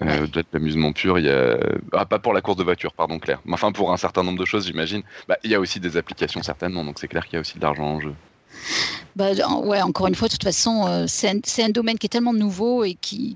[0.01, 1.57] euh de l'amusement pur, il y a
[1.93, 4.39] ah, pas pour la course de voiture, pardon Claire, mais enfin pour un certain nombre
[4.39, 5.03] de choses, j'imagine.
[5.27, 7.57] Bah, il y a aussi des applications certainement, donc c'est clair qu'il y a aussi
[7.57, 8.13] de l'argent en jeu.
[9.15, 9.31] Bah,
[9.63, 12.34] ouais, encore une fois, de toute façon, euh, c'est un, un, domaine qui est tellement
[12.34, 13.35] nouveau et qui,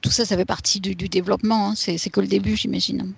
[0.00, 1.70] tout ça, ça fait partie du, du développement.
[1.70, 1.74] Hein.
[1.74, 3.12] C'est que le début, j'imagine.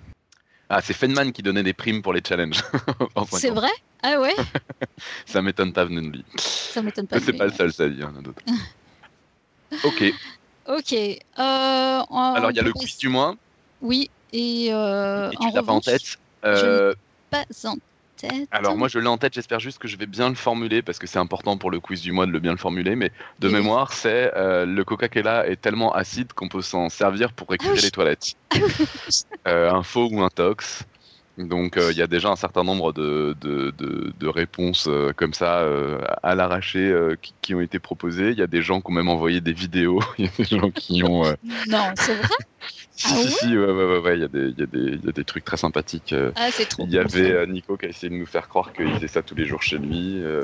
[0.69, 2.61] Ah, c'est Fenman qui donnait des primes pour les challenges.
[3.31, 3.71] c'est vrai?
[4.03, 4.35] Ah ouais?
[5.25, 6.25] Ça m'étonne pas lui.
[6.37, 7.19] Ça m'étonne pas.
[7.19, 8.41] C'est pas le seul, ça dit, il y en a d'autres.
[9.85, 10.13] ok.
[10.67, 10.93] Ok.
[10.93, 13.35] Euh, Alors, il y a le quiz du mois.
[13.81, 16.17] Oui, et, euh, et tu l'as pas en tête.
[16.45, 16.93] Euh,
[17.29, 17.75] pas en
[18.51, 20.99] alors moi je l'ai en tête, j'espère juste que je vais bien le formuler parce
[20.99, 23.49] que c'est important pour le quiz du mois de le bien le formuler, mais de
[23.49, 27.81] mémoire c'est euh, le Coca-Cola est tellement acide qu'on peut s'en servir pour récupérer ah
[27.81, 28.33] les toilettes.
[29.47, 30.83] euh, un faux ou un tox.
[31.37, 35.33] Donc euh, il y a déjà un certain nombre de, de, de, réponses euh, comme
[35.33, 35.67] ça
[36.23, 36.93] à l'arraché
[37.41, 38.31] qui, ont été proposées.
[38.31, 39.99] Il y a des gens qui ont même envoyé des vidéos.
[40.17, 41.23] Il y a des gens qui ont...
[41.67, 42.27] Non, c'est vrai?
[42.97, 45.09] Si, ah si, si, ouais, ouais, ouais, il y a, des, y, a des, y
[45.09, 46.13] a des trucs très sympathiques.
[46.13, 46.31] Euh.
[46.35, 48.73] Ah, c'est trop Il y avait euh, Nico qui a essayé de nous faire croire
[48.73, 50.19] qu'il faisait ça tous les jours chez lui.
[50.23, 50.43] Euh.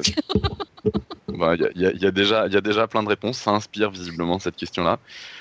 [1.29, 3.89] bah, il y, a, y, a déjà, y a déjà plein de réponses, ça inspire
[3.89, 4.99] visiblement cette question-là.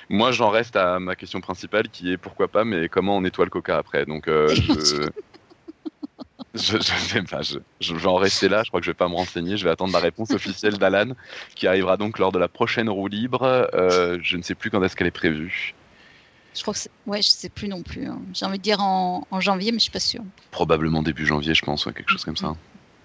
[0.09, 3.45] Moi, j'en reste à ma question principale qui est pourquoi pas, mais comment on nettoie
[3.45, 4.07] le coca après?
[4.07, 5.11] Donc, je...
[6.55, 8.97] Je, je, sais pas, je, je, vais en rester là, je crois que je vais
[8.97, 11.15] pas me renseigner, je vais attendre la réponse officielle d'Alan,
[11.55, 13.43] qui arrivera donc lors de la prochaine roue libre.
[13.75, 15.75] Euh, je ne sais plus quand est-ce qu'elle est prévue.
[16.55, 18.07] Je crois que ouais, je sais plus non plus.
[18.07, 18.21] Hein.
[18.35, 20.23] J'ai envie de dire en, en, janvier, mais je suis pas sûre.
[20.51, 22.55] Probablement début janvier, je pense, ouais, quelque chose comme ça.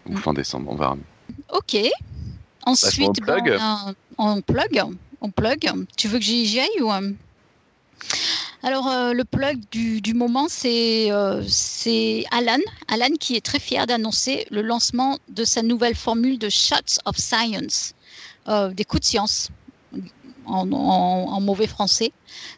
[0.08, 0.18] Ou mm.
[0.18, 0.98] fin décembre, on verra.
[1.54, 1.78] Ok.
[2.66, 3.58] Ensuite, bah, on, plug.
[3.58, 4.84] Ben, on, plug.
[5.22, 5.72] On plug.
[5.96, 7.12] Tu veux que j'y aille ou euh?
[8.64, 11.44] Alors, euh, le plug du, du moment, c'est euh,
[12.32, 12.58] Alan.
[12.88, 17.18] Alan qui est très fier d'annoncer le lancement de sa nouvelle formule de Shots of
[17.18, 17.94] Science,
[18.48, 19.50] euh, des coups de science
[20.46, 22.12] en, mauvais français.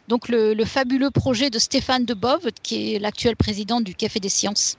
[0.08, 4.78] Donc le, fabuleux projet de Stéphane Debove, qui est l'actuel président du Café des Sciences.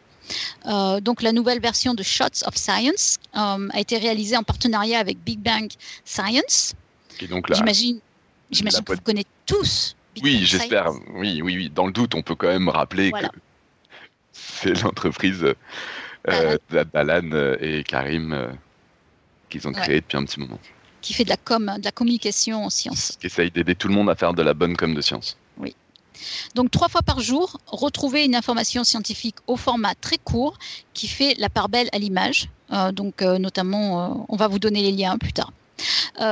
[0.65, 5.39] Donc la nouvelle version de Shots of Science a été réalisée en partenariat avec Big
[5.39, 5.69] Bang
[6.06, 6.73] Science.
[8.52, 9.95] J'imagine que vous connaissez tous.
[10.24, 10.92] Oui, j'espère.
[11.14, 11.70] Oui, oui, oui.
[11.70, 13.26] Dans le doute, on peut quand même rappeler que
[14.32, 15.46] c'est l'entreprise
[16.28, 18.58] euh, d'Alan et Karim
[19.50, 20.60] qu'ils ont créée depuis un petit moment
[21.02, 23.18] qui fait de la com, de la communication en sciences.
[23.20, 25.38] Qui essaye d'aider tout le monde à faire de la bonne com de science.
[25.58, 25.76] Oui.
[26.56, 30.58] Donc trois fois par jour, retrouvez une information scientifique au format très court
[30.94, 32.50] qui fait la part belle à l'image.
[32.72, 35.52] Euh, donc euh, notamment, euh, on va vous donner les liens plus tard.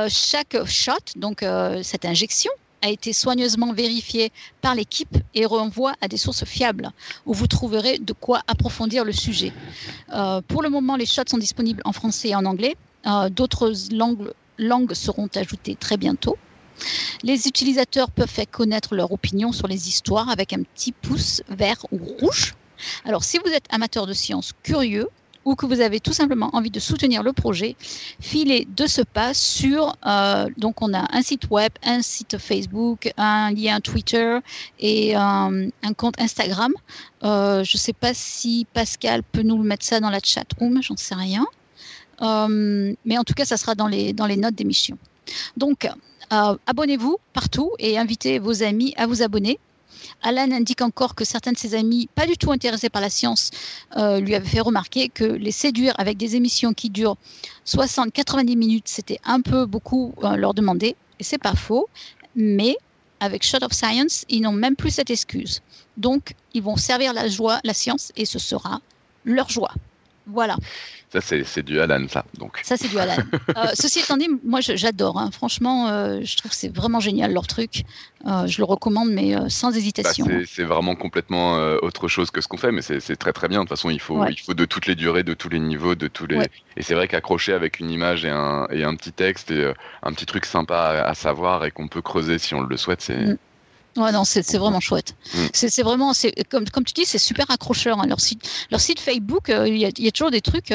[0.08, 1.44] chaque shot, donc
[1.82, 2.52] cette injection,
[2.82, 6.90] a été soigneusement vérifiée par l'équipe et renvoie à des sources fiables
[7.26, 9.52] où vous trouverez de quoi approfondir le sujet.
[10.48, 12.76] pour le moment, les shots sont disponibles en français et en anglais.
[13.30, 16.36] D'autres langues langues seront ajoutées très bientôt.
[17.22, 21.84] Les utilisateurs peuvent faire connaître leur opinion sur les histoires avec un petit pouce vert
[21.90, 22.54] ou rouge.
[23.04, 25.08] Alors, si vous êtes amateur de science curieux
[25.50, 27.74] ou que vous avez tout simplement envie de soutenir le projet,
[28.20, 33.12] filez de ce pas sur, euh, donc on a un site web, un site Facebook,
[33.16, 34.38] un lien Twitter
[34.78, 36.72] et un, compte Instagram.
[37.24, 40.80] Euh, je ne sais pas si Pascal peut nous mettre ça dans la chat room,
[40.82, 41.44] j'en sais rien.
[42.22, 44.96] Euh, mais en tout cas, ça sera dans les, dans les notes d'émission.
[45.56, 45.88] Donc,
[46.32, 49.58] euh, abonnez-vous partout et invitez vos amis à vous abonner.
[50.22, 53.50] Alan indique encore que certains de ses amis, pas du tout intéressés par la science,
[53.96, 57.16] euh, lui avaient fait remarquer que les séduire avec des émissions qui durent
[57.66, 60.96] 60-90 minutes, c'était un peu beaucoup leur demander.
[61.18, 61.88] Et c'est pas faux.
[62.34, 62.76] Mais
[63.20, 65.60] avec Shot of Science, ils n'ont même plus cette excuse.
[65.96, 68.80] Donc, ils vont servir la joie, la science, et ce sera
[69.24, 69.72] leur joie.
[70.32, 70.56] Voilà.
[71.12, 72.24] Ça, c'est du Alan, ça.
[72.38, 72.60] Donc.
[72.62, 73.16] Ça, c'est du Alan.
[73.56, 75.18] Euh, ceci étant dit, moi, j'adore.
[75.18, 75.30] Hein.
[75.32, 77.82] Franchement, euh, je trouve que c'est vraiment génial leur truc.
[78.26, 80.24] Euh, je le recommande, mais sans hésitation.
[80.24, 83.60] Bah, c'est vraiment complètement autre chose que ce qu'on fait, mais c'est très très bien.
[83.60, 85.96] De toute façon, il faut, il faut de toutes les durées, de tous les niveaux,
[85.96, 86.46] de tous les.
[86.76, 90.12] Et c'est vrai qu'accrocher avec une image et un, et un petit texte et un
[90.12, 93.16] petit truc sympa à, savoir et qu'on peut creuser si on le souhaite, c'est.
[93.16, 93.38] Mm.
[93.96, 95.14] Ouais, non, c'est vraiment chouette.
[95.52, 96.12] C'est vraiment,
[96.48, 98.00] comme, comme tu dis, c'est super accrocheur.
[98.00, 98.06] Hein.
[98.06, 100.72] Leur, site, leur site Facebook, il y, a toujours des trucs.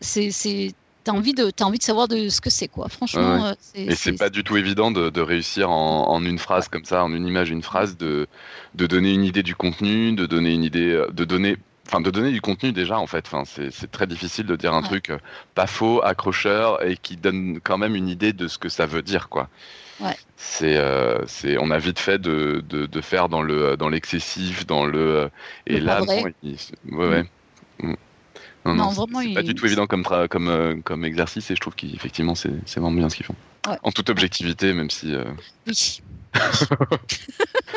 [0.00, 3.94] c'est t'as envie de as envie de savoir de ce que c'est quoi franchement et
[3.94, 7.50] c'est pas du tout évident de, réussir en, une phrase comme ça en une image
[7.50, 8.26] une phrase de
[8.74, 12.32] de donner une idée du contenu de donner une idée de donner enfin de donner
[12.32, 13.26] du contenu déjà en fait.
[13.30, 15.18] Enfin, c'est très difficile de dire un truc euh,
[15.54, 19.02] pas faux, accrocheur et qui donne quand même une idée de ce que ça veut
[19.02, 19.48] dire quoi.
[20.00, 20.16] Ouais.
[20.36, 24.66] C'est, euh, c'est, on a vite fait de, de, de, faire dans le dans l'excessif,
[24.66, 25.28] dans le euh,
[25.66, 26.34] et là, ouais,
[26.90, 27.24] ouais.
[27.80, 27.86] Mm.
[27.88, 27.96] Mm.
[28.66, 31.74] Non, non, vraiment, c'est pas du tout évident comme, comme, comme exercice et je trouve
[31.74, 33.36] qu'effectivement c'est, c'est vraiment bien ce qu'ils font.
[33.82, 35.14] En toute objectivité, même si.
[35.66, 36.02] Oui.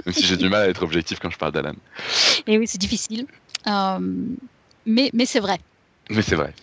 [0.05, 1.75] même si j'ai du mal à être objectif quand je parle d'Alan.
[2.47, 3.27] Et oui, c'est difficile.
[3.67, 3.99] Euh,
[4.85, 5.59] mais mais c'est vrai.
[6.09, 6.53] Mais c'est vrai.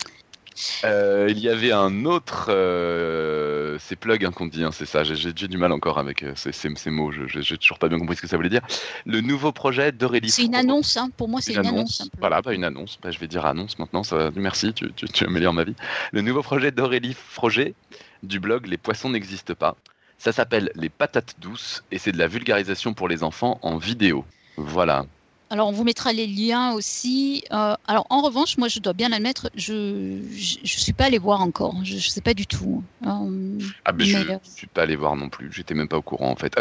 [0.84, 5.02] Euh, il y avait un autre, euh, c'est plug hein, qu'on dit, hein, c'est ça.
[5.04, 7.10] J'ai du mal encore avec ces, ces, mots.
[7.12, 8.62] Je n'ai toujours pas bien compris ce que ça voulait dire.
[9.06, 10.30] Le nouveau projet d'Aurélie.
[10.30, 11.10] C'est une annonce, hein.
[11.16, 12.08] pour moi, c'est une, annonce.
[12.18, 12.98] voilà, pas une annonce.
[13.02, 14.02] Bah, je vais dire annonce maintenant.
[14.02, 15.74] Ça, merci, tu, tu, tu améliores ma vie.
[16.12, 17.74] Le nouveau projet d'Aurélie Froger
[18.22, 19.76] du blog Les poissons n'existent pas.
[20.18, 24.24] Ça s'appelle Les patates douces et c'est de la vulgarisation pour les enfants en vidéo.
[24.56, 25.06] Voilà.
[25.50, 27.44] Alors, on vous mettra les liens aussi.
[27.52, 31.42] Euh, alors, en revanche, moi, je dois bien l'admettre, je ne suis pas allé voir
[31.42, 31.76] encore.
[31.84, 32.82] Je ne sais pas du tout.
[33.06, 35.52] Euh, ah, mais, je ne euh, suis pas allé voir non plus.
[35.52, 36.54] J'étais même pas au courant, en fait.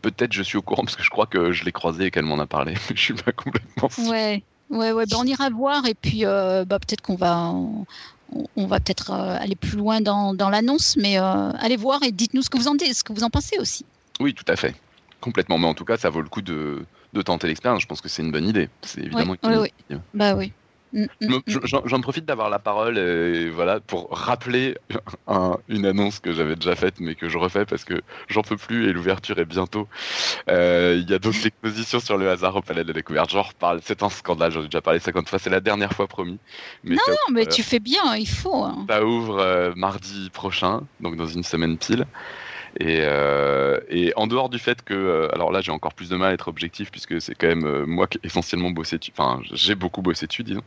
[0.00, 2.24] peut-être je suis au courant parce que je crois que je l'ai croisé et qu'elle
[2.24, 2.74] m'en a parlé.
[2.94, 3.88] je suis pas complètement.
[4.10, 5.06] Ouais, ouais, ouais.
[5.06, 7.52] Ben, on ira voir et puis bah, peut-être qu'on va.
[8.56, 12.48] On, va peut-être aller plus loin dans, dans l'annonce, mais allez voir et dites-nous ce
[12.48, 13.84] que vous en dites, ce que vous en pensez aussi.
[14.20, 14.74] Oui, tout à fait,
[15.20, 15.58] complètement.
[15.58, 17.82] Mais en tout cas, ça vaut le coup de, de tenter l'expérience.
[17.82, 18.68] Je pense que c'est une bonne idée.
[18.82, 19.96] C'est évidemment oui, oui, oui.
[20.14, 20.52] Bah oui.
[20.92, 21.40] Mm, mm.
[21.86, 24.76] J'en profite d'avoir la parole et voilà pour rappeler
[25.68, 28.88] une annonce que j'avais déjà faite mais que je refais parce que j'en peux plus
[28.88, 29.88] et l'ouverture est bientôt.
[30.50, 33.30] Euh, il y a donc l'exposition sur le hasard au Palais de la Découverte.
[33.30, 36.06] J'en reparle, c'est un scandale, j'en ai déjà parlé 50 fois, c'est la dernière fois
[36.06, 36.38] promis.
[36.84, 38.64] Mais non, non, mais tu fais bien, il faut.
[38.64, 38.84] Hein.
[38.88, 42.06] Ça ouvre euh, mardi prochain, donc dans une semaine pile.
[42.80, 46.16] Et, euh, et, en dehors du fait que, euh, alors là j'ai encore plus de
[46.16, 49.40] mal à être objectif puisque c'est quand même euh, moi qui essentiellement bossé dessus, enfin
[49.52, 50.62] j'ai beaucoup bossé dessus disons.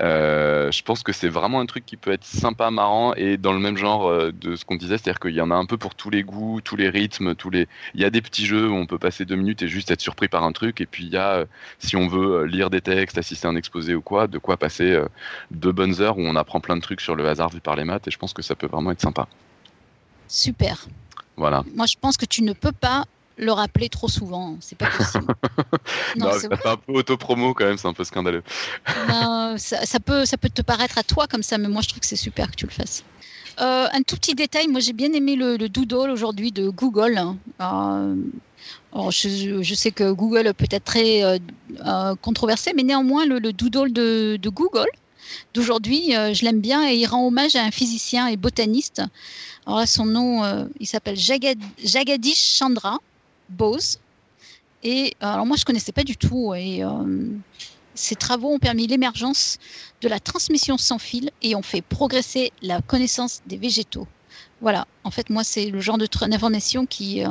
[0.00, 3.58] je pense que c'est vraiment un truc qui peut être sympa, marrant et dans le
[3.58, 6.10] même genre de ce qu'on disait, c'est-à-dire qu'il y en a un peu pour tous
[6.10, 7.68] les goûts, tous les rythmes, tous les.
[7.94, 10.00] Il y a des petits jeux où on peut passer deux minutes et juste être
[10.00, 11.46] surpris par un truc et puis il y a,
[11.78, 15.00] si on veut lire des textes, assister à un exposé ou quoi, de quoi passer
[15.50, 17.84] deux bonnes heures où on apprend plein de trucs sur le hasard vu par les
[17.84, 19.26] maths et je pense que ça peut vraiment être sympa.
[20.28, 20.86] Super.
[21.74, 23.04] Moi, je pense que tu ne peux pas
[23.36, 24.56] le rappeler trop souvent.
[24.60, 25.34] C'est pas possible.
[26.16, 28.42] non, c'est un peu auto-promo quand même, c'est un peu scandaleux.
[29.56, 32.06] ça, peut, ça peut te paraître à toi comme ça, mais moi je trouve que
[32.06, 33.02] c'est super que tu le fasses.
[33.60, 37.18] Euh, un tout petit détail, moi j'ai bien aimé le, doodle aujourd'hui de Google.
[37.60, 38.14] Euh,
[39.10, 44.48] je, sais que Google peut être très euh, controversé, mais néanmoins le, doodle de, de
[44.50, 44.88] Google
[45.54, 49.02] d'aujourd'hui, je l'aime bien et il rend hommage à un physicien et botaniste
[49.66, 52.98] alors son nom, euh, il s'appelle Jagadish Chandra
[53.48, 53.98] Bose.
[54.82, 56.54] Et euh, alors moi, je connaissais pas du tout.
[56.54, 57.28] Et euh,
[57.94, 59.58] ses travaux ont permis l'émergence
[60.00, 64.08] de la transmission sans fil et ont fait progresser la connaissance des végétaux.
[64.62, 67.22] Voilà, en fait, moi, c'est le genre d'information qui,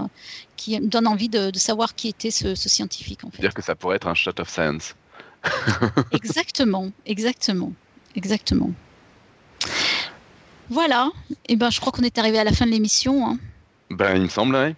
[0.56, 3.24] qui me donne envie de, savoir qui était ce, scientifique.
[3.24, 3.42] En fait.
[3.42, 4.96] Dire que ça pourrait être un shot of science.
[6.12, 7.72] exactement, exactement,
[8.16, 8.72] exactement.
[10.70, 13.28] Voilà, et eh ben je crois qu'on est arrivé à la fin de l'émission.
[13.28, 13.38] Hein.
[13.90, 14.76] Ben il me semble, oui.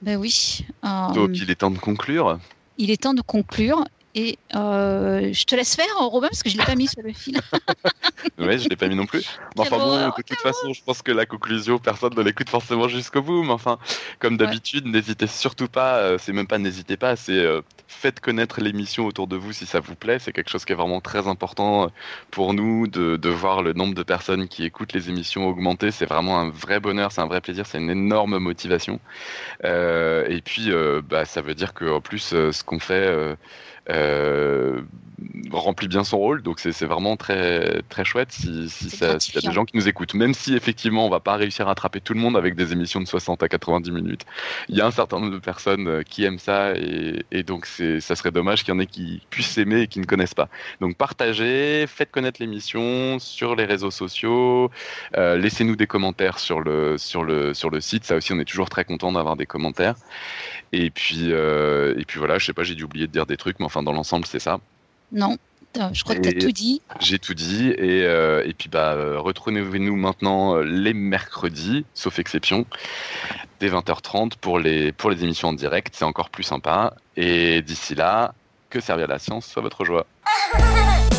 [0.00, 0.64] Ben oui.
[1.14, 2.38] Donc il est temps de conclure.
[2.78, 3.84] Il est temps de conclure.
[4.18, 7.02] Et euh, je te laisse faire, Robin, parce que je ne l'ai pas mis sur
[7.04, 7.38] le fil.
[8.38, 9.38] oui, je ne l'ai pas mis non plus.
[9.56, 13.22] enfin bon, de toute façon, je pense que la conclusion, personne ne l'écoute forcément jusqu'au
[13.22, 13.44] bout.
[13.44, 13.78] Mais enfin,
[14.18, 18.60] comme d'habitude, n'hésitez surtout pas, euh, c'est même pas n'hésitez pas, c'est euh, faites connaître
[18.60, 20.18] l'émission autour de vous si ça vous plaît.
[20.18, 21.88] C'est quelque chose qui est vraiment très important
[22.32, 25.92] pour nous de, de voir le nombre de personnes qui écoutent les émissions augmenter.
[25.92, 28.98] C'est vraiment un vrai bonheur, c'est un vrai plaisir, c'est une énorme motivation.
[29.62, 30.72] et puis,
[31.08, 33.36] bah, ça veut dire qu'en plus, ce qu'on fait euh,
[35.52, 39.52] remplit bien son rôle, donc c'est vraiment très très chouette si, si, y a des
[39.52, 42.20] gens qui nous écoutent, même si effectivement on va pas réussir à attraper tout le
[42.20, 44.26] monde avec des émissions de 60 à 90 minutes.
[44.68, 47.66] Il y a un certain nombre de personnes euh, qui aiment ça et, et donc
[47.66, 50.48] ça serait dommage qu'il y en ait qui puissent s'aimer et qui ne connaissent pas.
[50.80, 54.70] Donc partagez, faites connaître l'émission sur les réseaux sociaux,
[55.16, 58.04] euh, laissez-nous des commentaires sur le sur le sur le site.
[58.04, 59.94] Ça aussi, on est toujours très content d'avoir des commentaires.
[60.72, 63.38] Et puis, euh, et puis voilà, je sais pas, j'ai dû oublier de dire des
[63.38, 64.58] trucs, mais enfin, dans l'ensemble, c'est ça.
[65.12, 65.36] Non.
[65.92, 66.82] Je crois que tu as tout dit.
[66.98, 67.68] J'ai tout dit.
[67.68, 72.66] Et, et puis, bah, retrouvez-nous maintenant les mercredis, sauf exception,
[73.60, 75.94] dès 20h30 pour les, pour les émissions en direct.
[75.96, 76.94] C'est encore plus sympa.
[77.16, 78.34] Et d'ici là,
[78.70, 80.06] que servir la science soit votre joie.